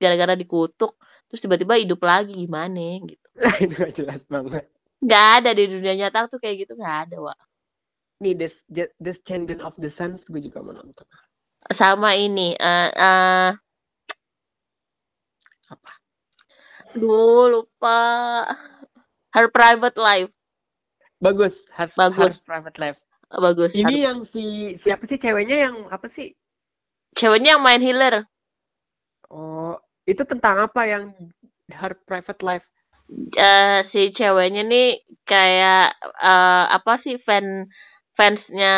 gara-gara 0.00 0.32
dikutuk 0.32 0.96
terus 1.28 1.44
tiba-tiba 1.44 1.76
hidup 1.76 2.00
lagi 2.00 2.32
gimana 2.32 3.02
gitu 3.04 3.26
itu 3.66 3.74
gak 3.76 3.92
jelas 3.92 4.22
banget. 4.24 4.64
nggak 5.04 5.26
ada 5.42 5.50
di 5.52 5.64
dunia 5.68 5.92
nyata 6.00 6.32
tuh 6.32 6.40
kayak 6.40 6.64
gitu 6.64 6.80
nggak 6.80 6.96
ada 7.12 7.16
wa 7.20 7.34
Nih 8.22 8.32
Des 8.32 8.54
Descendant 8.96 9.60
of 9.60 9.76
the 9.76 9.92
Suns 9.92 10.24
gue 10.24 10.40
juga 10.40 10.64
mau 10.64 10.72
nonton. 10.72 11.04
sama 11.66 12.14
ini 12.14 12.54
eh 12.54 12.90
eh 12.94 13.50
Apa? 15.66 15.90
Duh, 16.94 17.50
lupa. 17.50 17.98
Her 19.34 19.50
Private 19.50 19.98
Life. 19.98 20.30
Bagus. 21.18 21.58
Her, 21.74 21.90
Bagus. 21.98 22.38
Her 22.38 22.46
Private 22.46 22.78
Life. 22.78 23.00
Bagus. 23.34 23.74
Ini 23.74 23.82
Her- 23.84 24.04
yang 24.06 24.18
si 24.22 24.76
siapa 24.78 25.04
sih 25.10 25.18
ceweknya 25.18 25.68
yang 25.68 25.76
apa 25.90 26.06
sih? 26.06 26.32
Ceweknya 27.18 27.58
yang 27.58 27.64
main 27.66 27.82
healer. 27.82 28.24
Oh, 29.26 29.74
itu 30.06 30.22
tentang 30.22 30.62
apa 30.70 30.86
yang 30.86 31.10
Her 31.66 31.98
Private 32.06 32.40
Life? 32.46 32.66
Eh, 33.34 33.82
si 33.82 34.14
ceweknya 34.14 34.62
nih 34.62 35.02
kayak 35.26 35.94
eh, 36.22 36.64
apa 36.70 36.94
sih 36.98 37.18
fan 37.18 37.66
fansnya 38.16 38.74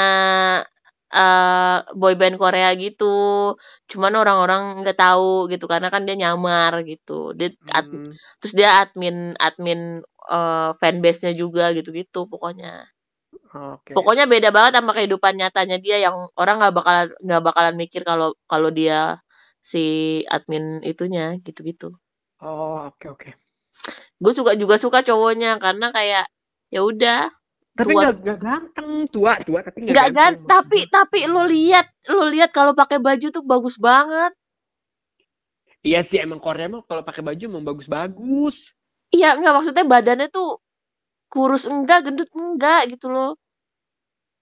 eh 1.08 1.78
boyband 1.96 2.36
Korea 2.36 2.74
gitu. 2.76 3.54
Cuman 3.88 4.12
orang-orang 4.20 4.84
nggak 4.84 4.98
tahu 4.98 5.48
gitu 5.48 5.64
karena 5.64 5.88
kan 5.88 6.04
dia 6.04 6.16
nyamar 6.20 6.84
gitu. 6.84 7.32
Dia 7.32 7.48
ad- 7.72 7.88
Hmm. 7.88 8.12
terus 8.42 8.52
dia 8.52 8.68
admin 8.84 9.32
admin 9.40 10.04
eh, 10.28 10.70
fanbase-nya 10.76 11.32
juga 11.32 11.72
gitu-gitu 11.72 12.28
pokoknya. 12.28 12.84
Oke. 13.56 13.96
Pokoknya 13.96 14.28
beda 14.28 14.52
banget 14.52 14.76
sama 14.76 14.92
kehidupan 14.92 15.40
nyatanya 15.40 15.80
dia 15.80 15.96
yang 16.04 16.28
orang 16.36 16.60
nggak 16.60 16.74
bakalan 16.76 17.08
nggak 17.24 17.42
bakalan 17.48 17.74
mikir 17.80 18.04
kalau 18.04 18.36
kalau 18.44 18.68
dia 18.68 19.24
si 19.64 20.20
admin 20.28 20.84
itunya 20.84 21.40
gitu-gitu. 21.40 21.96
Oh, 22.44 22.92
oke 22.92 23.06
oke. 23.08 23.30
Gue 24.20 24.32
suka 24.36 24.52
juga 24.60 24.76
suka 24.76 25.00
cowoknya 25.00 25.56
karena 25.56 25.88
kayak 25.88 26.28
ya 26.68 26.80
udah 26.84 27.32
Tapi 27.78 27.94
nggak 27.94 28.38
ganteng, 28.42 28.90
tua 29.06 29.38
tua 29.46 29.62
tapi 29.62 29.86
nggak 29.86 29.94
nggak 29.94 30.08
gan 30.10 30.34
ganteng. 30.34 30.50
tapi 30.50 30.78
tapi 30.90 31.18
lo 31.30 31.46
lihat 31.46 31.86
lo 32.10 32.26
lihat 32.26 32.50
kalau 32.50 32.74
pakai 32.74 32.98
baju 32.98 33.26
tuh 33.30 33.46
bagus 33.46 33.78
banget. 33.78 34.34
Iya 35.86 36.02
sih 36.02 36.18
emang 36.18 36.42
Korea 36.42 36.66
mah 36.66 36.82
kalau 36.90 37.06
pakai 37.06 37.22
baju 37.22 37.42
emang 37.46 37.62
bagus-bagus. 37.62 38.74
Iya 39.14 39.38
nggak 39.38 39.54
maksudnya 39.54 39.86
badannya 39.86 40.26
tuh 40.26 40.58
kurus 41.30 41.70
enggak 41.70 42.10
gendut 42.10 42.26
enggak 42.34 42.90
gitu 42.90 43.14
loh. 43.14 43.38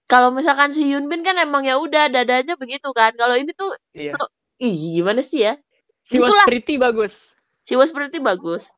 Kalau 0.08 0.32
misalkan 0.32 0.72
si 0.72 0.86
Hyun 0.88 1.12
Bin 1.12 1.20
kan 1.26 1.36
emang 1.36 1.66
ya 1.68 1.76
udah 1.76 2.08
dadanya 2.08 2.56
begitu 2.56 2.88
kan. 2.96 3.12
Kalau 3.20 3.36
ini 3.36 3.52
tuh 3.52 3.68
Iya. 3.92 4.16
ih 4.62 4.96
gimana 4.96 5.20
sih 5.20 5.44
ya? 5.44 5.60
Si 6.08 6.16
was 6.16 6.32
pretty 6.48 6.80
bagus. 6.80 7.18
Si 7.66 7.74
Was 7.74 7.90
Pretty 7.90 8.22
bagus. 8.22 8.70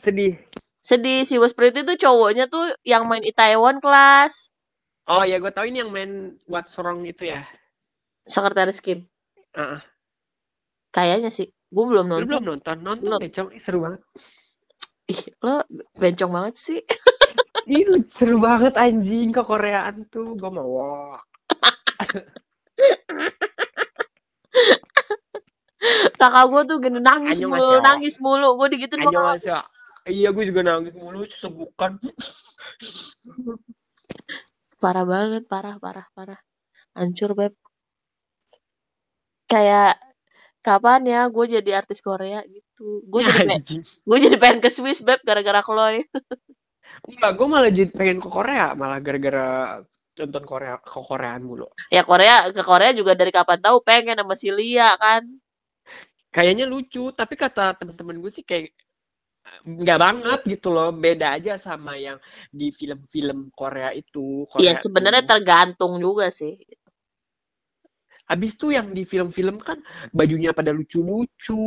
Sedih. 0.00 0.40
Sedih 0.82 1.22
si 1.22 1.38
Was 1.38 1.54
Pretty 1.54 1.86
tuh 1.86 1.94
cowoknya 1.94 2.50
tuh 2.50 2.74
yang 2.82 3.06
main 3.06 3.22
Itaewon 3.22 3.78
Class. 3.78 4.50
Oh 5.06 5.22
ya 5.22 5.38
gue 5.38 5.50
tahu 5.54 5.70
ini 5.70 5.78
yang 5.86 5.94
main 5.94 6.38
What's 6.50 6.74
Wrong 6.74 7.06
itu 7.06 7.30
ya. 7.30 7.46
Sekretaris 8.26 8.82
Kim. 8.82 9.06
Heeh. 9.54 9.78
Kayaknya 10.90 11.30
sih. 11.30 11.54
Gue 11.70 11.84
belum 11.86 12.10
Lu 12.10 12.18
nonton. 12.18 12.28
belum 12.28 12.44
nonton? 12.44 12.76
Nonton 12.82 13.06
Belum. 13.06 13.22
seru 13.62 13.78
banget. 13.86 14.02
Ih, 15.06 15.22
lo 15.42 15.62
bencong 15.96 16.32
banget 16.34 16.54
sih. 16.58 16.80
Ih, 17.72 17.86
lu 17.86 18.02
seru 18.02 18.42
banget 18.42 18.74
anjing 18.74 19.30
ke 19.30 19.42
Koreaan 19.46 20.04
tuh. 20.10 20.34
Gue 20.34 20.50
mau. 20.50 20.66
Wah. 20.66 21.22
Kakak 26.20 26.44
gue 26.54 26.62
tuh 26.70 26.78
gini 26.78 27.02
nangis 27.02 27.42
Anyong 27.42 27.58
mulu, 27.58 27.82
nangis 27.82 28.22
mulu. 28.22 28.54
Gue 28.54 28.68
digituin 28.70 29.02
sama 29.02 29.34
kakak. 29.38 29.66
Iya, 30.02 30.34
gue 30.34 30.44
juga 30.50 30.66
nangis 30.66 30.94
mulu 30.98 31.22
sebukan. 31.30 32.02
Parah 34.82 35.06
banget, 35.06 35.46
parah, 35.46 35.78
parah, 35.78 36.06
parah. 36.10 36.40
Hancur, 36.98 37.38
Beb. 37.38 37.54
Kayak 39.46 40.00
kapan 40.62 41.02
ya 41.06 41.20
gue 41.30 41.44
jadi 41.58 41.70
artis 41.78 42.02
Korea 42.02 42.42
gitu. 42.46 43.06
Gue 43.06 43.22
jadi 43.22 43.38
pengen, 43.46 43.62
gue 43.82 44.18
jadi 44.18 44.36
pengen 44.42 44.58
ke 44.58 44.70
Swiss, 44.74 45.06
Beb, 45.06 45.22
gara-gara 45.22 45.62
Chloe. 45.62 46.02
Enggak, 47.06 47.32
gue 47.38 47.46
malah 47.46 47.70
jadi 47.70 47.90
pengen 47.94 48.18
ke 48.18 48.26
Korea. 48.26 48.74
Malah 48.74 48.98
gara-gara 48.98 49.78
nonton 50.18 50.44
Korea 50.44 50.82
ke 50.82 50.90
Koreaan 50.90 51.46
mulu. 51.46 51.70
Ya 51.94 52.02
Korea, 52.02 52.50
ke 52.50 52.62
Korea 52.66 52.90
juga 52.90 53.14
dari 53.14 53.30
kapan 53.30 53.62
tahu 53.62 53.86
pengen 53.86 54.18
sama 54.18 54.34
si 54.34 54.50
Lia 54.50 54.90
kan. 54.98 55.22
Kayaknya 56.32 56.66
lucu, 56.66 57.12
tapi 57.14 57.38
kata 57.38 57.76
teman-teman 57.78 58.18
gue 58.18 58.32
sih 58.32 58.42
kayak 58.42 58.72
nggak 59.66 59.98
banget 59.98 60.40
gitu 60.46 60.68
loh. 60.74 60.90
Beda 60.94 61.38
aja 61.38 61.58
sama 61.58 61.98
yang 61.98 62.18
di 62.50 62.70
film-film 62.70 63.50
Korea 63.54 63.90
itu. 63.94 64.46
Iya, 64.58 64.78
Korea 64.78 64.82
sebenarnya 64.82 65.22
tuh. 65.24 65.30
tergantung 65.36 65.92
juga 65.98 66.30
sih. 66.32 66.58
Habis 68.26 68.56
tuh 68.56 68.72
yang 68.72 68.96
di 68.96 69.04
film-film 69.04 69.60
kan 69.60 69.82
bajunya 70.14 70.56
pada 70.56 70.72
lucu-lucu, 70.72 71.62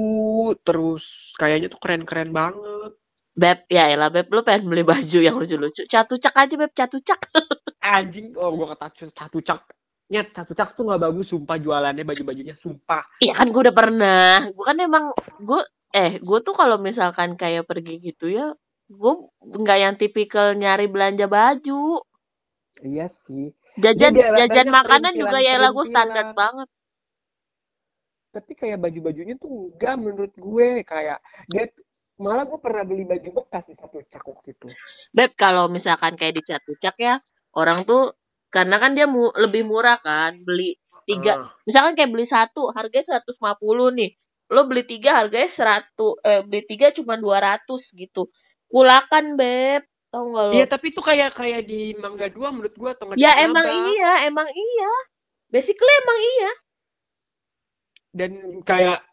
terus 0.65 1.35
kayaknya 1.37 1.69
tuh 1.69 1.77
keren-keren 1.77 2.33
banget. 2.33 2.95
Beb, 3.35 3.67
ya 3.67 3.91
elah 3.91 4.07
Beb, 4.07 4.31
lu 4.31 4.41
pengen 4.47 4.71
beli 4.71 4.87
baju 4.87 5.19
yang 5.19 5.35
lucu-lucu. 5.35 5.83
Catucak 5.85 6.33
aja 6.33 6.55
Beb, 6.55 6.71
catucak. 6.71 7.19
Anjing, 7.85 8.33
oh 8.39 8.55
gue 8.55 8.65
kata 8.71 8.87
satu 9.11 9.43
cak. 9.43 9.84
Nyet, 10.05 10.37
satu 10.37 10.53
cak 10.53 10.77
tuh 10.77 10.85
nggak 10.85 11.01
bagus, 11.01 11.33
sumpah 11.33 11.57
jualannya 11.57 12.05
baju-bajunya, 12.05 12.53
sumpah. 12.53 13.01
Iya 13.25 13.33
kan 13.33 13.49
gue 13.49 13.61
udah 13.65 13.73
pernah. 13.73 14.45
Gue 14.53 14.65
kan 14.65 14.77
emang 14.77 15.09
gue 15.41 15.61
eh 15.97 16.21
gue 16.21 16.39
tuh 16.45 16.53
kalau 16.53 16.77
misalkan 16.77 17.33
kayak 17.33 17.65
pergi 17.65 17.97
gitu 17.97 18.29
ya, 18.29 18.53
gue 18.85 19.13
nggak 19.41 19.77
yang 19.81 19.95
tipikal 19.97 20.53
nyari 20.53 20.85
belanja 20.85 21.25
baju. 21.25 22.05
Iya 22.85 23.09
sih. 23.09 23.49
Jajan 23.81 24.13
biar 24.13 24.45
jajan 24.45 24.69
makanan 24.69 25.17
juga 25.17 25.41
ya 25.41 25.57
lah 25.57 25.73
gue 25.73 25.83
perintilan-perintilan. 25.83 25.89
standar 25.89 26.27
banget. 26.37 26.67
Tapi 28.35 28.51
kayak 28.53 28.77
baju-bajunya 28.83 29.35
tuh 29.41 29.73
enggak 29.73 29.95
menurut 29.97 30.33
gue. 30.37 30.83
Kayak, 30.83 31.19
dia 31.49 31.65
malah 32.19 32.45
gue 32.45 32.59
pernah 32.61 32.83
beli 32.83 33.03
baju 33.07 33.41
bekas 33.41 33.67
di 33.67 33.75
satu 33.75 33.99
cak 34.05 34.23
waktu 34.27 34.53
itu. 34.53 34.67
Beb 35.11 35.33
kalau 35.33 35.65
misalkan 35.71 36.13
kayak 36.19 36.35
di 36.39 36.43
catucak 36.43 36.95
ya, 36.99 37.15
orang 37.55 37.87
tuh 37.87 38.11
karena 38.55 38.79
kan 38.79 38.95
dia 38.95 39.03
mu- 39.03 39.35
lebih 39.35 39.67
murah 39.67 39.99
kan, 39.99 40.31
beli 40.47 40.79
tiga. 41.03 41.35
Ah, 41.35 41.51
misalkan 41.67 41.99
kayak 41.99 42.11
beli 42.15 42.23
satu 42.23 42.71
harganya 42.71 43.19
150 43.19 43.91
nih. 43.91 44.15
Lo 44.47 44.63
beli 44.63 44.87
tiga 44.87 45.19
harganya 45.19 45.51
100 45.51 46.23
eh 46.23 46.41
beli 46.47 46.63
tiga 46.63 46.95
cuma 46.95 47.19
200 47.19 47.91
gitu. 47.91 48.31
Kulakan 48.71 49.35
beb. 49.35 49.83
Tau 50.07 50.31
gak 50.31 50.45
lo? 50.47 50.53
Iya, 50.55 50.65
tapi 50.71 50.95
itu 50.95 51.01
kayak 51.03 51.35
kayak 51.35 51.67
di 51.67 51.91
Mangga 51.99 52.31
2 52.31 52.47
menurut 52.55 52.71
gue 52.71 52.89
atau 52.95 53.11
ya 53.19 53.35
emang 53.43 53.67
Abang. 53.67 53.91
iya 53.91 54.13
emang 54.31 54.47
iya. 54.47 54.93
Basically 55.51 55.93
emang 55.99 56.19
iya. 56.23 56.51
Dan 58.15 58.31
kayak 58.63 59.03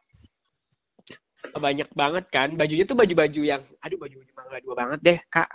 banyak 1.58 1.90
banget 1.90 2.24
kan. 2.30 2.54
Bajunya 2.54 2.86
tuh 2.86 2.94
baju-baju 2.94 3.42
yang 3.42 3.62
aduh 3.82 3.98
baju-baju 3.98 4.32
Mangga 4.38 4.58
2 4.62 4.74
banget 4.78 5.00
deh, 5.02 5.18
Kak. 5.26 5.50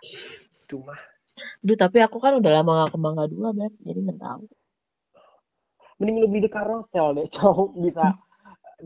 Itu 0.67 0.83
mah. 0.83 0.99
Duh 1.61 1.77
tapi 1.77 1.97
aku 2.01 2.17
kan 2.17 2.38
udah 2.39 2.51
lama 2.61 2.85
gak 2.85 2.91
ke 2.93 2.97
Mangga 2.99 3.25
Dua 3.29 3.49
beb. 3.53 3.73
Jadi 3.83 3.99
nggak 4.05 4.19
tahu. 4.21 4.43
Mending 5.97 6.29
beli 6.29 6.45
di 6.45 6.49
Carousel 6.49 7.07
deh, 7.17 7.27
cowok 7.35 7.73
bisa 7.81 8.13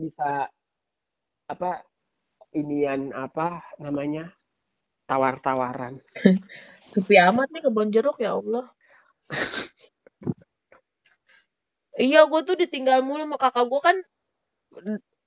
bisa 0.00 0.48
apa 1.48 1.70
inian 2.56 3.12
apa 3.12 3.60
namanya 3.76 4.32
tawar-tawaran. 5.04 6.00
sepi 6.92 7.16
amat 7.16 7.48
nih 7.52 7.62
kebon 7.64 7.92
jeruk 7.92 8.16
ya 8.20 8.36
Allah. 8.36 8.68
Iya 11.92 12.24
gue 12.24 12.40
tuh 12.48 12.56
ditinggal 12.56 13.04
mulu 13.04 13.28
sama 13.28 13.36
kakak 13.36 13.68
gue 13.68 13.80
kan 13.84 13.96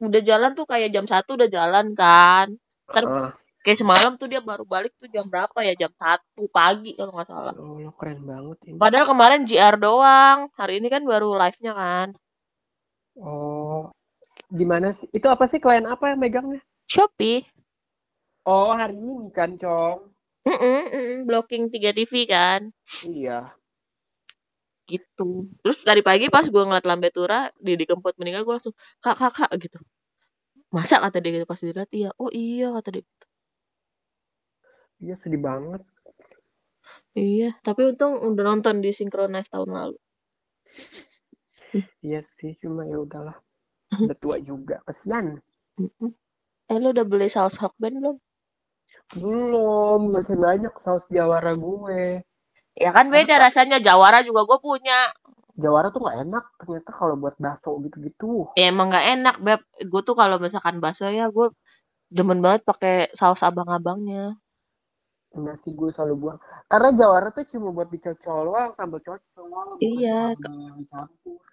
udah 0.02 0.22
jalan 0.26 0.58
tuh 0.58 0.66
kayak 0.66 0.90
jam 0.90 1.06
satu 1.06 1.38
udah 1.38 1.46
jalan 1.46 1.94
kan. 1.94 2.58
Ntar 2.90 3.06
Heeh. 3.06 3.30
Kayak 3.66 3.82
semalam 3.82 4.14
tuh 4.16 4.30
dia 4.30 4.40
baru 4.46 4.62
balik 4.64 4.94
tuh 5.02 5.10
jam 5.10 5.26
berapa 5.26 5.58
ya 5.66 5.74
jam 5.74 5.90
satu 5.98 6.46
pagi 6.54 6.94
kalau 6.94 7.12
nggak 7.18 7.28
salah 7.28 7.54
Oh, 7.58 7.82
lo 7.82 7.90
keren 7.98 8.22
banget 8.22 8.58
ini. 8.70 8.78
padahal 8.78 9.10
kemarin 9.10 9.42
JR 9.44 9.76
doang 9.76 10.54
hari 10.54 10.78
ini 10.78 10.88
kan 10.88 11.02
baru 11.04 11.34
live 11.34 11.58
nya 11.60 11.74
kan 11.74 12.10
Oh, 13.16 13.96
gimana 14.52 14.92
sih? 14.92 15.08
Itu 15.10 15.32
apa 15.32 15.48
sih 15.48 15.64
klien 15.64 15.88
apa 15.88 16.12
yang 16.12 16.20
megangnya? 16.20 16.60
Shopee 16.86 17.48
Oh, 18.44 18.76
hari 18.76 18.94
ini 19.00 19.32
kan, 19.32 19.56
Cong. 19.58 20.12
Mm-mm, 20.46 20.82
mm-mm, 20.94 21.18
blocking 21.26 21.72
3 21.74 21.90
TV 21.90 22.30
kan 22.30 22.70
Iya. 23.02 23.56
gitu 24.86 25.50
terus 25.66 25.82
tadi 25.82 26.06
pagi 26.06 26.30
pas 26.30 26.46
gue 26.46 26.62
ngeliat 26.62 26.86
lambe 26.86 27.10
tura 27.10 27.50
Didi 27.58 27.90
Kempot 27.90 28.14
meninggal 28.22 28.46
gue 28.46 28.54
langsung 28.54 28.76
kak 29.02 29.18
kak 29.18 29.34
kak 29.34 29.52
gitu 29.58 29.82
masa 30.70 31.02
kata 31.02 31.18
dia 31.26 31.42
gitu 31.42 31.48
pas 31.50 31.58
dilihat 31.58 31.90
iya 31.90 32.14
oh 32.22 32.30
iya 32.30 32.70
kata 32.70 32.94
dia 32.94 33.02
gitu. 33.02 33.26
Iya, 35.06 35.16
sedih 35.22 35.42
banget. 35.48 35.82
iya 37.16 37.50
tapi 37.66 37.82
untung 37.90 38.14
udah 38.30 38.44
nonton 38.50 38.76
di 38.84 38.90
Synchronize 38.98 39.50
tahun 39.54 39.70
lalu 39.78 39.98
Iya 42.08 42.24
sih, 42.40 42.56
cuma 42.62 42.88
ya 42.88 42.98
udahlah. 43.06 43.36
Udah 44.00 44.18
tua 44.24 44.38
juga, 44.40 44.80
kesian. 44.88 45.26
Eh 46.72 46.78
lu 46.82 46.88
udah 46.96 47.06
beli 47.12 47.28
saus 47.28 47.60
Hokben 47.62 48.00
belum 48.00 48.18
Belum, 49.22 50.00
masih 50.16 50.38
banyak 50.40 50.74
saus 50.82 51.06
jawara 51.12 51.52
gue. 51.54 52.24
ya 52.76 52.90
kan 52.96 53.08
beda 53.08 53.36
rasanya 53.40 53.78
Jawara 53.80 54.20
juga 54.28 54.42
gue 54.50 54.60
punya 54.60 55.00
Jawara 55.56 55.88
tuh 55.94 56.04
nggak 56.04 56.18
enak 56.28 56.44
ternyata 56.60 56.92
kalau 56.92 57.16
buat 57.16 57.36
bakso 57.40 57.72
gitu-gitu. 57.86 58.52
ya 58.60 58.66
emang 58.74 58.88
nggak 58.92 59.08
enak 59.16 59.36
beb 59.46 59.62
gue 59.92 60.02
tuh 60.08 60.16
kalau 60.20 60.36
misalkan 60.44 60.84
bakso 60.84 61.08
ya 61.08 61.32
gue 61.32 61.48
demen 62.12 62.40
banget 62.44 62.62
pakai 62.68 62.96
saus 63.16 63.40
abang-abangnya 63.48 64.36
Nasi 65.36 65.70
gue 65.76 65.90
selalu 65.92 66.16
buang. 66.16 66.40
Karena 66.66 66.90
jawara 66.96 67.30
tuh 67.32 67.46
cuma 67.52 67.76
buat 67.76 67.92
dicocol 67.92 68.52
doang, 68.52 68.72
sambal 68.74 69.04
cocol. 69.04 69.80
Iya, 69.80 70.34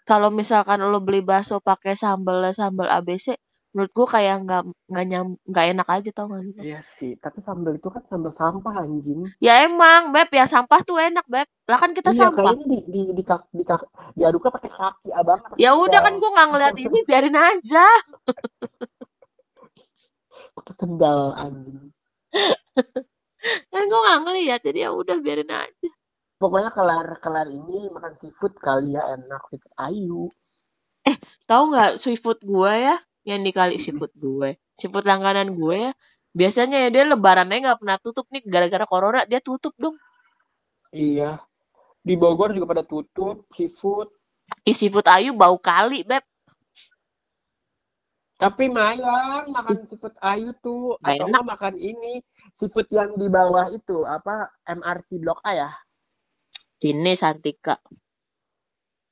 kalau 0.07 0.30
misalkan 0.30 0.83
lo 0.83 0.99
beli 1.03 1.22
bakso 1.22 1.59
pakai 1.62 1.95
sambal 1.95 2.43
sambal 2.55 2.91
ABC 2.91 3.35
menurut 3.72 3.93
gue 3.95 4.07
kayak 4.07 4.37
nggak 4.45 4.62
nggak 4.93 5.05
nyam 5.09 5.26
nggak 5.49 5.66
enak 5.72 5.89
aja 5.89 6.11
tau 6.12 6.26
gak? 6.28 6.45
Iya 6.61 6.78
sih, 7.01 7.16
tapi 7.16 7.41
sambal 7.41 7.72
itu 7.78 7.89
kan 7.89 8.03
sambal 8.05 8.33
sampah 8.35 8.85
anjing. 8.85 9.24
ya 9.41 9.64
emang 9.64 10.12
beb 10.12 10.28
ya 10.28 10.45
sampah 10.45 10.80
tuh 10.85 11.01
enak 11.01 11.24
beb 11.24 11.49
lah 11.70 11.78
kan 11.80 11.97
kita 11.97 12.12
Iya, 12.12 12.28
sampah 12.28 12.53
kayaknya 12.53 12.66
di 12.68 12.78
di 12.87 13.03
di, 13.16 13.22
kak- 13.24 13.49
di, 13.51 13.64
kak- 13.64 13.89
diaduknya 14.12 14.51
pakai 14.53 14.70
kaki 14.70 15.09
abang. 15.16 15.41
ya 15.57 15.72
udah 15.72 16.01
kan 16.05 16.14
gue 16.20 16.30
nggak 16.37 16.49
ngeliat 16.53 16.76
ini 16.78 16.99
biarin 17.09 17.39
aja 17.39 17.87
Pakai 20.53 20.74
sendal 20.76 21.33
anjing. 21.33 21.89
kan 23.72 23.82
gue 23.90 24.01
nggak 24.05 24.20
ngeliat 24.24 24.61
jadi 24.62 24.78
ya 24.86 24.90
udah 24.95 25.16
biarin 25.18 25.51
aja 25.51 25.88
pokoknya 26.38 26.70
kelar 26.74 27.09
kelar 27.22 27.49
ini 27.51 27.90
makan 27.90 28.14
seafood 28.22 28.55
kali 28.59 28.95
ya 28.97 29.03
enak 29.14 29.43
seafood 29.51 29.74
ayu 29.78 30.30
Tahu 31.51 31.62
nggak 31.74 31.93
seafood 31.99 32.38
gue 32.43 32.72
ya? 32.72 32.97
Yang 33.26 33.40
dikali 33.51 33.76
seafood 33.82 34.12
gue. 34.14 34.59
Seafood 34.78 35.05
langganan 35.07 35.55
gue 35.55 35.90
ya. 35.90 35.93
Biasanya 36.32 36.76
ya 36.86 36.88
dia 36.88 37.05
lebarannya 37.05 37.59
nggak 37.61 37.78
pernah 37.82 37.99
tutup 38.01 38.26
nih 38.32 38.43
gara-gara 38.47 38.86
corona 38.88 39.20
dia 39.28 39.40
tutup 39.43 39.74
dong. 39.76 39.97
iya 40.93 41.40
di 42.05 42.20
Bogor 42.20 42.53
juga 42.53 42.68
pada 42.76 42.84
tutup 42.84 43.49
seafood 43.53 44.12
Ih, 44.68 44.76
seafood 44.76 45.07
ayu 45.09 45.32
bau 45.32 45.57
kali, 45.57 46.05
Beb. 46.05 46.20
Tapi 48.43 48.66
mayan 48.68 49.47
makan 49.49 49.86
seafood 49.86 50.18
ayu 50.18 50.51
tuh 50.59 50.99
Nggak 50.99 51.14
atau 51.22 51.26
enak. 51.30 51.43
makan 51.47 51.74
ini 51.78 52.18
seafood 52.53 52.90
yang 52.90 53.14
di 53.14 53.30
bawah 53.30 53.70
itu 53.70 54.03
apa 54.03 54.51
MRT 54.66 55.22
Blok 55.22 55.38
A 55.43 55.53
ya 55.55 55.70
Ini 56.82 57.14
Santika. 57.14 57.78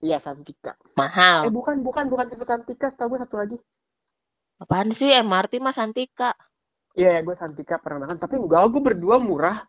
iya 0.03 0.19
Santika 0.19 0.75
eh 0.75 0.99
Mahal. 0.99 1.49
bukan 1.49 1.87
bukan 1.87 2.11
bukan 2.11 2.27
seafood 2.27 2.51
Santika 2.51 2.91
setahu 2.91 3.15
gue 3.15 3.21
satu 3.23 3.37
lagi 3.39 3.59
Apaan 4.59 4.91
sih 4.91 5.15
MRT 5.17 5.57
mah 5.59 5.73
Santika? 5.73 6.35
iya 6.93 7.17
ya, 7.17 7.21
gue 7.23 7.33
Santika 7.33 7.79
pernah 7.79 8.05
makan 8.05 8.19
tapi 8.19 8.37
enggak 8.37 8.67
gue 8.69 8.83
berdua 8.83 9.17
murah 9.23 9.63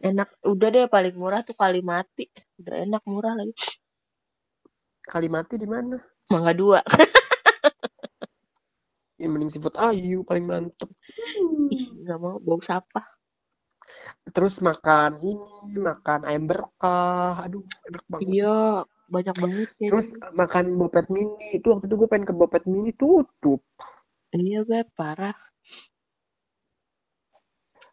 Enak. 0.00 0.28
Udah 0.44 0.68
deh 0.68 0.84
paling 0.86 1.16
murah 1.16 1.40
tuh 1.40 1.56
kali 1.56 1.80
mati. 1.80 2.28
Udah 2.60 2.76
enak 2.84 3.02
murah 3.08 3.32
lagi. 3.34 3.56
kali 5.04 5.28
mati 5.28 5.54
di 5.56 5.64
mana 5.64 5.96
Mangga 6.28 6.52
dua. 6.52 6.80
ya 9.20 9.26
mending 9.30 9.50
seafood 9.52 9.76
ayu 9.78 10.26
paling 10.28 10.44
mantep 10.50 10.90
nggak 12.02 12.18
mau 12.22 12.36
bau 12.42 12.60
sampah. 12.60 13.06
terus 14.34 14.58
makan 14.58 15.20
ini 15.22 15.78
makan 15.78 16.20
ayam 16.28 16.44
berkah 16.50 17.44
aduh 17.44 17.62
enak 17.88 18.04
banget 18.10 18.26
Iya, 18.34 18.56
banyak 19.06 19.36
banget 19.38 19.68
ya. 19.78 19.88
terus 19.92 20.06
makan 20.34 20.64
bopet 20.80 21.06
mini 21.14 21.60
itu 21.60 21.66
waktu 21.70 21.84
itu 21.86 21.94
gue 22.00 22.08
pengen 22.10 22.26
ke 22.26 22.34
bopet 22.34 22.62
mini 22.66 22.90
tutup 22.96 23.60
Iya, 24.34 24.66
Beb, 24.66 24.90
parah. 24.98 25.36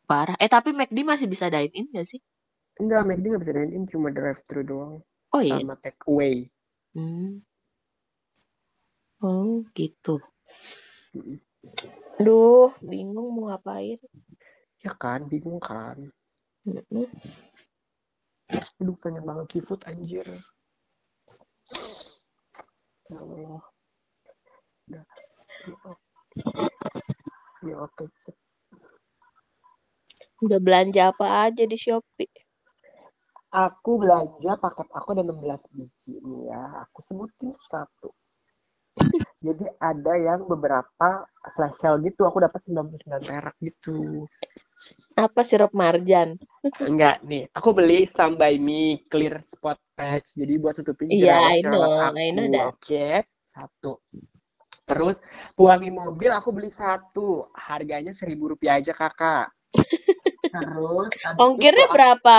Parah. 0.09 0.36
Eh, 0.41 0.49
tapi 0.49 0.74
McD 0.74 0.97
masih 1.05 1.28
bisa 1.30 1.53
dine 1.53 1.69
in 1.78 1.86
gak 1.93 2.07
sih? 2.09 2.19
enggak 2.82 3.01
McD 3.05 3.26
nggak 3.30 3.41
bisa 3.45 3.53
dine 3.53 3.72
in 3.78 3.84
cuma 3.86 4.09
drive 4.09 4.41
thru 4.47 4.61
doang 4.65 4.93
Oh 5.36 5.41
iya. 5.43 5.61
sama 5.61 5.76
take 5.78 6.01
away 6.09 6.49
Hmm. 6.97 7.45
Oh, 9.22 9.61
gitu. 9.78 10.17
Mm. 11.12 11.38
Duh, 12.22 12.72
bingung 12.82 13.36
mau 13.36 13.51
ngapain. 13.51 13.99
ya 14.82 14.97
kan 14.97 15.30
bingung 15.30 15.62
kan 15.62 15.93
Mm-mm. 16.66 17.05
aduh 18.82 18.97
pengen 18.97 19.22
banget 19.22 19.45
seafood 19.53 19.82
anjir 19.86 20.26
ya 20.26 20.41
Allah 23.14 23.62
udah 24.89 25.05
ya 27.62 27.76
oke 27.78 28.05
Udah 30.41 30.57
belanja 30.57 31.14
apa 31.14 31.45
aja 31.45 31.70
di 31.70 31.78
Shopee? 31.78 32.26
aku 33.53 34.01
belanja 34.01 34.57
paket 34.57 34.89
aku 34.89 35.07
ada 35.14 35.22
16 35.22 35.62
biji 35.78 36.18
nih 36.26 36.49
ya 36.49 36.62
aku 36.82 37.05
sebutin 37.05 37.53
satu 37.70 38.09
jadi 39.41 39.65
ada 39.81 40.13
yang 40.27 40.41
beberapa 40.49 41.09
flash 41.57 41.77
sale 41.81 41.99
gitu 42.07 42.21
aku 42.29 42.37
dapat 42.45 42.61
99 42.65 43.21
perak 43.29 43.55
gitu 43.61 44.25
Apa 45.25 45.41
sirup 45.49 45.73
marjan? 45.81 46.29
enggak 46.81 47.21
nih 47.29 47.43
aku 47.57 47.69
beli 47.77 47.99
stand 48.09 48.35
by 48.41 48.53
me 48.57 49.05
clear 49.11 49.37
spot 49.43 49.77
patch 49.97 50.33
jadi 50.39 50.53
buat 50.61 50.75
tutupin 50.81 51.13
Iya, 51.13 51.35
I 51.55 51.57
jerawat 51.57 51.61
know, 51.61 51.83
jerawat 51.83 52.15
I 52.17 52.31
know 52.31 52.47
aku 52.47 52.55
that. 52.55 52.73
oke 52.73 53.05
satu 53.45 54.01
terus 54.89 55.17
pewangi 55.57 55.89
mobil 55.93 56.31
aku 56.33 56.49
beli 56.55 56.69
satu 56.73 57.47
harganya 57.55 58.11
seribu 58.17 58.53
rupiah 58.55 58.79
aja 58.81 58.93
kakak 58.95 59.47
terus 60.53 61.09
Ongkirnya 61.39 61.87
berapa? 61.91 62.37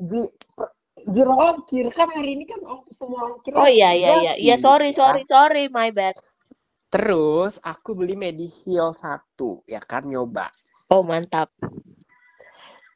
di 0.00 0.22
zero 1.10 1.34
ongkir 1.34 1.86
kan 1.92 2.08
hari 2.10 2.38
ini 2.38 2.44
kan 2.46 2.60
ongkir 2.62 2.94
semua 2.96 3.20
ongkir 3.34 3.52
Oh 3.54 3.68
iya 3.68 3.94
iya 3.94 4.10
iya. 4.22 4.32
Iya 4.38 4.56
sorry 4.58 4.90
sorry 4.94 5.22
sorry 5.26 5.66
my 5.68 5.90
bad. 5.90 6.14
Terus 6.90 7.62
aku 7.62 7.94
beli 7.94 8.18
Mediheal 8.18 8.98
satu, 8.98 9.62
ya 9.70 9.78
kan 9.78 10.02
nyoba. 10.10 10.50
Oh 10.90 11.06
mantap. 11.06 11.54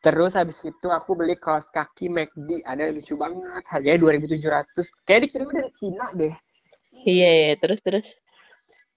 Terus 0.03 0.35
habis 0.35 0.61
itu 0.67 0.91
aku 0.91 1.15
beli 1.17 1.39
kaos 1.39 1.65
kaki 1.71 2.11
McD, 2.11 2.61
ada 2.67 2.91
yang 2.91 2.99
lucu 2.99 3.15
banget, 3.15 3.63
harganya 3.71 3.99
2.700. 4.19 5.07
Kayak 5.07 5.21
dikirim 5.31 5.49
dari 5.49 5.71
Cina 5.73 6.07
deh. 6.13 6.35
Iya 7.07 7.31
iya 7.31 7.55
terus 7.57 7.81
terus. 7.81 8.19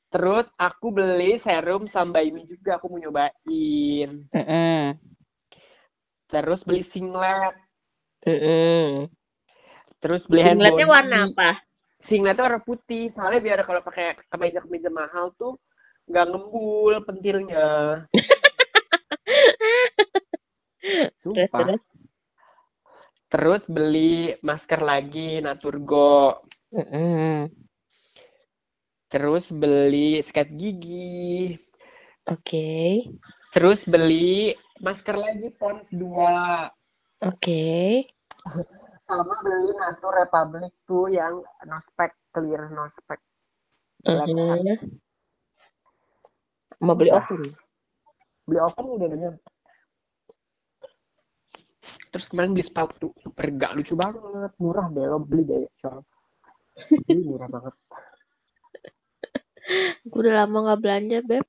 Terus 0.09 0.49
aku 0.57 0.91
beli 0.91 1.38
serum 1.38 1.86
Sambai 1.86 2.34
Mi 2.34 2.43
juga, 2.43 2.82
aku 2.82 2.89
mau 2.91 2.99
nyobain. 2.99 4.09
Mm-mm. 4.34 4.84
Terus 6.28 6.65
beli 6.68 6.84
singlet, 6.84 7.55
Terus 9.97 10.28
beli 10.28 10.43
Singletnya 10.43 10.88
warna 10.88 11.17
apa? 11.25 11.49
Singletnya 11.97 12.43
warna 12.45 12.61
putih, 12.61 13.09
soalnya 13.09 13.39
biar 13.41 13.59
kalau 13.65 13.82
pakai 13.82 14.19
kemeja-kemeja 14.30 14.93
mahal 14.93 15.34
tuh 15.34 15.57
nggak 16.07 16.25
ngembul 16.30 16.93
pentilnya. 17.03 17.67
Terus 20.88 21.19
Sumpah. 21.19 21.67
terus. 21.67 21.84
Terus 23.28 23.63
beli 23.67 24.39
masker 24.39 24.80
lagi 24.80 25.43
Naturgo. 25.43 26.47
Mm-mm. 26.71 27.51
Terus 29.11 29.51
beli 29.51 30.23
sikat 30.23 30.47
gigi. 30.55 31.55
Oke 32.28 33.07
Terus 33.55 33.88
beli 33.88 34.51
masker 34.84 35.15
lagi 35.15 35.47
Pons 35.55 35.89
2. 35.95 36.67
oke. 37.23 37.67
Sama 39.07 39.35
beli 39.39 39.71
Natur 39.75 40.11
Republic 40.11 40.73
tuh 40.83 41.07
yang 41.07 41.39
no 41.39 41.77
spec, 41.79 42.11
clear 42.35 42.67
no 42.71 42.91
spec. 42.91 43.19
Mhm. 44.03 44.99
Mau 46.83 46.93
beli 46.93 47.09
Udah. 47.09 47.23
oven? 47.23 47.41
Beli 48.45 48.59
oven 48.61 48.85
udah 48.85 49.07
banyak. 49.09 49.35
Terus 52.07 52.25
kemarin 52.31 52.53
beli 52.55 52.65
sepatu 52.65 53.11
super 53.19 53.45
gak 53.57 53.75
lucu 53.75 53.93
banget. 53.97 54.51
Murah 54.61 54.87
deh 54.93 55.05
lo 55.07 55.19
beli 55.19 55.43
deh. 55.43 55.67
Coy. 55.81 56.01
Ini 57.09 57.21
murah 57.29 57.49
banget. 57.49 57.75
Gue 60.07 60.19
udah 60.23 60.35
lama 60.45 60.57
nggak 60.63 60.81
belanja 60.81 61.19
beb. 61.27 61.45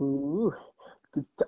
Uh, 0.00 0.50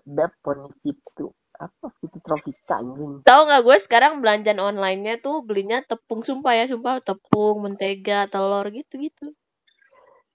beb 0.04 0.32
poni 0.44 0.68
itu. 0.84 1.26
Apa 1.56 1.88
itu 2.04 2.20
tropika 2.20 2.84
anjing. 2.84 3.24
Tahu 3.24 3.40
nggak 3.48 3.62
gue 3.64 3.76
sekarang 3.80 4.20
belanjaan 4.20 4.60
online-nya 4.60 5.16
tuh 5.16 5.40
belinya 5.40 5.80
tepung 5.80 6.20
sumpah 6.20 6.52
ya 6.52 6.68
sumpah 6.68 7.00
tepung, 7.00 7.64
mentega, 7.64 8.28
telur 8.28 8.68
gitu-gitu. 8.68 9.32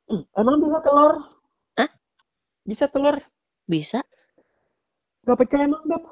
Ih, 0.10 0.26
emang 0.34 0.58
bisa 0.58 0.82
telur? 0.82 1.14
Hah? 1.78 1.90
Bisa 2.66 2.86
telur? 2.90 3.22
Bisa? 3.70 4.02
Gak 5.22 5.38
percaya 5.38 5.70
emang, 5.70 5.86
Beb? 5.86 6.04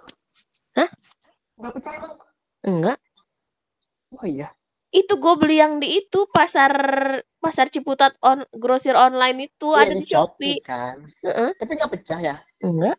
Hah? 0.78 0.90
Gak 1.58 1.74
percaya 1.74 1.96
emang? 1.98 2.14
Enggak. 2.64 2.98
Oh 4.14 4.26
iya. 4.30 4.54
Itu 4.94 5.18
gue 5.18 5.34
beli 5.38 5.58
yang 5.58 5.82
di 5.82 6.02
itu 6.02 6.30
pasar 6.30 6.72
pasar 7.42 7.70
Ciputat 7.70 8.18
on 8.22 8.46
grosir 8.54 8.94
online 8.94 9.50
itu 9.50 9.74
Iya, 9.74 9.82
ada 9.86 9.94
di 9.98 10.06
Shopee. 10.06 10.58
kan. 10.62 10.98
Heeh. 11.26 11.50
Tapi 11.58 11.72
gak 11.78 11.92
pecah 11.98 12.20
ya? 12.22 12.36
Enggak. 12.62 12.98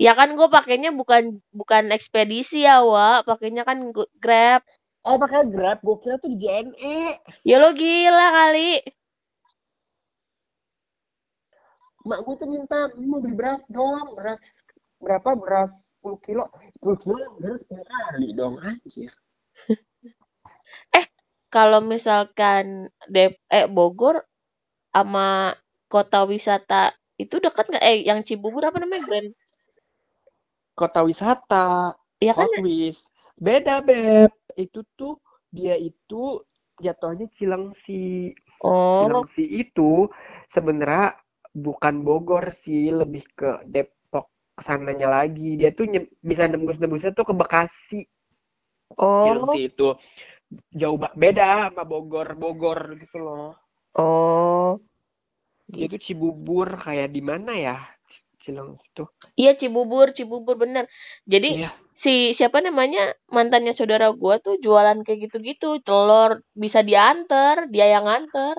Ya 0.00 0.16
kan 0.16 0.32
gue 0.32 0.48
pakainya 0.48 0.96
bukan 0.96 1.44
bukan 1.52 1.92
ekspedisi 1.92 2.64
ya, 2.64 2.80
Wak. 2.80 3.28
Pakainya 3.28 3.68
kan 3.68 3.92
Grab. 4.16 4.64
Oh, 5.04 5.20
pakai 5.20 5.44
Grab. 5.52 5.84
Gue 5.84 6.00
kira 6.00 6.16
tuh 6.16 6.32
di 6.32 6.40
JNE. 6.40 7.20
Ya 7.44 7.60
lo 7.60 7.76
gila 7.76 8.28
kali. 8.32 8.80
Mak 12.00 12.24
gue 12.24 12.34
tuh 12.40 12.48
minta, 12.48 12.88
mau 12.96 13.20
beli 13.20 13.36
beras 13.36 13.60
dong. 13.68 14.16
Beras, 14.16 14.40
berapa? 15.04 15.36
Beras 15.36 15.68
10 16.00 16.16
kilo. 16.24 16.48
10 16.80 17.04
kilo 17.04 17.20
beras 17.36 17.60
10 17.68 17.84
kali 17.84 18.28
dong, 18.32 18.56
anjir. 18.56 19.12
Kalau 21.50 21.84
misalkan 21.84 22.88
Dep 23.10 23.36
eh 23.50 23.66
Bogor 23.66 24.24
sama 24.94 25.52
kota 25.90 26.24
wisata 26.24 26.94
itu 27.20 27.36
dekat 27.36 27.68
nggak? 27.68 27.84
Eh 27.84 28.06
yang 28.06 28.24
Cibubur 28.24 28.64
apa 28.64 28.80
namanya? 28.80 29.04
Grand. 29.04 29.34
Kota 30.78 31.00
wisata, 31.04 31.94
Ya 32.20 32.32
kan? 32.36 32.48
Wheels. 32.62 33.04
Beda, 33.40 33.80
Beb. 33.80 34.30
Itu 34.56 34.84
tuh, 34.98 35.16
dia 35.56 35.74
itu 35.76 36.44
jatuhnya 36.84 37.26
Cilengsi. 37.36 38.34
Oh, 38.62 38.96
Cilengsi 38.96 39.44
itu 39.62 40.08
sebenarnya 40.54 41.16
bukan 41.56 41.94
Bogor 42.06 42.44
sih, 42.52 42.92
lebih 42.92 43.24
ke 43.38 43.50
Depok 43.72 44.26
ke 44.56 44.62
sananya 44.68 45.08
lagi. 45.16 45.56
Dia 45.60 45.70
tuh 45.72 45.86
bisa 46.20 46.44
nembus-nembusnya 46.50 47.10
tuh 47.16 47.24
ke 47.28 47.34
Bekasi. 47.40 48.00
Oh, 48.98 49.22
Cilengsi 49.22 49.58
itu 49.70 49.88
jauh 50.80 50.98
beda 51.22 51.46
sama 51.70 51.82
Bogor 51.90 52.28
Bogor 52.42 52.80
gitu 53.00 53.16
loh. 53.26 53.54
oh. 53.94 54.80
Dia 55.74 55.86
tuh 55.92 56.00
Cibubur 56.04 56.68
kayak 56.84 57.08
di 57.14 57.20
mana 57.28 57.52
ya? 57.66 57.76
C- 58.40 58.48
Cilengsi 58.48 58.88
tuh. 58.96 59.08
Iya 59.36 59.52
Cibubur, 59.60 60.16
Cibubur 60.16 60.56
bener. 60.56 60.88
Jadi 61.28 61.60
Iya. 61.60 61.70
si 61.92 62.32
siapa 62.32 62.64
namanya 62.64 63.12
mantannya 63.28 63.76
saudara 63.76 64.08
gua 64.16 64.40
tuh 64.40 64.56
jualan 64.64 65.04
kayak 65.04 65.28
gitu-gitu, 65.28 65.84
telur 65.84 66.40
bisa 66.56 66.80
diantar, 66.80 67.68
dia 67.68 67.86
yang 67.92 68.08
nganter. 68.08 68.56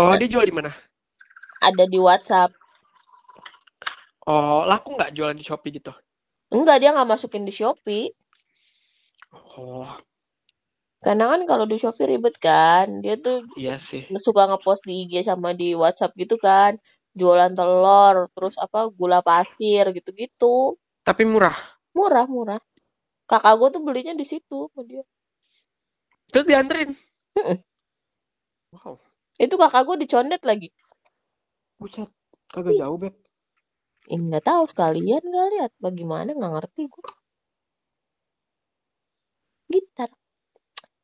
Oh, 0.00 0.16
dia 0.16 0.28
jual 0.32 0.48
di 0.48 0.54
mana? 0.56 0.72
Ada 1.60 1.84
di 1.84 1.98
WhatsApp. 2.00 2.50
Oh, 4.24 4.64
laku 4.64 4.96
nggak 4.96 5.12
jualan 5.12 5.36
di 5.36 5.44
Shopee 5.44 5.74
gitu? 5.76 5.92
Enggak, 6.48 6.80
dia 6.80 6.96
nggak 6.96 7.10
masukin 7.12 7.44
di 7.44 7.52
Shopee. 7.52 8.08
Oh, 9.32 9.88
Karena 11.02 11.24
kan 11.34 11.42
kalau 11.50 11.66
di 11.66 11.76
Shopee 11.82 12.06
ribet 12.06 12.38
kan. 12.38 13.02
Dia 13.02 13.18
tuh 13.18 13.42
iya 13.58 13.74
sih. 13.76 14.06
suka 14.22 14.46
ngepost 14.46 14.86
di 14.86 15.02
IG 15.04 15.26
sama 15.26 15.50
di 15.52 15.74
WhatsApp 15.74 16.14
gitu 16.14 16.38
kan. 16.38 16.78
Jualan 17.12 17.52
telur, 17.52 18.32
terus 18.32 18.56
apa 18.56 18.88
gula 18.88 19.20
pasir 19.20 19.84
gitu-gitu. 19.92 20.80
Tapi 21.04 21.22
murah. 21.28 21.56
Murah, 21.92 22.24
murah. 22.24 22.60
Kakak 23.28 23.54
gua 23.60 23.68
tuh 23.68 23.84
belinya 23.84 24.16
di 24.16 24.24
situ 24.24 24.68
sama 24.72 24.82
dia. 24.88 25.04
Terus 26.32 26.46
dianterin. 26.48 26.90
Mm-mm. 27.36 27.58
Wow, 28.72 28.96
Itu 29.36 29.60
kakak 29.60 29.82
gua 29.84 29.96
dicondet 30.00 30.40
lagi. 30.48 30.72
buset. 31.76 32.08
Kagak 32.52 32.76
jauh, 32.76 32.96
Beb. 33.00 33.16
ya 34.08 34.16
nggak 34.20 34.44
tahu 34.44 34.62
sekalian 34.68 35.24
kali 35.24 35.54
ya. 35.60 35.68
Bagaimana 35.80 36.32
nggak 36.36 36.52
ngerti 36.56 36.82
gua. 36.88 37.12
Gitar. 39.68 40.10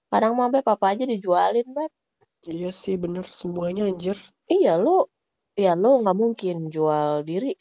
Kadang 0.09 0.37
mah 0.37 0.49
Beb 0.49 0.65
apa 0.65 0.97
aja 0.97 1.05
dijualin, 1.05 1.69
Beb. 1.69 1.93
Iya 2.49 2.73
sih, 2.73 2.97
bener 2.97 3.25
semuanya 3.29 3.85
anjir. 3.89 4.17
Iya 4.49 4.81
lo, 4.81 5.13
ya 5.59 5.73
lo 5.83 5.91
nggak 6.03 6.19
mungkin 6.23 6.57
jual 6.75 7.27
diri 7.29 7.53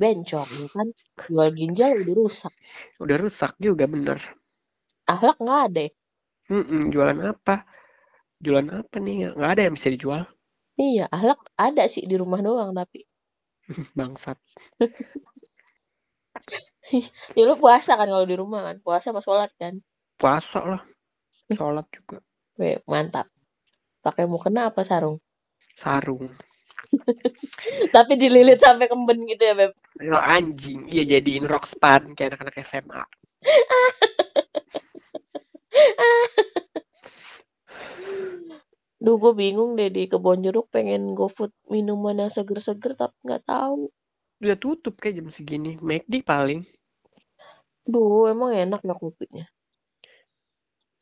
bencong 0.00 0.50
ya 0.60 0.68
kan. 0.74 0.88
Jual 1.22 1.48
ginjal 1.58 1.90
udah 2.02 2.14
rusak. 2.20 2.52
Udah 2.98 3.16
rusak 3.22 3.52
juga 3.62 3.84
bener. 3.94 4.18
Ahlak 5.06 5.36
nggak 5.38 5.60
ada. 5.70 5.80
ya? 5.86 5.92
Mm-mm, 6.50 6.82
jualan 6.92 7.18
apa? 7.32 7.64
Jualan 8.42 8.68
apa 8.84 8.96
nih? 9.00 9.32
Nggak 9.38 9.50
ada 9.54 9.62
yang 9.64 9.74
bisa 9.78 9.88
dijual. 9.94 10.22
Iya, 10.74 11.06
ahlak 11.16 11.40
ada 11.54 11.84
sih 11.86 12.04
di 12.10 12.16
rumah 12.18 12.42
doang 12.42 12.74
tapi. 12.74 13.06
Bangsat. 13.98 14.38
Ya 17.34 17.48
lo 17.48 17.56
puasa 17.56 17.96
kan 17.96 18.06
kalau 18.12 18.28
di 18.28 18.36
rumah 18.36 18.60
kan. 18.60 18.76
Puasa 18.84 19.10
sama 19.10 19.24
sholat 19.24 19.50
kan. 19.56 19.80
Puasa 20.20 20.60
lah. 20.62 20.82
Sholat 21.48 21.86
juga. 21.96 22.20
Weh, 22.60 22.76
mantap. 22.86 23.26
Pakai 24.04 24.28
mukena 24.28 24.68
apa 24.68 24.84
sarung? 24.84 25.16
Sarung. 25.74 26.28
Tapi 27.94 28.12
dililit 28.18 28.60
sampai 28.60 28.86
kemben 28.86 29.24
gitu 29.28 29.42
ya, 29.42 29.54
Beb. 29.56 29.72
Lo 30.04 30.18
anjing. 30.18 30.88
Iya 30.88 31.18
jadiin 31.18 31.48
rockspan 31.48 32.16
kayak 32.16 32.34
anak-anak 32.34 32.56
SMA. 32.64 33.02
Duh, 39.04 39.20
gue 39.20 39.32
bingung 39.36 39.76
deh 39.76 39.92
di 39.92 40.08
kebon 40.08 40.40
jeruk 40.40 40.72
pengen 40.72 41.12
GoFood 41.12 41.52
minuman 41.68 42.24
yang 42.24 42.32
seger-seger 42.32 42.96
tapi 42.96 43.12
nggak 43.20 43.44
tahu. 43.44 43.92
Udah 44.40 44.56
tutup 44.56 44.96
kayak 44.96 45.20
jam 45.20 45.28
segini. 45.28 45.76
McD 45.76 46.24
paling. 46.24 46.64
Duh, 47.84 48.32
emang 48.32 48.56
enak 48.56 48.80
ya 48.80 48.96
kopinya. 48.96 49.44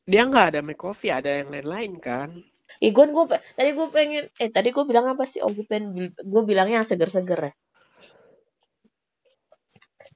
Dia 0.03 0.27
nggak 0.27 0.47
ada 0.51 0.61
McCoffee, 0.67 1.15
ada 1.15 1.31
yang 1.31 1.55
lain-lain 1.55 2.03
kan. 2.03 2.35
Ih, 2.81 2.95
gue 2.95 3.05
gue 3.11 3.25
tadi 3.59 3.71
gue 3.77 3.89
pengen 3.93 4.25
eh 4.41 4.49
tadi 4.49 4.69
gue 4.73 4.85
bilang 4.89 5.07
apa 5.13 5.29
sih? 5.29 5.45
Oh, 5.45 5.53
gue 5.53 5.67
pengen 5.69 6.15
gue 6.15 6.43
bilangnya 6.47 6.81
yang 6.81 6.89
seger-seger 6.89 7.51
ya. 7.51 7.53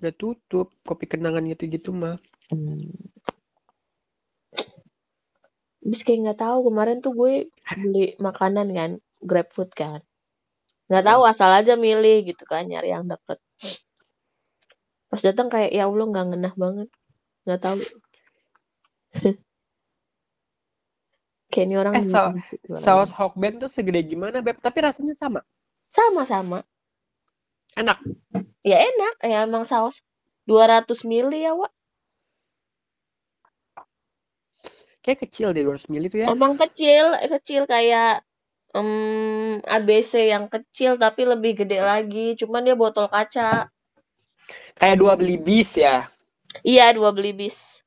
Udah 0.00 0.14
tutup. 0.16 0.72
Kopi 0.86 1.04
kenangan 1.11 1.44
gitu-gitu 1.44 1.92
mah. 1.92 2.16
Hmm. 2.48 3.12
Bis 5.86 6.02
kayak 6.02 6.18
nggak 6.26 6.40
tahu 6.42 6.59
kemarin 6.72 6.98
tuh 6.98 7.14
gue 7.14 7.32
beli 7.78 8.18
makanan 8.18 8.74
kan, 8.74 8.90
GrabFood 9.22 9.70
kan. 9.76 10.00
Nggak 10.90 11.04
tahu 11.07 11.20
asal 11.26 11.50
aja 11.50 11.74
milih 11.78 12.26
gitu 12.26 12.42
kan 12.46 12.66
nyari 12.66 12.90
yang 12.94 13.07
deket. 13.07 13.38
Pas 15.07 15.22
datang 15.22 15.46
kayak 15.46 15.70
ya 15.70 15.86
Allah 15.86 16.07
nggak 16.11 16.26
ngenah 16.30 16.54
banget. 16.59 16.88
Nggak 17.46 17.61
tahu. 17.62 17.78
Kayak 21.47 21.64
ini 21.70 21.74
orang 21.78 21.94
Eh, 21.97 22.05
jualan 22.05 22.82
saus. 22.82 23.11
Hokben 23.14 23.62
tuh 23.62 23.70
segede 23.70 24.03
gimana, 24.03 24.42
Beb? 24.42 24.59
Tapi 24.59 24.78
rasanya 24.82 25.14
sama. 25.16 25.40
Sama-sama. 25.88 26.66
Enak. 27.78 28.03
Ya 28.66 28.82
enak, 28.82 29.14
ya 29.22 29.38
emang 29.47 29.62
saus 29.68 30.03
200 30.51 31.07
mili 31.07 31.47
ya, 31.47 31.55
Wak. 31.55 31.70
Kayak 35.07 35.22
kecil 35.30 35.55
deh 35.55 35.62
200 35.62 35.86
ml 35.86 36.05
itu 36.11 36.16
ya. 36.18 36.26
Emang 36.34 36.59
kecil, 36.59 37.14
kecil 37.30 37.62
kayak 37.70 38.26
em, 38.74 39.62
ABC 39.62 40.26
yang 40.26 40.51
kecil 40.51 40.99
tapi 40.99 41.22
lebih 41.22 41.62
gede 41.62 41.78
lagi. 41.78 42.34
Cuman 42.34 42.66
dia 42.66 42.74
botol 42.74 43.07
kaca. 43.07 43.70
Kayak 44.74 44.97
dua 44.99 45.14
beli 45.14 45.38
bis 45.38 45.78
ya. 45.78 46.11
Iya, 46.66 46.90
dua 46.90 47.14
beli 47.14 47.38
bis. 47.38 47.86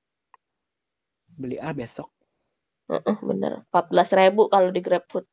Beli 1.36 1.60
A 1.60 1.76
besok. 1.76 2.08
Heeh, 2.90 3.18
bener. 3.22 3.70
14 3.70 4.18
ribu 4.18 4.50
kalau 4.50 4.74
di 4.74 4.82
GrabFood. 4.82 5.26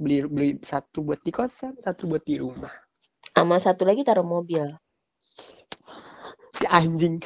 Beli 0.00 0.24
beli 0.26 0.48
satu 0.64 1.04
buat 1.04 1.20
di 1.20 1.30
kosan, 1.30 1.76
satu 1.78 2.08
buat 2.08 2.24
di 2.24 2.40
rumah. 2.40 2.72
Sama 3.36 3.60
satu 3.60 3.84
lagi 3.84 4.02
taruh 4.02 4.24
mobil. 4.24 4.64
Si 6.56 6.64
anjing. 6.64 7.20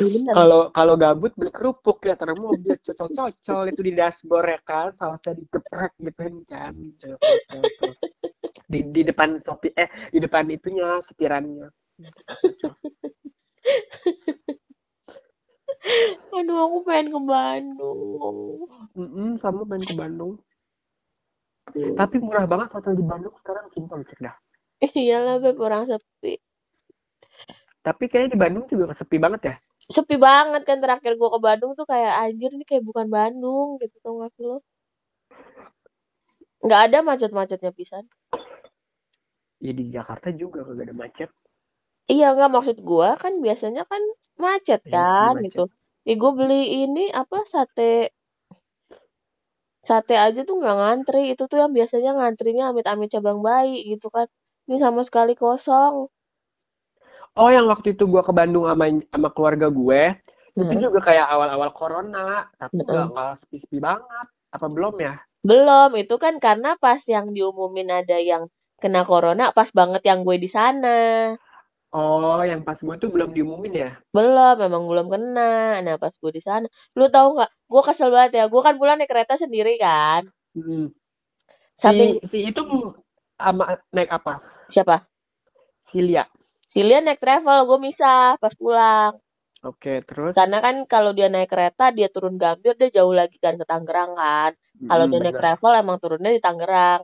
Iya. 0.00 0.32
Kalau 0.32 0.72
kalau 0.72 0.94
gabut 0.96 1.36
beli 1.36 1.52
kerupuk 1.52 2.00
ya 2.08 2.16
taruh 2.16 2.38
mobil 2.38 2.80
cocol-cocol 2.80 3.68
itu 3.68 3.80
di 3.84 3.92
dashboard 3.92 4.56
ya 4.56 4.58
kan, 4.64 4.88
sausnya 4.96 5.36
digeprek 5.36 5.92
gitu 6.00 6.40
kan. 6.48 6.72
Cocol-cocol. 6.96 7.92
Di 8.72 8.80
di 8.88 9.02
depan 9.04 9.36
sopi 9.42 9.68
eh 9.76 9.90
di 10.08 10.18
depan 10.22 10.48
itunya 10.48 10.96
setirannya. 11.04 11.68
Aduh, 16.38 16.58
aku 16.70 16.78
pengen 16.86 17.10
ke 17.10 17.20
Bandung. 17.26 17.98
Mm-mm, 18.94 19.30
sama 19.42 19.66
main 19.66 19.82
ke 19.82 19.94
Bandung. 19.98 20.38
Tapi 21.72 22.16
murah 22.18 22.46
banget 22.46 22.68
hotel 22.74 22.94
di 22.98 23.04
Bandung 23.06 23.34
sekarang 23.38 23.66
simpel 23.72 24.02
dah. 24.20 24.36
Iyalah, 24.98 25.38
Beb, 25.42 25.58
orang 25.58 25.86
sepi. 25.88 26.38
Tapi 27.82 28.04
kayaknya 28.06 28.34
di 28.34 28.38
Bandung 28.38 28.64
juga 28.70 28.94
sepi 28.94 29.18
banget 29.18 29.40
ya. 29.50 29.54
Sepi 29.90 30.14
banget 30.14 30.62
kan 30.62 30.78
terakhir 30.78 31.18
gua 31.18 31.34
ke 31.34 31.40
Bandung 31.42 31.74
tuh 31.74 31.86
kayak 31.86 32.14
anjir 32.22 32.54
ini 32.54 32.62
kayak 32.62 32.86
bukan 32.86 33.10
Bandung 33.10 33.82
gitu 33.82 33.98
tau 33.98 34.22
gak 34.22 34.30
sih 34.38 34.46
lo? 34.46 34.62
Nggak 36.62 36.82
ada 36.86 36.98
macet-macetnya 37.02 37.74
pisan. 37.74 38.06
Ya 39.58 39.74
di 39.74 39.90
Jakarta 39.90 40.30
juga 40.30 40.62
kagak 40.62 40.86
ada 40.86 40.94
macet. 40.94 41.30
Iya 42.10 42.34
nggak 42.34 42.50
maksud 42.54 42.76
gua 42.82 43.08
kan 43.22 43.32
biasanya 43.44 43.82
kan 43.90 44.02
macet 44.42 44.80
Iya 44.86 44.98
sih, 45.06 45.26
kan 45.26 45.34
macet. 45.36 45.46
gitu. 45.46 45.62
Ih 46.08 46.16
gua 46.20 46.30
beli 46.38 46.54
ini 46.82 47.00
apa 47.14 47.36
sate 47.46 48.10
sate 49.88 50.14
aja 50.26 50.40
tuh 50.48 50.54
nggak 50.62 50.76
ngantri 50.78 51.20
itu 51.34 51.42
tuh 51.50 51.58
yang 51.62 51.72
biasanya 51.78 52.10
ngantrinya 52.18 52.64
amit-amit 52.70 53.08
cabang 53.14 53.38
bayi 53.46 53.76
gitu 53.90 54.06
kan. 54.14 54.26
Ini 54.70 54.76
sama 54.84 55.00
sekali 55.08 55.34
kosong. 55.34 56.06
Oh, 57.38 57.48
yang 57.48 57.64
waktu 57.72 57.96
itu 57.96 58.04
gua 58.12 58.20
ke 58.20 58.32
Bandung 58.36 58.68
sama 58.68 58.84
sama 59.08 59.28
keluarga 59.32 59.66
gue, 59.72 60.02
itu 60.60 60.72
Heeh. 60.76 60.82
juga 60.84 60.98
kayak 61.00 61.26
awal-awal 61.32 61.70
corona, 61.72 62.44
tapi 62.60 62.76
Heeh. 62.76 62.86
nggak 62.92 63.04
nggak 63.12 63.30
sepi-sepi 63.40 63.78
banget. 63.80 64.26
Apa 64.52 64.66
belum 64.68 64.94
ya? 65.00 65.14
Belum, 65.48 65.90
itu 65.98 66.14
kan 66.22 66.34
karena 66.38 66.78
pas 66.78 67.02
yang 67.14 67.26
diumumin 67.34 67.88
ada 67.90 68.14
yang 68.30 68.46
kena 68.82 69.02
corona 69.10 69.50
pas 69.56 69.70
banget 69.74 70.02
yang 70.06 70.22
gue 70.26 70.36
di 70.38 70.46
sana. 70.46 71.34
Oh, 71.98 72.40
yang 72.50 72.60
pas 72.66 72.78
gue 72.86 72.96
tuh 73.02 73.08
belum 73.14 73.30
diumumin 73.36 73.72
ya? 73.82 73.90
Belum, 74.16 74.54
memang 74.64 74.82
belum 74.90 75.06
kena. 75.12 75.50
Nah, 75.84 75.96
pas 76.02 76.12
gue 76.22 76.32
di 76.36 76.42
sana, 76.48 76.66
lu 76.98 77.04
tahu 77.14 77.28
nggak? 77.36 77.50
Gue 77.72 77.82
kesel 77.88 78.08
banget 78.14 78.30
ya. 78.38 78.44
Gue 78.52 78.60
kan 78.66 78.74
pulang 78.80 78.96
naik 78.98 79.10
kereta 79.12 79.34
sendiri 79.42 79.72
kan. 79.84 80.22
Hmm. 80.54 80.86
Samping 81.82 82.12
Si 82.12 82.30
si 82.30 82.38
itu 82.50 82.62
sama 83.40 83.64
naik 83.94 84.10
apa? 84.12 84.34
siapa? 84.68 85.06
Si 85.80 86.00
Lia. 86.02 86.24
Si 86.70 86.80
Lian 86.86 87.04
naik 87.06 87.20
travel, 87.24 87.58
gue 87.68 87.78
misah 87.86 88.26
pas 88.42 88.54
pulang. 88.60 89.12
Oke, 89.70 90.02
terus? 90.08 90.36
Karena 90.36 90.58
kan 90.64 90.76
kalau 90.92 91.10
dia 91.18 91.28
naik 91.32 91.48
kereta, 91.52 91.84
dia 91.96 92.08
turun 92.14 92.34
Gambir, 92.42 92.74
dia 92.80 92.90
jauh 92.96 93.12
lagi 93.20 93.36
kan 93.44 93.54
ke 93.60 93.64
Tangerang 93.70 94.12
kan. 94.20 94.52
Kalau 94.88 95.04
Mm, 95.04 95.10
dia 95.10 95.20
naik 95.24 95.36
travel, 95.40 95.72
emang 95.82 95.96
turunnya 96.02 96.30
di 96.36 96.40
Tangerang. 96.46 97.02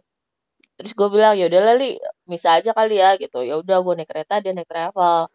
Terus 0.78 0.94
gue 0.94 1.08
bilang, 1.10 1.34
ya 1.34 1.50
udah 1.50 1.74
Li, 1.74 1.98
misal 2.30 2.62
aja 2.62 2.70
kali 2.70 3.02
ya 3.02 3.18
gitu. 3.18 3.42
Ya 3.42 3.58
udah 3.58 3.82
gue 3.82 3.94
naik 3.98 4.08
kereta 4.14 4.38
dia 4.38 4.54
naik 4.54 4.70
travel. 4.70 5.26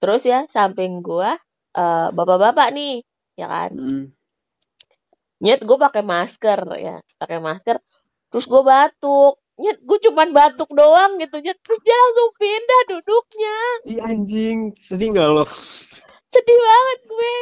Terus 0.00 0.22
ya 0.24 0.48
samping 0.48 1.04
gue 1.04 1.30
uh, 1.76 2.08
bapak-bapak 2.16 2.72
nih 2.72 3.04
ya 3.36 3.46
kan? 3.46 3.70
Mm. 3.76 4.04
nyet 5.36 5.60
gue 5.60 5.76
pakai 5.76 6.00
masker 6.00 6.60
ya. 6.80 6.96
Pakai 7.20 7.44
masker 7.44 7.76
terus 8.32 8.48
gue 8.48 8.62
batuk. 8.64 9.36
Nyet 9.60 9.84
gue 9.84 9.98
cuman 10.08 10.32
batuk 10.32 10.72
doang 10.72 11.20
gitu. 11.20 11.44
Nyet 11.44 11.60
terus 11.60 11.80
dia 11.84 11.92
langsung 11.92 12.30
pindah 12.40 12.82
duduknya. 12.88 13.56
Ih 13.92 14.00
anjing, 14.00 14.58
sedih 14.80 15.12
nggak 15.12 15.28
lo? 15.28 15.44
Sedih 16.36 16.58
banget 16.60 16.98
gue 17.08 17.32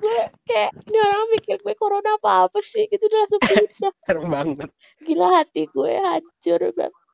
gue 0.00 0.18
kayak 0.48 0.70
ini 0.88 0.98
orang 0.98 1.28
mikir 1.30 1.56
gue 1.60 1.74
corona 1.76 2.16
apa 2.16 2.48
apa 2.48 2.58
sih 2.64 2.88
gitu 2.88 3.04
dia 3.06 3.18
langsung 3.20 3.42
pindah 3.44 3.92
Serem 4.08 4.26
banget. 4.28 4.68
gila 5.04 5.28
hati 5.36 5.68
gue 5.68 5.92
hancur 6.00 6.60
banget 6.72 7.04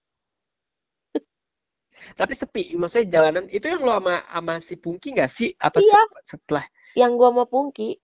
Tapi 2.15 2.37
sepi, 2.37 2.77
maksudnya 2.77 3.07
jalanan 3.11 3.49
itu 3.49 3.65
yang 3.65 3.81
lo 3.81 3.97
sama 3.97 4.21
sama 4.29 4.55
si 4.61 4.77
Pungki 4.77 5.17
nggak 5.17 5.31
sih? 5.31 5.51
Apa 5.57 5.81
Iya. 5.81 5.99
se- 6.23 6.37
setelah? 6.37 6.65
yang 6.95 7.19
gue 7.19 7.27
mau 7.27 7.49
pungki 7.49 7.99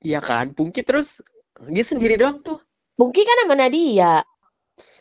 Iya 0.00 0.20
kan, 0.20 0.52
Pungki 0.52 0.80
terus 0.82 1.20
dia 1.70 1.84
sendiri 1.84 2.16
doang 2.16 2.40
tuh. 2.40 2.60
pungki 2.96 3.24
kan 3.24 3.36
sama 3.44 3.54
Nadia 3.54 4.24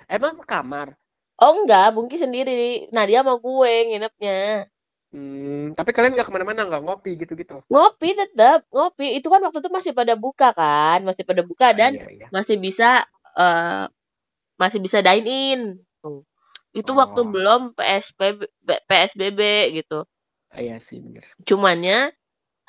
Emang 0.07 0.35
sekamar. 0.35 0.95
oh 1.39 1.51
enggak 1.57 1.91
pungki 1.91 2.15
sendiri 2.15 2.87
Nadia 2.91 3.23
sama 3.23 3.39
gue 3.39 3.71
nginepnya 3.87 4.67
Hmm, 5.09 5.73
tapi 5.73 5.89
kalian 5.89 6.13
nggak 6.13 6.29
ke 6.29 6.33
mana-mana, 6.33 6.69
nggak 6.69 6.83
ngopi 6.85 7.17
gitu-gitu. 7.17 7.65
ngopi 7.65 8.13
tetap 8.13 8.61
ngopi 8.69 9.17
itu 9.17 9.25
kan 9.25 9.41
waktu 9.41 9.57
itu 9.57 9.69
masih 9.73 9.91
pada 9.97 10.13
buka 10.13 10.53
kan 10.53 11.01
masih 11.01 11.25
pada 11.25 11.41
buka 11.41 11.73
dan 11.73 11.97
Iya, 11.97 12.07
iya. 12.13 12.27
masih 12.29 12.61
bisa 12.61 13.09
eh 13.33 13.89
masih 14.61 14.77
bisa 14.77 15.01
dine 15.01 15.25
in 15.25 15.61
Tuh. 16.05 16.21
itu 16.77 16.91
waktu 16.93 17.25
Oh. 17.25 17.29
belum 17.33 17.61
PSBB 17.73 18.45
PSBB 18.85 19.41
gitu 19.81 20.05
Ah, 20.53 20.61
Iya 20.61 20.77
sih, 20.77 21.01
bener. 21.01 21.25
cumannya 21.41 22.13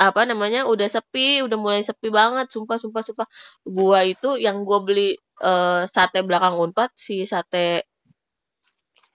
apa 0.01 0.25
namanya 0.25 0.65
udah 0.65 0.89
sepi 0.89 1.45
udah 1.45 1.61
mulai 1.61 1.85
sepi 1.85 2.09
banget 2.09 2.49
sumpah 2.49 2.81
sumpah 2.81 3.05
sumpah 3.05 3.29
gua 3.69 4.01
itu 4.09 4.41
yang 4.41 4.65
gua 4.65 4.81
beli 4.81 5.13
eh 5.45 5.83
sate 5.93 6.25
belakang 6.25 6.57
unpad 6.57 6.89
si 6.97 7.29
sate 7.29 7.85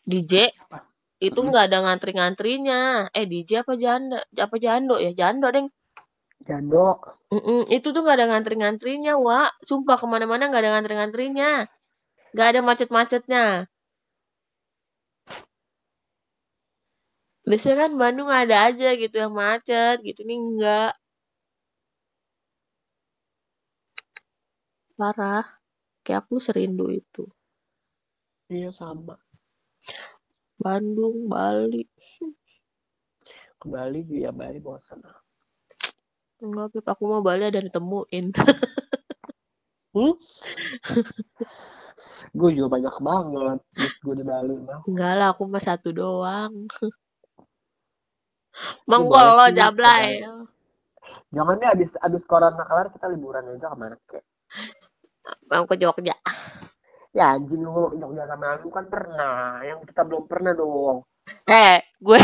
DJ 0.06 0.54
Apa? 0.70 0.86
Itu 1.24 1.40
nggak 1.40 1.72
ada 1.72 1.78
ngantri-ngantrinya 1.86 3.08
eh 3.16 3.26
DJ 3.26 3.64
apa 3.64 3.74
janda 3.80 4.20
apa 4.36 4.56
jando 4.60 4.96
ya 5.00 5.12
jando 5.16 5.48
deng 5.52 5.68
Jando. 6.46 7.02
Mm-mm, 7.34 7.66
itu 7.74 7.90
tuh 7.90 8.06
nggak 8.06 8.18
ada 8.22 8.28
ngantri-ngantrinya, 8.30 9.18
Wak. 9.18 9.66
Sumpah 9.66 9.98
ke 9.98 10.06
mana-mana 10.06 10.46
nggak 10.46 10.62
ada 10.62 10.72
ngantri-ngantrinya. 10.78 11.66
Nggak 12.38 12.48
ada 12.54 12.60
macet-macetnya. 12.62 13.46
Biasanya 17.50 17.78
kan 17.82 17.92
Bandung 17.98 18.30
ada 18.30 18.70
aja 18.70 18.94
gitu 18.94 19.16
yang 19.18 19.34
macet, 19.34 20.02
gitu 20.06 20.22
nih 20.22 20.38
enggak. 20.38 20.92
Parah. 24.98 25.46
Kayak 26.06 26.30
aku 26.30 26.38
serindu 26.38 26.94
itu. 26.94 27.26
Iya 28.54 28.70
sama. 28.70 29.25
Bandung, 30.56 31.28
Bali. 31.28 31.84
Ke 33.60 33.66
Bali 33.68 34.02
ya 34.10 34.32
Bali 34.32 34.60
bosan. 34.60 35.04
Enggak, 36.44 36.68
Pip. 36.76 36.88
Aku 36.88 37.04
mau 37.08 37.24
Bali 37.24 37.48
ada 37.48 37.64
ditemuin. 37.64 38.36
Hmm? 39.96 40.12
gue 42.36 42.50
juga 42.52 42.68
banyak 42.68 42.96
banget. 43.00 43.60
Gue 44.04 44.16
di 44.20 44.26
Bali 44.28 44.60
mah. 44.60 44.84
Enggak 44.84 45.14
lah, 45.16 45.32
aku 45.32 45.48
mah 45.48 45.64
satu 45.64 45.96
doang. 45.96 46.68
Menggolo 48.88 49.52
sih, 49.52 49.56
jablay. 49.56 50.24
Jangan 51.36 51.60
deh 51.60 51.68
abis 51.68 51.92
abis 52.00 52.24
corona 52.24 52.64
kelar 52.64 52.88
kita 52.96 53.12
liburan 53.12 53.44
aja 53.52 53.68
ke 53.68 53.76
mana 53.76 54.00
kek. 54.08 54.24
Mau 55.52 55.68
ke 55.68 55.76
Jogja. 55.76 56.16
Ya 57.16 57.40
anjing 57.40 57.64
lu 57.64 57.96
Jogja 57.96 58.28
sama 58.28 58.60
lu 58.60 58.68
kan 58.68 58.86
pernah. 58.92 59.64
Yang 59.64 59.88
kita 59.88 60.04
belum 60.04 60.28
pernah 60.28 60.52
dong. 60.52 61.08
Eh, 61.48 61.80
gue 62.04 62.22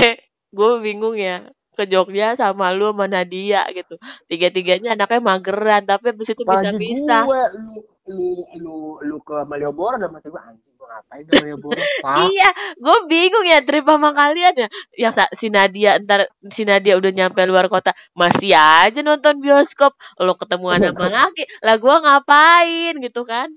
gue 0.52 0.72
bingung 0.84 1.16
ya 1.16 1.48
ke 1.72 1.88
Jogja 1.88 2.36
sama 2.36 2.76
lu 2.76 2.92
sama 2.92 3.08
Nadia 3.08 3.64
gitu. 3.72 3.96
Tiga-tiganya 4.28 5.00
anaknya 5.00 5.24
mageran, 5.24 5.88
tapi 5.88 6.12
habis 6.12 6.36
itu 6.36 6.44
bisa-bisa. 6.44 7.24
gue 7.24 7.42
lu 7.56 7.76
lu 8.12 8.44
lu 8.60 8.78
lu 9.08 9.18
ke 9.24 9.48
Malioboro 9.48 9.96
sama 9.96 10.20
gue 10.20 10.36
anjing 10.36 10.74
gue 10.76 10.88
ngapain 10.92 11.24
ke 11.24 11.34
Malioboro? 11.40 11.80
Iya, 12.28 12.50
gue 12.76 12.98
bingung 13.08 13.46
ya 13.48 13.64
trip 13.64 13.88
sama 13.88 14.12
kalian 14.12 14.68
ya. 14.68 14.68
Yang 15.08 15.14
si 15.40 15.48
Nadia 15.48 15.96
ntar 16.04 16.28
si 16.52 16.68
Nadia 16.68 17.00
udah 17.00 17.12
nyampe 17.16 17.40
luar 17.48 17.72
kota, 17.72 17.96
masih 18.12 18.52
aja 18.60 19.00
nonton 19.00 19.40
bioskop. 19.40 19.96
Lo 20.20 20.36
ketemuan 20.36 20.84
sama 20.84 21.08
laki, 21.08 21.48
lah 21.64 21.80
gue 21.80 21.96
ngapain 21.96 22.94
gitu 23.00 23.24
kan? 23.24 23.48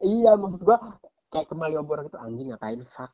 Iya 0.00 0.36
maksud 0.36 0.60
gue 0.62 0.78
kayak 1.30 1.46
ke 1.46 1.54
Malioboro 1.54 2.06
gitu 2.06 2.18
anjing 2.18 2.50
ngapain 2.50 2.82
fuck. 2.84 3.10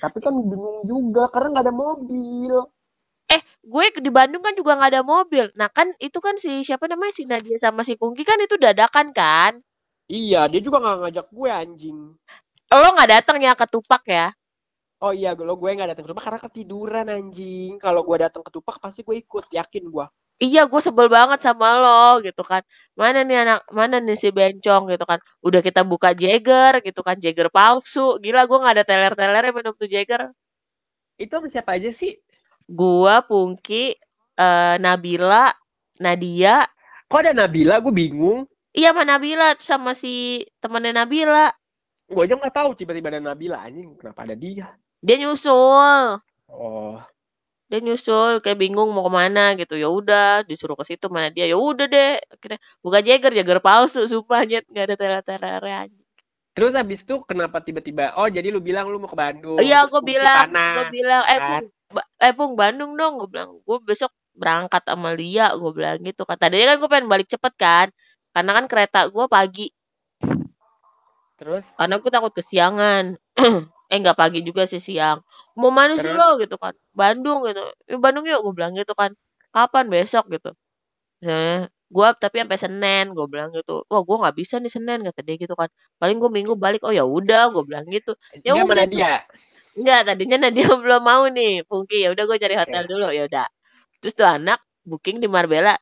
Tapi 0.00 0.18
kan 0.22 0.32
bingung 0.32 0.86
juga 0.88 1.28
karena 1.28 1.58
nggak 1.58 1.66
ada 1.68 1.74
mobil. 1.74 2.54
Eh, 3.30 3.42
gue 3.62 3.84
di 4.02 4.10
Bandung 4.10 4.42
kan 4.42 4.54
juga 4.58 4.74
nggak 4.74 4.90
ada 4.96 5.02
mobil. 5.06 5.46
Nah 5.54 5.70
kan 5.70 5.94
itu 6.02 6.18
kan 6.18 6.34
si 6.34 6.66
siapa 6.66 6.90
namanya 6.90 7.14
si 7.14 7.24
Nadia 7.28 7.56
sama 7.62 7.86
si 7.86 7.94
Pungki 7.94 8.26
kan 8.26 8.40
itu 8.42 8.58
dadakan 8.58 9.14
kan? 9.14 9.62
Iya 10.10 10.50
dia 10.50 10.60
juga 10.64 10.82
nggak 10.82 10.96
ngajak 11.06 11.26
gue 11.30 11.50
anjing. 11.50 11.98
Lo 12.70 12.88
nggak 12.94 13.10
datang 13.10 13.38
ya 13.38 13.54
ke 13.54 13.66
Tupak 13.70 14.02
ya? 14.10 14.34
Oh 15.00 15.14
iya 15.14 15.32
gue 15.32 15.46
gue 15.46 15.70
nggak 15.70 15.96
datang 15.96 16.04
ke 16.04 16.10
rumah 16.10 16.24
karena 16.26 16.40
ketiduran 16.42 17.06
anjing. 17.06 17.78
Kalau 17.78 18.02
gue 18.02 18.16
datang 18.18 18.42
ke 18.42 18.50
Tupak 18.50 18.82
pasti 18.82 19.06
gue 19.06 19.16
ikut 19.16 19.46
yakin 19.48 19.84
gue. 19.86 20.06
Iya, 20.40 20.64
gue 20.64 20.80
sebel 20.80 21.12
banget 21.12 21.44
sama 21.44 21.76
lo 21.76 22.24
gitu 22.24 22.40
kan. 22.40 22.64
Mana 22.96 23.28
nih 23.28 23.44
anak, 23.44 23.60
mana 23.76 24.00
nih 24.00 24.16
si 24.16 24.32
bencong 24.32 24.88
gitu 24.88 25.04
kan. 25.04 25.20
Udah 25.44 25.60
kita 25.60 25.84
buka 25.84 26.16
Jagger 26.16 26.80
gitu 26.80 27.04
kan, 27.04 27.20
Jagger 27.20 27.52
palsu. 27.52 28.16
Gila, 28.24 28.48
gue 28.48 28.56
nggak 28.56 28.74
ada 28.80 28.84
teler-telernya 28.88 29.52
minum 29.52 29.76
tuh 29.76 29.84
Jagger. 29.84 30.32
Itu 31.20 31.36
sama 31.36 31.52
siapa 31.52 31.76
aja 31.76 31.92
sih? 31.92 32.16
Gua, 32.64 33.20
Pungki, 33.20 33.92
eh, 34.40 34.76
Nabila, 34.80 35.52
Nadia. 36.00 36.64
Kok 37.12 37.20
ada 37.20 37.36
Nabila? 37.36 37.76
Gue 37.84 37.92
bingung. 37.92 38.48
Iya 38.72 38.96
sama 38.96 39.04
Nabila, 39.04 39.52
sama 39.60 39.92
si 39.92 40.40
temennya 40.64 41.04
Nabila. 41.04 41.52
Gue 42.08 42.24
aja 42.24 42.40
nggak 42.40 42.54
tahu 42.56 42.80
tiba-tiba 42.80 43.12
ada 43.12 43.20
Nabila 43.20 43.60
anjing. 43.60 43.92
Kenapa 44.00 44.24
ada 44.24 44.32
dia? 44.32 44.72
Dia 45.04 45.20
nyusul. 45.20 46.16
Oh. 46.48 46.96
Dia 47.70 47.78
nyusul 47.78 48.42
kayak 48.42 48.58
bingung 48.58 48.90
mau 48.90 49.06
ke 49.06 49.12
mana 49.14 49.54
gitu. 49.54 49.78
Ya 49.78 49.86
udah, 49.86 50.42
disuruh 50.42 50.74
ke 50.74 50.82
situ 50.82 51.06
mana 51.06 51.30
dia. 51.30 51.46
Ya 51.46 51.54
udah 51.54 51.86
deh. 51.86 52.18
Akhirnya 52.18 52.58
buka 52.82 52.98
Jagger, 52.98 53.30
Jagger 53.30 53.62
palsu 53.62 54.10
sumpah 54.10 54.42
nyet 54.42 54.66
nggak 54.66 54.84
ada 54.90 54.96
teler-telernya 54.98 55.76
anjing. 55.86 56.08
Terus 56.50 56.74
habis 56.74 57.06
itu 57.06 57.22
kenapa 57.22 57.62
tiba-tiba? 57.62 58.18
Oh 58.18 58.26
jadi 58.26 58.50
lu 58.50 58.58
bilang 58.58 58.90
lu 58.90 58.98
mau 58.98 59.06
ke 59.06 59.14
Bandung. 59.14 59.54
Iya, 59.62 59.86
Pungki 59.86 60.18
bilang, 60.18 60.50
gue 60.50 60.84
bilang, 60.90 61.22
eh 61.30 61.38
kan? 61.38 61.62
Pung, 61.62 61.94
ba- 61.94 62.10
eh 62.18 62.32
Pung 62.34 62.54
Bandung 62.58 62.92
dong, 62.98 63.22
gue 63.22 63.28
bilang, 63.30 63.62
gue 63.62 63.78
besok 63.86 64.10
berangkat 64.34 64.82
sama 64.82 65.14
Lia, 65.14 65.54
gue 65.54 65.70
bilang 65.70 66.02
gitu. 66.02 66.26
Kata 66.26 66.50
dia 66.50 66.74
kan 66.74 66.82
gue 66.82 66.90
pengen 66.90 67.06
balik 67.06 67.30
cepet 67.30 67.54
kan, 67.54 67.86
karena 68.34 68.50
kan 68.58 68.64
kereta 68.66 69.06
gue 69.06 69.26
pagi, 69.30 69.70
Terus 71.40 71.64
karena 71.78 71.96
gue 71.96 72.10
takut 72.12 72.32
kesiangan. 72.36 73.16
eh 73.90 73.98
nggak 74.02 74.16
pagi 74.18 74.40
juga 74.46 74.62
sih 74.70 74.78
siang. 74.82 75.18
Mau 75.58 75.70
mana 75.74 75.98
sih 75.98 76.06
Terus? 76.06 76.18
lo 76.18 76.38
gitu 76.42 76.56
kan? 76.62 76.74
Bandung 76.94 77.42
gitu. 77.48 77.62
"Ya, 77.90 77.96
Bandung 77.98 78.24
yuk, 78.30 78.40
gue 78.46 78.54
bilang 78.58 78.72
gitu 78.78 78.94
kan. 78.94 79.10
Kapan 79.54 79.86
besok 79.90 80.30
gitu? 80.30 80.54
Misalnya, 81.20 81.68
gue 81.92 82.06
tapi 82.22 82.36
sampai 82.44 82.58
Senin, 82.60 83.04
gue 83.16 83.26
bilang 83.28 83.50
gitu. 83.56 83.84
Wah, 83.90 84.02
gue 84.06 84.16
nggak 84.22 84.36
bisa 84.38 84.56
nih 84.62 84.72
Senin 84.72 84.98
kata 85.06 85.20
dia 85.26 85.36
gitu 85.40 85.54
kan. 85.58 85.68
Paling 86.00 86.16
gue 86.22 86.30
minggu 86.32 86.54
balik. 86.56 86.80
Oh 86.86 86.92
ya 86.94 87.04
udah, 87.04 87.50
gue 87.54 87.62
bilang 87.68 87.86
gitu. 87.90 88.14
Ya 88.44 88.54
dia 88.56 88.62
mana 88.64 88.84
udah 88.84 88.86
tuh. 88.88 89.02
dia? 89.02 89.12
Enggak, 89.78 90.00
tadinya 90.08 90.36
Nadia 90.48 90.68
belum 90.82 91.02
mau 91.02 91.24
nih, 91.30 91.64
Pungki. 91.68 92.04
Ya 92.06 92.10
udah 92.14 92.24
gue 92.28 92.38
cari 92.42 92.54
hotel 92.58 92.84
Oke. 92.86 92.90
dulu, 92.90 93.06
ya 93.14 93.22
udah. 93.30 93.46
Terus 94.02 94.14
tuh 94.18 94.28
anak 94.28 94.60
booking 94.86 95.18
di 95.22 95.28
Marbella. 95.30 95.76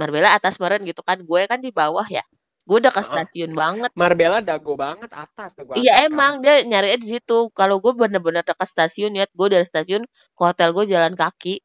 Marbella 0.00 0.32
atas 0.36 0.58
meren 0.62 0.82
gitu 0.88 1.00
kan. 1.04 1.20
Gue 1.24 1.44
kan 1.50 1.60
di 1.64 1.70
bawah 1.74 2.04
ya. 2.08 2.22
Gue 2.66 2.82
udah 2.82 2.90
ke 2.90 2.98
stasiun 2.98 3.54
banget. 3.54 3.94
Marbella 3.94 4.42
dago 4.42 4.74
banget 4.74 5.14
atas 5.14 5.54
dago 5.54 5.78
Iya 5.78 5.94
atas 5.94 6.02
kan. 6.02 6.08
emang 6.10 6.32
dia 6.42 6.54
nyarinya 6.66 6.98
di 6.98 7.08
situ. 7.14 7.38
Kalau 7.54 7.78
gue 7.78 7.94
bener-bener 7.94 8.42
dekat 8.42 8.66
stasiun 8.66 9.14
ya, 9.14 9.30
gue 9.30 9.46
dari 9.46 9.62
stasiun 9.62 10.02
ke 10.06 10.42
hotel 10.42 10.74
gue 10.74 10.84
jalan 10.90 11.14
kaki. 11.14 11.62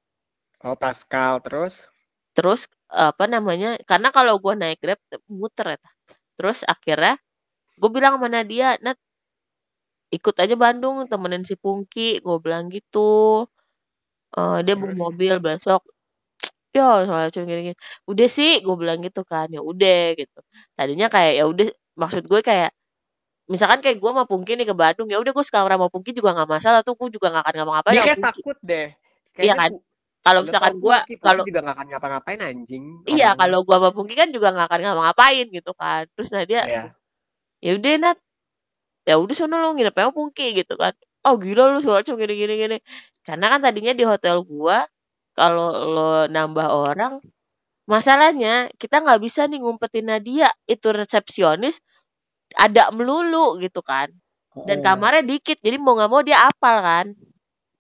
Oh 0.61 0.77
Pascal 0.77 1.41
terus 1.41 1.89
Terus 2.37 2.69
apa 2.87 3.25
namanya? 3.25 3.81
Karena 3.83 4.13
kalau 4.13 4.37
gue 4.37 4.53
naik 4.55 4.79
Grab 4.79 5.01
muter 5.27 5.75
ya. 5.75 5.79
Terus 6.37 6.63
akhirnya 6.63 7.17
gue 7.81 7.89
bilang 7.89 8.21
sama 8.21 8.29
Nadia, 8.29 8.77
Nat 8.85 8.95
ikut 10.13 10.35
aja 10.37 10.55
Bandung 10.55 11.09
temenin 11.09 11.41
si 11.43 11.57
Pungki. 11.57 12.21
Gue 12.21 12.37
bilang 12.39 12.69
gitu. 12.69 13.49
Eh, 14.37 14.59
dia 14.63 14.77
bawa 14.79 14.95
mobil 14.95 15.41
besok 15.43 15.81
ya 16.71 17.03
soalnya 17.03 17.29
cuma 17.35 17.45
gini-gini 17.51 17.75
udah 18.07 18.27
sih 18.31 18.63
gue 18.63 18.75
bilang 18.79 18.99
gitu 19.03 19.21
kan 19.27 19.47
ya 19.51 19.59
udah 19.59 20.15
gitu 20.15 20.39
tadinya 20.75 21.07
kayak 21.11 21.33
ya 21.39 21.43
udah 21.51 21.67
maksud 21.99 22.23
gue 22.31 22.39
kayak 22.39 22.71
misalkan 23.51 23.83
kayak 23.83 23.99
gue 23.99 24.09
sama 24.09 24.23
Pungki 24.23 24.55
nih 24.55 24.63
ke 24.63 24.75
Bandung 24.75 25.11
ya 25.11 25.19
udah 25.19 25.31
gue 25.35 25.43
sekamar 25.43 25.75
sama 25.75 25.87
Pungki 25.91 26.15
juga 26.15 26.31
nggak 26.31 26.47
masalah 26.47 26.79
tuh 26.87 26.95
gue 26.95 27.11
juga 27.19 27.27
nggak 27.35 27.43
akan 27.43 27.55
ngapa-ngapain 27.59 27.95
Dia 27.99 28.03
kayak 28.07 28.19
takut 28.23 28.57
deh. 28.63 28.87
Iya 29.35 29.53
kan? 29.59 29.71
Kalau 30.21 30.39
misalkan 30.45 30.73
gue 30.77 30.97
kalau 31.19 31.43
juga 31.43 31.59
gak 31.65 31.75
akan 31.81 31.87
ngapa-ngapain 31.91 32.39
anjing. 32.45 32.85
iya 33.09 33.33
kalau 33.35 33.65
gue 33.67 33.75
sama 33.75 33.89
Pungki 33.91 34.15
kan 34.15 34.29
juga 34.31 34.55
nggak 34.55 34.67
akan 34.71 34.79
ngapa-ngapain 34.87 35.45
gitu 35.51 35.71
kan. 35.75 36.03
Terus 36.15 36.29
nah 36.31 36.43
dia 36.47 36.61
Iya. 36.63 36.83
ya 37.59 37.71
udah 37.75 37.93
Nat 37.99 38.17
ya 39.09 39.15
udah 39.19 39.35
sono 39.35 39.55
lu 39.59 39.75
nginep 39.75 39.95
sama 39.97 40.11
Pungki 40.15 40.47
gitu 40.55 40.79
kan. 40.79 40.93
Oh 41.27 41.35
gila 41.35 41.75
lu 41.75 41.83
soalnya 41.83 42.15
gini 42.15 42.33
gini 42.39 42.53
gini. 42.55 42.77
Karena 43.27 43.45
kan 43.51 43.59
tadinya 43.65 43.91
di 43.91 44.05
hotel 44.07 44.45
gua 44.47 44.87
kalau 45.37 45.69
lo 45.95 46.11
nambah 46.29 46.67
orang 46.71 47.13
masalahnya 47.89 48.69
kita 48.81 49.03
nggak 49.03 49.21
bisa 49.23 49.47
nih 49.51 49.59
ngumpetin 49.61 50.07
Nadia 50.09 50.49
itu 50.69 50.87
resepsionis 50.93 51.81
ada 52.57 52.91
melulu 52.95 53.59
gitu 53.63 53.81
kan. 53.85 54.09
Dan 54.67 54.79
Heeh. 54.79 54.85
kamarnya 54.85 55.23
dikit 55.25 55.57
jadi 55.63 55.77
mau 55.79 55.95
nggak 55.97 56.11
mau 56.11 56.21
dia 56.25 56.37
apal 56.49 56.77
kan. 56.83 57.07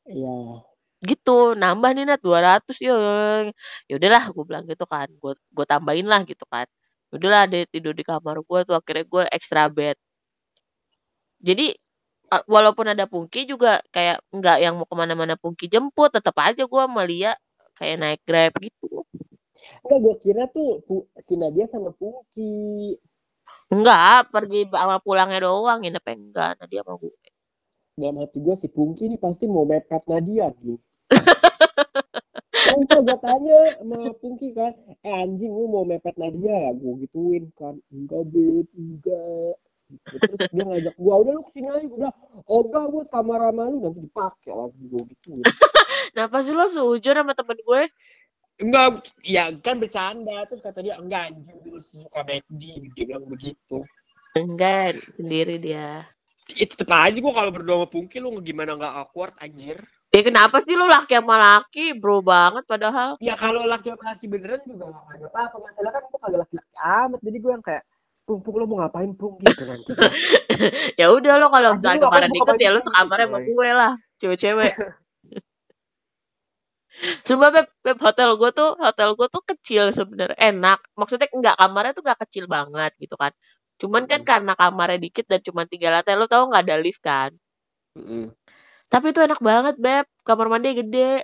Iya. 0.07 0.63
gitu 1.01 1.57
nambah 1.57 1.89
nih 1.97 2.05
nat 2.09 2.21
200 2.21 2.77
ya 2.87 2.93
ya 3.89 3.93
udahlah 3.97 4.23
gue 4.33 4.43
bilang 4.49 4.65
gitu 4.69 4.85
kan 4.85 5.07
gue 5.21 5.33
gue 5.55 5.65
tambahin 5.65 6.05
lah 6.11 6.21
gitu 6.29 6.45
kan 6.53 6.67
Ya 7.11 7.13
udahlah 7.19 7.43
dia 7.51 7.65
tidur 7.73 7.93
di 7.97 8.03
kamar 8.05 8.37
gue 8.45 8.59
tuh 8.67 8.75
akhirnya 8.79 9.05
gue 9.13 9.23
extra 9.37 9.63
bed 9.77 9.97
jadi 11.41 11.73
a- 12.35 12.45
walaupun 12.55 12.87
ada 12.93 13.05
Pungki 13.11 13.41
juga 13.51 13.81
kayak 13.95 14.17
nggak 14.37 14.57
yang 14.63 14.73
mau 14.79 14.87
ke 14.91 14.95
mana-mana 15.01 15.35
Pungki 15.41 15.65
jemput 15.73 16.09
tetap 16.15 16.35
aja 16.47 16.63
gue 16.71 16.83
Malia 16.95 17.31
kayak 17.79 17.97
naik 18.01 18.21
grab 18.27 18.53
gitu 18.65 19.05
Enggak, 19.83 19.99
gue 20.05 20.15
kira 20.23 20.43
tuh 20.55 20.69
si 21.25 21.33
Nadia 21.41 21.65
sama 21.73 21.89
Pungki. 21.99 22.53
enggak 23.75 24.19
pergi 24.33 24.59
sama 24.81 24.97
pulangnya 25.05 25.39
doang 25.45 25.79
nginepnya 25.81 26.15
enggak 26.23 26.51
nah 26.59 26.67
dia 26.71 26.81
mau 26.87 26.97
gue 27.01 27.13
Dalam 27.99 28.17
hati 28.21 28.37
gue 28.45 28.55
si 28.61 28.67
Pungki 28.75 29.03
ini 29.09 29.17
pasti 29.25 29.45
mau 29.47 29.63
mepet 29.71 30.03
Nadia 30.11 30.47
nih. 30.65 30.79
Kan 32.65 32.79
gue 32.89 33.17
tanya 33.25 33.59
sama 33.79 33.99
Pungki 34.21 34.47
kan, 34.57 34.73
eh 35.07 35.13
anjing 35.23 35.53
lu 35.59 35.65
mau 35.73 35.85
mepet 35.91 36.15
Nadia 36.21 36.53
ya? 36.65 36.71
Gue 36.81 36.93
gituin 37.03 37.45
kan, 37.59 37.75
enggak 37.95 38.23
beb, 38.33 38.67
enggak. 38.83 39.55
Gitu. 39.91 40.23
Terus 40.31 40.49
dia 40.55 40.63
ngajak 40.63 40.95
gue, 40.95 41.13
udah 41.13 41.31
lu 41.35 41.41
ke 41.43 41.51
sini 41.51 41.67
aja. 41.67 41.87
Udah, 41.91 42.11
enggak 42.47 42.85
gue 42.87 43.03
kamar 43.11 43.39
sama 43.43 43.63
lu 43.67 43.77
nanti 43.83 43.99
dipakai 44.07 44.51
lagi 44.55 44.83
gue 44.87 45.03
gituin. 45.11 45.43
kenapa 46.15 46.37
sih 46.39 46.53
lo 46.55 46.65
sujud 46.71 47.13
sama 47.13 47.33
temen 47.35 47.59
gue 47.59 47.83
Enggak, 48.61 49.09
ya 49.25 49.49
kan 49.57 49.81
bercanda. 49.81 50.45
Terus 50.45 50.61
kata 50.61 50.79
dia, 50.85 50.95
enggak 51.01 51.33
anjing 51.33 51.57
lu 51.65 51.81
suka 51.81 52.21
McD. 52.21 52.61
Dia 52.93 53.03
bilang 53.09 53.25
begitu. 53.25 53.81
enggak 54.31 55.01
sendiri 55.19 55.59
dia 55.59 56.07
itu 56.57 56.73
tetep 56.75 56.91
aja 56.91 57.15
gue 57.15 57.33
kalau 57.33 57.51
berdua 57.53 57.75
sama 57.83 57.87
Pungki 57.87 58.17
lu 58.19 58.35
gimana 58.43 58.75
nggak 58.75 58.93
awkward 59.05 59.33
anjir 59.39 59.79
ya 60.11 60.21
kenapa 60.25 60.59
sih 60.59 60.75
lo 60.75 60.89
laki 60.89 61.15
sama 61.15 61.35
laki 61.39 61.95
bro 61.95 62.19
banget 62.19 62.67
padahal 62.67 63.15
ya 63.23 63.39
kalau 63.39 63.63
laki 63.63 63.93
sama 63.93 64.03
laki 64.11 64.25
beneran 64.27 64.59
juga 64.67 64.91
gak 64.91 65.15
ada 65.15 65.27
apa-apa 65.31 65.57
masalah 65.61 65.91
kan 65.93 66.03
gue 66.03 66.19
kagak 66.19 66.39
laki-laki 66.43 66.75
amat 66.81 67.19
jadi 67.23 67.37
gue 67.39 67.51
yang 67.51 67.63
kayak 67.63 67.83
Pung, 68.31 68.39
Pung, 68.39 68.55
lo 68.55 68.63
mau 68.63 68.79
ngapain 68.79 69.11
Pung? 69.11 69.35
Gitu 69.37 69.67
nanti 69.67 69.91
ya 70.99 71.11
udah 71.11 71.35
lo 71.35 71.51
kalau 71.51 71.75
misalnya 71.75 72.07
kemarin 72.07 72.31
ngapain 72.31 72.55
ya 72.57 72.71
lo 72.71 72.79
gitu, 72.79 72.87
sekamar 72.87 73.17
sama 73.19 73.39
gue 73.43 73.69
lah 73.75 73.93
cewek-cewek. 74.17 74.71
Sumpah 77.23 77.49
beb, 77.51 77.67
beb 77.81 77.99
hotel 77.99 78.35
gue 78.35 78.51
tuh 78.51 78.71
hotel 78.77 79.15
gue 79.15 79.27
tuh 79.27 79.43
kecil 79.43 79.91
sebenarnya 79.91 80.37
enak. 80.37 80.79
Maksudnya 80.93 81.27
enggak 81.31 81.55
kamarnya 81.55 81.91
tuh 81.91 82.03
enggak 82.03 82.19
kecil 82.23 82.45
banget 82.47 82.91
gitu 82.95 83.15
kan. 83.15 83.31
Cuman 83.75 84.05
kan 84.05 84.21
Mm. 84.21 84.27
karena 84.27 84.53
kamarnya 84.55 84.99
dikit 84.99 85.25
dan 85.25 85.39
cuma 85.41 85.63
tiga 85.65 85.89
lantai 85.89 86.15
lo 86.15 86.27
tau 86.27 86.47
nggak 86.47 86.63
ada 86.63 86.77
lift 86.77 87.01
kan? 87.01 87.35
Mm-mm. 87.91 88.31
tapi 88.87 89.11
itu 89.11 89.19
enak 89.19 89.39
banget 89.39 89.75
beb. 89.75 90.05
Kamar 90.21 90.47
mandi 90.47 90.71
gede. 90.73 91.23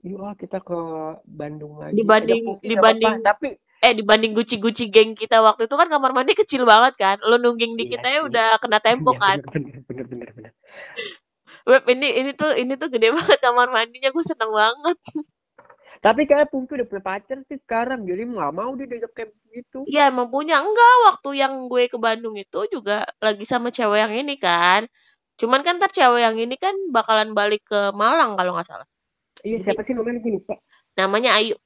Yuk 0.00 0.36
kita 0.36 0.60
ke 0.60 0.78
Bandung 1.24 1.80
lagi. 1.80 1.96
Dibanding- 1.96 2.44
Ada 2.44 2.54
nggak 2.54 2.68
dibanding- 2.68 3.16
apa-apa, 3.18 3.28
tapi 3.30 3.48
eh 3.84 3.92
dibanding 3.98 4.32
guci-guci 4.38 4.84
geng 4.94 5.12
kita 5.22 5.36
waktu 5.46 5.62
itu 5.68 5.74
kan 5.80 5.88
kamar 5.92 6.10
mandi 6.16 6.32
kecil 6.40 6.62
banget 6.72 6.94
kan. 7.02 7.16
Lo 7.28 7.36
nungging 7.42 7.72
dikit 7.80 8.00
Iya 8.00 8.08
aja 8.08 8.20
sih. 8.20 8.28
udah 8.28 8.48
kena 8.62 8.78
tembok 8.86 9.16
Iya, 9.16 9.24
kan. 9.24 9.38
bener, 9.54 9.76
bener 9.88 10.04
bener 10.10 10.28
bener 10.36 10.52
Beb 11.68 11.84
ini 11.94 12.08
ini 12.20 12.30
tuh 12.40 12.50
ini 12.60 12.72
tuh 12.80 12.88
gede 12.92 13.08
banget 13.16 13.38
kamar 13.44 13.68
mandinya. 13.74 14.08
Gue 14.14 14.24
seneng 14.24 14.52
banget. 14.52 14.96
Tapi 16.04 16.22
kayak 16.28 16.52
Pungki 16.52 16.76
udah 16.76 16.86
punya 16.90 17.02
pacar 17.04 17.38
sih 17.48 17.58
sekarang. 17.64 18.04
Jadi 18.04 18.22
nggak 18.28 18.52
mau 18.52 18.70
dia 18.76 18.86
diajak 18.90 19.12
kayak 19.16 19.30
gitu 19.54 19.78
Iya 19.88 20.12
emang 20.12 20.28
punya. 20.28 20.60
Enggak 20.60 20.92
waktu 21.08 21.28
yang 21.40 21.54
gue 21.72 21.88
ke 21.88 21.96
Bandung 21.96 22.36
itu 22.36 22.60
juga 22.68 23.06
lagi 23.24 23.44
sama 23.48 23.68
cewek 23.72 23.98
yang 24.04 24.12
ini 24.12 24.34
kan. 24.36 24.84
Cuman 25.40 25.60
kan 25.66 25.80
ntar 25.80 25.90
cewek 25.90 26.20
yang 26.26 26.36
ini 26.36 26.56
kan 26.60 26.74
bakalan 26.92 27.32
balik 27.38 27.62
ke 27.64 27.80
Malang 27.96 28.36
kalau 28.38 28.52
nggak 28.56 28.68
salah. 28.68 28.88
iya 29.46 29.58
siapa 29.64 29.80
sih 29.86 29.94
namanya? 29.96 30.20
Gue 30.24 30.32
lupa. 30.36 30.54
Namanya 30.98 31.30
Ayu. 31.38 31.56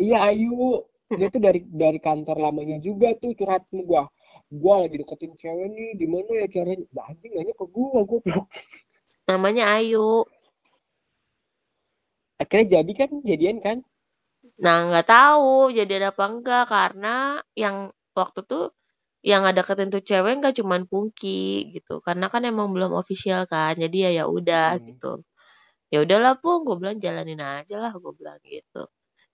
Iya 0.00 0.16
Ayu, 0.32 0.86
dia 1.18 1.28
tuh 1.34 1.42
dari 1.42 1.60
dari 1.66 1.98
kantor 1.98 2.36
lamanya 2.38 2.78
juga 2.78 3.14
tuh 3.18 3.34
curhat 3.38 3.66
sama 3.70 3.82
gua. 3.86 4.02
Gua 4.50 4.74
lagi 4.86 4.96
deketin 4.98 5.32
cewek 5.38 5.68
nih, 5.74 5.90
gimana 5.98 6.30
ya 6.42 6.46
caranya? 6.50 6.86
Lah 6.94 7.06
anjing 7.10 7.32
nanya 7.34 7.54
ke 7.54 7.66
gua, 7.70 7.98
gua 8.06 8.18
belum. 8.22 8.44
Namanya 9.30 9.64
Ayu. 9.78 10.26
Akhirnya 12.42 12.80
jadi 12.80 12.92
kan, 12.96 13.10
jadian 13.22 13.58
kan? 13.62 13.78
Nah 14.64 14.88
nggak 14.88 15.06
tahu 15.08 15.70
jadian 15.76 16.10
apa 16.10 16.24
enggak 16.32 16.64
karena 16.68 17.40
yang 17.56 17.92
waktu 18.16 18.40
tuh 18.48 18.64
yang 19.20 19.44
ada 19.44 19.60
ketentu 19.60 20.00
cewek 20.00 20.40
nggak 20.40 20.56
cuman 20.60 20.88
Pungki 20.88 21.68
gitu. 21.74 22.00
Karena 22.00 22.26
kan 22.32 22.42
emang 22.48 22.72
belum 22.74 22.92
official 22.96 23.44
kan. 23.44 23.76
Jadi 23.76 23.96
ya 24.08 24.10
ya 24.18 24.24
udah 24.28 24.80
Hmm. 24.80 24.86
gitu. 24.88 25.12
Ya 25.92 25.98
udahlah 26.06 26.38
Pung, 26.42 26.62
gue 26.66 26.76
bilang 26.78 26.98
jalanin 27.02 27.42
aja 27.42 27.76
lah, 27.82 27.90
gue 27.94 28.12
bilang 28.14 28.38
gitu. 28.46 28.86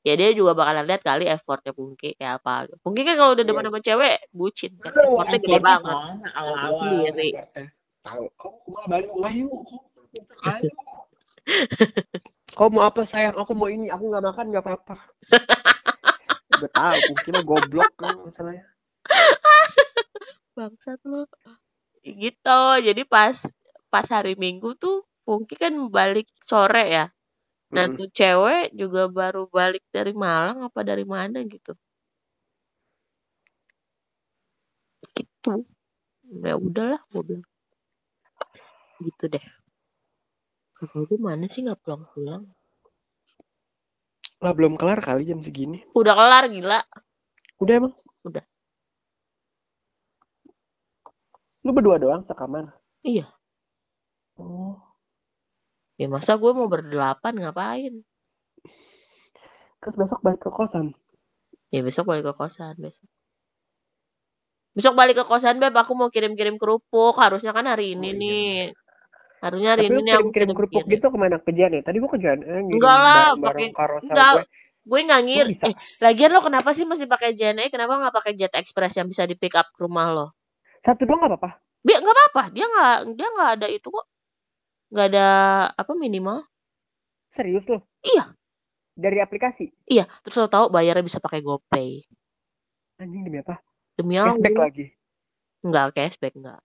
Ya 0.07 0.15
dia 0.15 0.31
juga 0.31 0.55
bakalan 0.55 0.87
lihat 0.87 1.03
kali 1.03 1.27
effortnya 1.27 1.75
Pungki 1.75 2.15
kayak 2.15 2.39
apa. 2.39 2.71
Pungki 2.87 3.03
kan 3.03 3.19
kalau 3.19 3.35
udah 3.35 3.43
Iya. 3.43 3.51
demen 3.51 3.67
sama 3.67 3.81
cewek, 3.83 4.19
bucin 4.31 4.73
kan. 4.79 4.95
Effortnya 4.95 5.39
gede 5.43 5.59
banget. 5.59 5.97
Awal-awal. 6.31 6.79
Sendiri. 6.79 7.29
Tahu, 8.07 8.23
kamu 8.39 8.57
ke 8.63 8.69
mana 8.71 8.87
balik? 8.87 9.09
Ayo, 9.11 9.47
ayo. 10.47 10.71
Kau 12.57 12.71
mau 12.71 12.87
apa 12.87 13.03
sayang? 13.03 13.35
Aku 13.35 13.59
mau 13.59 13.67
ini. 13.67 13.91
Aku 13.91 14.07
nggak 14.07 14.23
makan 14.23 14.47
nggak 14.55 14.63
apa-apa. 14.63 14.95
Gue 16.63 16.71
tahu, 16.71 16.97
mungkin 17.11 17.33
mah 17.35 17.45
goblok 17.45 17.91
kan 17.99 18.15
masalahnya. 18.23 18.65
Bangsat 20.55 21.03
lu. 21.03 21.27
Gitu. 22.07 22.63
Jadi 22.87 23.03
pas 23.05 23.35
pas 23.91 24.07
hari 24.07 24.39
Minggu 24.39 24.79
tuh 24.79 25.03
Pungki 25.27 25.59
kan 25.59 25.75
balik 25.91 26.31
sore 26.47 26.87
ya. 26.87 27.11
Nah 27.75 27.87
tuh 27.99 28.07
cewek 28.19 28.79
juga 28.79 29.11
baru 29.11 29.51
balik 29.51 29.83
dari 29.91 30.13
Malang 30.15 30.59
apa 30.71 30.81
dari 30.87 31.03
mana 31.03 31.43
gitu. 31.43 31.75
Gitu. 35.17 35.53
Ya 36.45 36.55
udahlah 36.55 37.01
gue 37.11 37.23
bilang. 37.27 37.49
Gitu 39.03 39.25
deh. 39.33 39.45
Kakak 40.77 41.03
gue 41.09 41.19
mana 41.19 41.45
sih 41.51 41.65
nggak 41.65 41.81
pulang-pulang? 41.83 42.47
Lah 44.45 44.53
belum 44.53 44.77
kelar 44.77 45.01
kali 45.01 45.25
jam 45.27 45.41
segini. 45.43 45.83
Udah 45.97 46.15
kelar 46.15 46.45
gila. 46.53 46.81
Udah 47.59 47.75
emang? 47.81 47.95
Udah. 48.23 48.45
Lu 51.67 51.75
berdua 51.75 51.99
doang 51.99 52.23
sekamar? 52.29 52.71
Iya. 53.03 53.27
Oh. 54.39 54.86
Ya 55.97 56.07
masa 56.13 56.37
gue 56.37 56.53
mau 56.53 56.69
berdelapan 56.69 57.35
ngapain? 57.41 57.95
Terus 59.81 59.95
besok 59.97 60.21
balik 60.21 60.41
ke 60.45 60.51
kosan. 60.53 60.93
Ya 61.73 61.81
besok 61.81 62.05
balik 62.09 62.25
ke 62.29 62.35
kosan 62.37 62.77
besok. 62.77 63.09
Besok 64.77 64.93
balik 64.93 65.17
ke 65.17 65.25
kosan 65.25 65.57
beb, 65.57 65.73
aku 65.73 65.97
mau 65.97 66.13
kirim-kirim 66.13 66.61
kerupuk. 66.61 67.17
Harusnya 67.17 67.57
kan 67.57 67.65
hari 67.65 67.97
ini 67.97 68.09
Oh, 68.09 68.13
iya, 68.13 68.21
nih. 68.21 68.53
Harusnya 69.41 69.71
hari 69.73 69.89
Tapi 69.89 69.89
ini 69.89 69.97
lu 69.97 70.05
nih 70.05 70.15
aku 70.21 70.29
kerupuk 70.29 70.37
kirim-kirim. 70.37 70.93
gitu 71.01 71.07
ke 71.09 71.17
mana? 71.17 71.37
Ke 71.41 71.51
Jan 71.57 71.73
ya? 71.73 71.81
Tadi 71.81 71.97
gua 71.97 72.11
ke 72.13 72.19
Jan. 72.21 72.39
Eh, 72.45 72.61
Enggak 72.69 72.97
lah, 73.01 73.27
pakai 73.41 73.67
enggak. 74.05 74.33
gue. 74.37 74.45
Gue 74.87 75.01
nggak 75.03 75.21
Lu 75.21 75.27
ngir. 75.27 75.47
Eh, 75.65 75.75
lagian 76.05 76.31
lo 76.31 76.41
kenapa 76.45 76.71
sih 76.77 76.85
masih 76.87 77.09
pakai 77.09 77.33
JNE? 77.33 77.73
Kenapa 77.73 77.99
nggak 77.99 78.15
pakai 78.15 78.33
Jet 78.39 78.53
Express 78.55 79.01
yang 79.01 79.09
bisa 79.09 79.25
di 79.25 79.35
pick 79.35 79.57
up 79.57 79.67
ke 79.73 79.81
rumah 79.83 80.13
lo? 80.13 80.27
Satu 80.85 81.03
doang 81.09 81.25
gak 81.25 81.33
apa-apa? 81.35 81.51
Dia 81.83 81.97
nggak 81.99 82.15
apa-apa. 82.15 82.43
Dia 82.55 82.67
nggak 82.71 82.97
dia 83.19 83.29
nggak 83.35 83.51
ada 83.59 83.67
itu 83.73 83.89
kok. 83.91 84.07
Nggak 84.91 85.07
ada 85.15 85.29
apa 85.75 85.93
minimal. 85.99 86.47
Serius 87.31 87.67
lu? 87.67 87.83
Iya. 88.07 88.33
Dari 88.97 89.19
aplikasi? 89.21 89.69
Iya. 89.85 90.07
Terus 90.23 90.37
lo 90.41 90.49
tahu 90.49 90.73
bayarnya 90.73 91.05
bisa 91.05 91.21
pakai 91.21 91.43
GoPay. 91.43 92.07
Anjing 93.03 93.29
demi 93.29 93.39
apa? 93.43 93.61
Demi 93.97 94.17
Cashback 94.17 94.57
Allah. 94.57 94.67
lagi. 94.69 94.87
Enggak 95.67 95.87
cashback 95.97 96.35
enggak. 96.39 96.61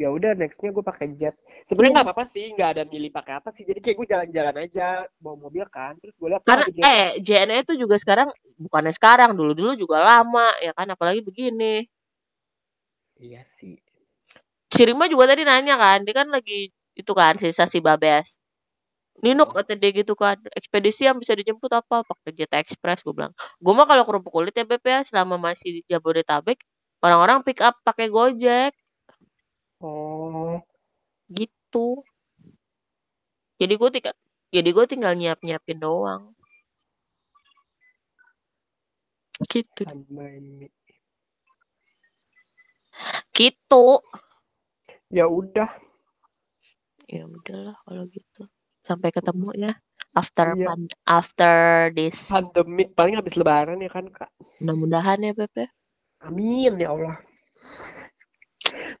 Ya 0.00 0.08
udah 0.08 0.32
nextnya 0.34 0.72
gue 0.72 0.84
pakai 0.84 1.14
jet. 1.20 1.36
Sebenarnya 1.68 2.00
nggak 2.00 2.06
apa-apa 2.10 2.24
sih, 2.26 2.50
nggak 2.56 2.70
ada 2.74 2.82
milih 2.88 3.12
pakai 3.12 3.38
apa 3.38 3.54
sih. 3.54 3.62
Jadi 3.62 3.78
kayak 3.78 3.96
gue 4.02 4.06
jalan-jalan 4.08 4.56
aja 4.64 5.06
bawa 5.20 5.36
mobil 5.46 5.62
kan. 5.68 5.94
Terus 6.00 6.16
gue 6.16 6.28
lihat 6.32 6.42
Karena 6.42 6.66
eh 6.82 7.20
JNE 7.22 7.62
itu 7.62 7.74
juga 7.78 8.00
sekarang 8.00 8.32
bukannya 8.58 8.90
sekarang, 8.96 9.36
dulu-dulu 9.36 9.76
juga 9.78 10.02
lama 10.02 10.48
ya 10.58 10.72
kan 10.74 10.88
apalagi 10.90 11.22
begini. 11.22 11.86
Iya 13.20 13.46
sih. 13.46 13.78
Si 14.72 14.82
Rima 14.82 15.06
juga 15.06 15.30
tadi 15.30 15.44
nanya 15.44 15.76
kan, 15.76 16.02
dia 16.02 16.16
kan 16.16 16.32
lagi 16.32 16.72
itu 16.98 17.12
kan 17.16 17.34
sisa 17.40 17.64
si 17.68 17.78
Babes. 17.80 18.38
Ninuk 19.22 19.52
kata 19.54 19.76
dia 19.76 19.92
gitu 19.92 20.16
kan, 20.16 20.40
ekspedisi 20.56 21.04
yang 21.06 21.20
bisa 21.20 21.36
dijemput 21.36 21.70
apa? 21.72 22.02
Pakai 22.02 22.32
Jet 22.32 22.52
Express 22.56 23.04
gue 23.04 23.12
bilang. 23.12 23.32
Gue 23.60 23.72
mah 23.76 23.84
kalau 23.84 24.02
kerupuk 24.08 24.32
kulit 24.32 24.56
ya 24.56 24.64
Beb 24.64 24.82
ya, 24.82 25.04
selama 25.04 25.36
masih 25.36 25.78
di 25.78 25.80
Jabodetabek, 25.86 26.58
orang-orang 27.04 27.44
pick 27.44 27.60
up 27.60 27.76
pakai 27.84 28.08
Gojek 28.08 28.72
Oh, 29.82 30.62
gitu. 31.26 32.06
Jadi 33.58 33.74
gue 33.74 33.90
tinggal 33.90 34.14
jadi 34.54 34.68
gue 34.70 34.84
tinggal 34.86 35.12
nyiap-nyiapin 35.18 35.82
doang. 35.82 36.22
Gitu. 39.50 39.82
Gitu. 43.34 43.86
Ya 45.10 45.26
udah. 45.26 45.81
Ya 47.08 47.24
udahlah 47.26 47.76
kalau 47.84 48.04
gitu. 48.08 48.46
Sampai 48.82 49.10
ketemu 49.10 49.50
ya. 49.54 49.72
After 50.12 50.52
Iya. 50.52 50.66
pan- 50.68 50.96
after 51.08 51.56
this. 51.96 52.28
Pandemi 52.28 52.84
paling 52.90 53.16
habis 53.16 53.32
lebaran 53.34 53.80
ya 53.80 53.88
kan, 53.88 54.06
Kak. 54.12 54.28
Mudah-mudahan 54.60 55.24
ya 55.24 55.32
Beb 55.32 55.52
ya. 55.56 55.68
Amin 56.22 56.78
ya 56.78 56.92
Allah. 56.92 57.16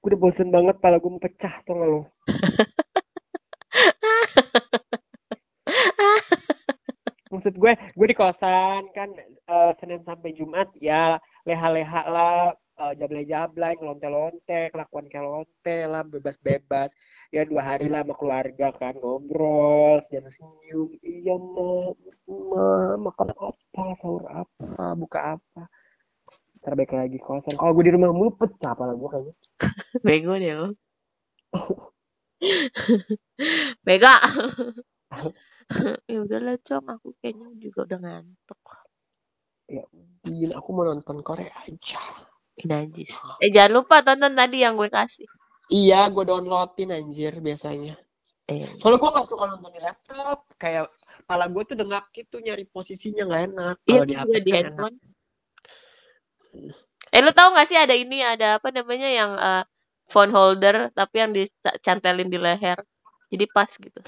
Gue 0.02 0.08
udah 0.10 0.20
bosen 0.20 0.50
banget 0.50 0.76
pala 0.82 0.98
gue 0.98 1.10
mau 1.10 1.22
pecah 1.22 1.62
tuh 1.62 1.74
nggak 1.76 1.88
lo. 1.88 2.00
Maksud 7.32 7.56
gue, 7.56 7.72
gue 7.96 8.06
di 8.06 8.12
kosan 8.12 8.92
kan 8.92 9.08
eh, 9.24 9.72
Senin 9.80 10.04
sampai 10.04 10.36
Jumat 10.36 10.68
ya 10.76 11.16
leha-leha 11.48 12.02
lah, 12.06 12.52
eh, 12.52 12.92
jablay-jablay, 13.00 13.80
ngelonte-lonte, 13.80 14.68
kelakuan 14.68 15.08
kayak 15.08 15.24
lonte 15.24 15.78
lah, 15.88 16.04
bebas-bebas. 16.04 16.92
Ya 17.32 17.48
dua 17.48 17.64
hari 17.64 17.88
lah 17.88 18.04
sama 18.04 18.12
keluarga 18.12 18.76
kan 18.76 18.92
ngobrol, 19.00 20.04
jangan 20.12 20.28
senyum. 20.28 20.92
Iya 21.00 21.32
ma, 21.40 21.96
ma, 22.28 22.64
makan 23.08 23.32
apa, 23.32 23.56
sahur 23.72 24.20
apa, 24.28 24.92
buka 25.00 25.40
apa. 25.40 25.64
Terbaik 26.60 26.92
lagi 26.92 27.16
kosan. 27.16 27.56
Kalau 27.56 27.72
gue 27.72 27.88
di 27.88 27.92
rumah 27.96 28.12
mulu 28.12 28.36
pecah 28.36 28.76
pala 28.76 28.92
gue 28.92 29.08
kayaknya. 29.08 29.34
Bego 30.06 30.36
deh 30.36 30.52
lo. 30.52 30.68
Bega. 33.88 34.12
ya 36.12 36.18
udahlah 36.20 36.60
Cong, 36.60 36.84
aku 36.84 37.16
kayaknya 37.24 37.48
juga 37.56 37.88
udah 37.88 37.98
ngantuk. 37.98 38.60
Ya, 39.72 39.88
Gila, 40.28 40.60
aku 40.60 40.68
mau 40.76 40.84
nonton 40.84 41.24
Korea 41.24 41.64
aja. 41.64 42.28
Najis. 42.60 43.24
Eh 43.40 43.48
jangan 43.48 43.80
lupa 43.80 44.04
tonton 44.04 44.36
tadi 44.36 44.60
yang 44.60 44.76
gue 44.76 44.92
kasih. 44.92 45.24
Iya, 45.72 46.12
gue 46.12 46.24
downloadin 46.28 46.92
anjir 46.92 47.32
biasanya. 47.40 47.96
Eh, 48.52 48.68
Soalnya 48.76 48.98
gue 49.00 49.10
gak 49.16 49.28
suka 49.32 49.44
nonton 49.48 49.72
di 49.72 49.80
laptop. 49.80 50.38
Kayak 50.60 50.92
kepala 51.24 51.44
gue 51.48 51.62
tuh 51.64 51.76
dengak 51.80 52.04
gitu 52.12 52.36
nyari 52.44 52.68
posisinya 52.68 53.24
nggak 53.24 53.42
enak. 53.48 53.76
iya 53.88 53.92
Kalau 53.96 54.04
di 54.04 54.14
HP 54.14 54.32
di 54.44 54.52
enak. 54.52 54.52
handphone. 54.52 54.96
Eh 57.12 57.20
lu 57.24 57.32
tahu 57.32 57.48
gak 57.56 57.68
sih 57.68 57.78
ada 57.80 57.96
ini 57.96 58.20
ada 58.20 58.60
apa 58.60 58.68
namanya 58.68 59.08
yang 59.08 59.32
eh, 59.40 59.64
phone 60.12 60.28
holder 60.36 60.92
tapi 60.92 61.24
yang 61.24 61.32
dicantelin 61.32 62.28
di 62.28 62.36
leher. 62.36 62.76
Jadi 63.32 63.44
pas 63.48 63.70
gitu. 63.72 64.00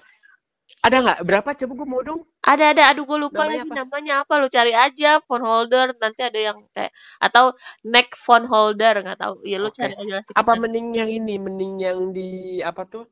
Ada 0.84 0.96
nggak? 1.00 1.18
Berapa? 1.24 1.48
Coba 1.56 1.72
gue 1.80 1.88
mau 1.88 2.02
dong. 2.04 2.20
Ada 2.44 2.64
ada 2.76 2.82
aduh 2.92 3.04
gue 3.08 3.18
lupa 3.24 3.48
Namanya 3.48 3.56
lagi 3.56 3.64
apa? 3.64 3.74
namanya 3.80 4.14
apa 4.20 4.32
lu 4.36 4.48
cari 4.52 4.72
aja 4.76 5.10
phone 5.24 5.44
holder 5.48 5.86
nanti 5.96 6.20
ada 6.20 6.36
yang 6.38 6.58
kayak 6.76 6.92
atau 7.16 7.56
neck 7.88 8.12
phone 8.12 8.44
holder 8.44 9.00
nggak 9.00 9.16
tahu 9.16 9.40
ya 9.48 9.56
lu 9.56 9.72
Oke. 9.72 9.80
cari 9.80 9.96
aja 9.96 10.20
sih 10.20 10.36
Apa 10.36 10.52
mending 10.60 10.92
yang 10.92 11.08
ini? 11.08 11.40
Mending 11.40 11.72
yang 11.80 11.98
di 12.12 12.60
apa 12.60 12.84
tuh? 12.84 13.08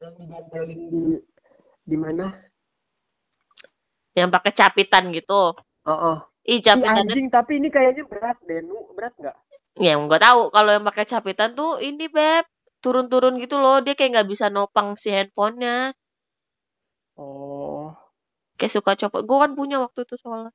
Yang 0.00 0.12
digantungin 0.24 0.80
di 0.88 1.02
di 1.84 1.96
mana? 2.00 2.32
yang 4.14 4.30
pakai 4.30 4.52
capitan 4.54 5.10
gitu 5.10 5.58
Oh, 5.84 5.92
oh. 5.92 6.16
ih 6.48 6.64
capitannya 6.64 7.12
anjing, 7.12 7.28
tapi 7.28 7.60
ini 7.60 7.68
kayaknya 7.68 8.08
berat 8.08 8.38
deh. 8.48 8.64
Nu, 8.64 8.88
berat 8.96 9.12
nggak? 9.20 9.36
ya 9.74 9.98
nggak 9.98 10.22
tahu 10.22 10.40
kalau 10.54 10.70
yang 10.70 10.86
pakai 10.86 11.04
capitan 11.04 11.50
tuh 11.58 11.82
ini 11.82 12.06
beb 12.06 12.46
turun-turun 12.78 13.42
gitu 13.42 13.58
loh 13.58 13.82
dia 13.82 13.98
kayak 13.98 14.10
nggak 14.22 14.28
bisa 14.30 14.46
nopang 14.48 14.94
si 14.94 15.10
handphonenya 15.10 15.92
Oh, 17.14 17.94
kayak 18.58 18.74
suka 18.74 18.98
copot 18.98 19.22
gue 19.22 19.38
kan 19.38 19.52
punya 19.54 19.78
waktu 19.78 20.02
itu 20.02 20.18
soalnya 20.18 20.50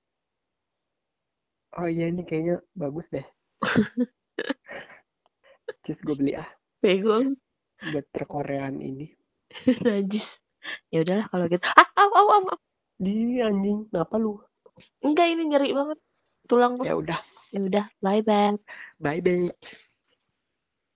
oh 1.77 1.87
iya 1.87 2.11
ini 2.11 2.25
kayaknya 2.25 2.59
bagus 2.75 3.07
deh. 3.13 3.25
Terus 5.83 5.99
gue 6.03 6.15
beli 6.15 6.33
ah 6.35 6.49
bego 6.83 7.23
lu. 7.23 7.31
buat 7.91 8.05
perkoreaan 8.11 8.83
ini. 8.83 9.07
najis 9.87 10.43
ya 10.91 11.03
udahlah 11.03 11.27
kalau 11.31 11.45
gitu 11.47 11.63
ah 11.63 11.87
au 11.95 12.11
au 12.11 12.27
au 12.27 12.43
au. 12.55 12.59
Di 12.99 13.39
anjing, 13.39 13.87
kenapa 13.87 14.19
lu? 14.19 14.43
enggak 15.03 15.27
ini 15.31 15.43
nyeri 15.47 15.71
banget 15.71 15.99
tulang 16.47 16.75
gue 16.75 16.87
Ya 16.87 16.95
udah, 16.95 17.19
ya 17.55 17.59
udah 17.63 17.85
bye 18.03 18.23
bye 18.23 18.59
bye 18.99 19.19
bye. 19.23 19.51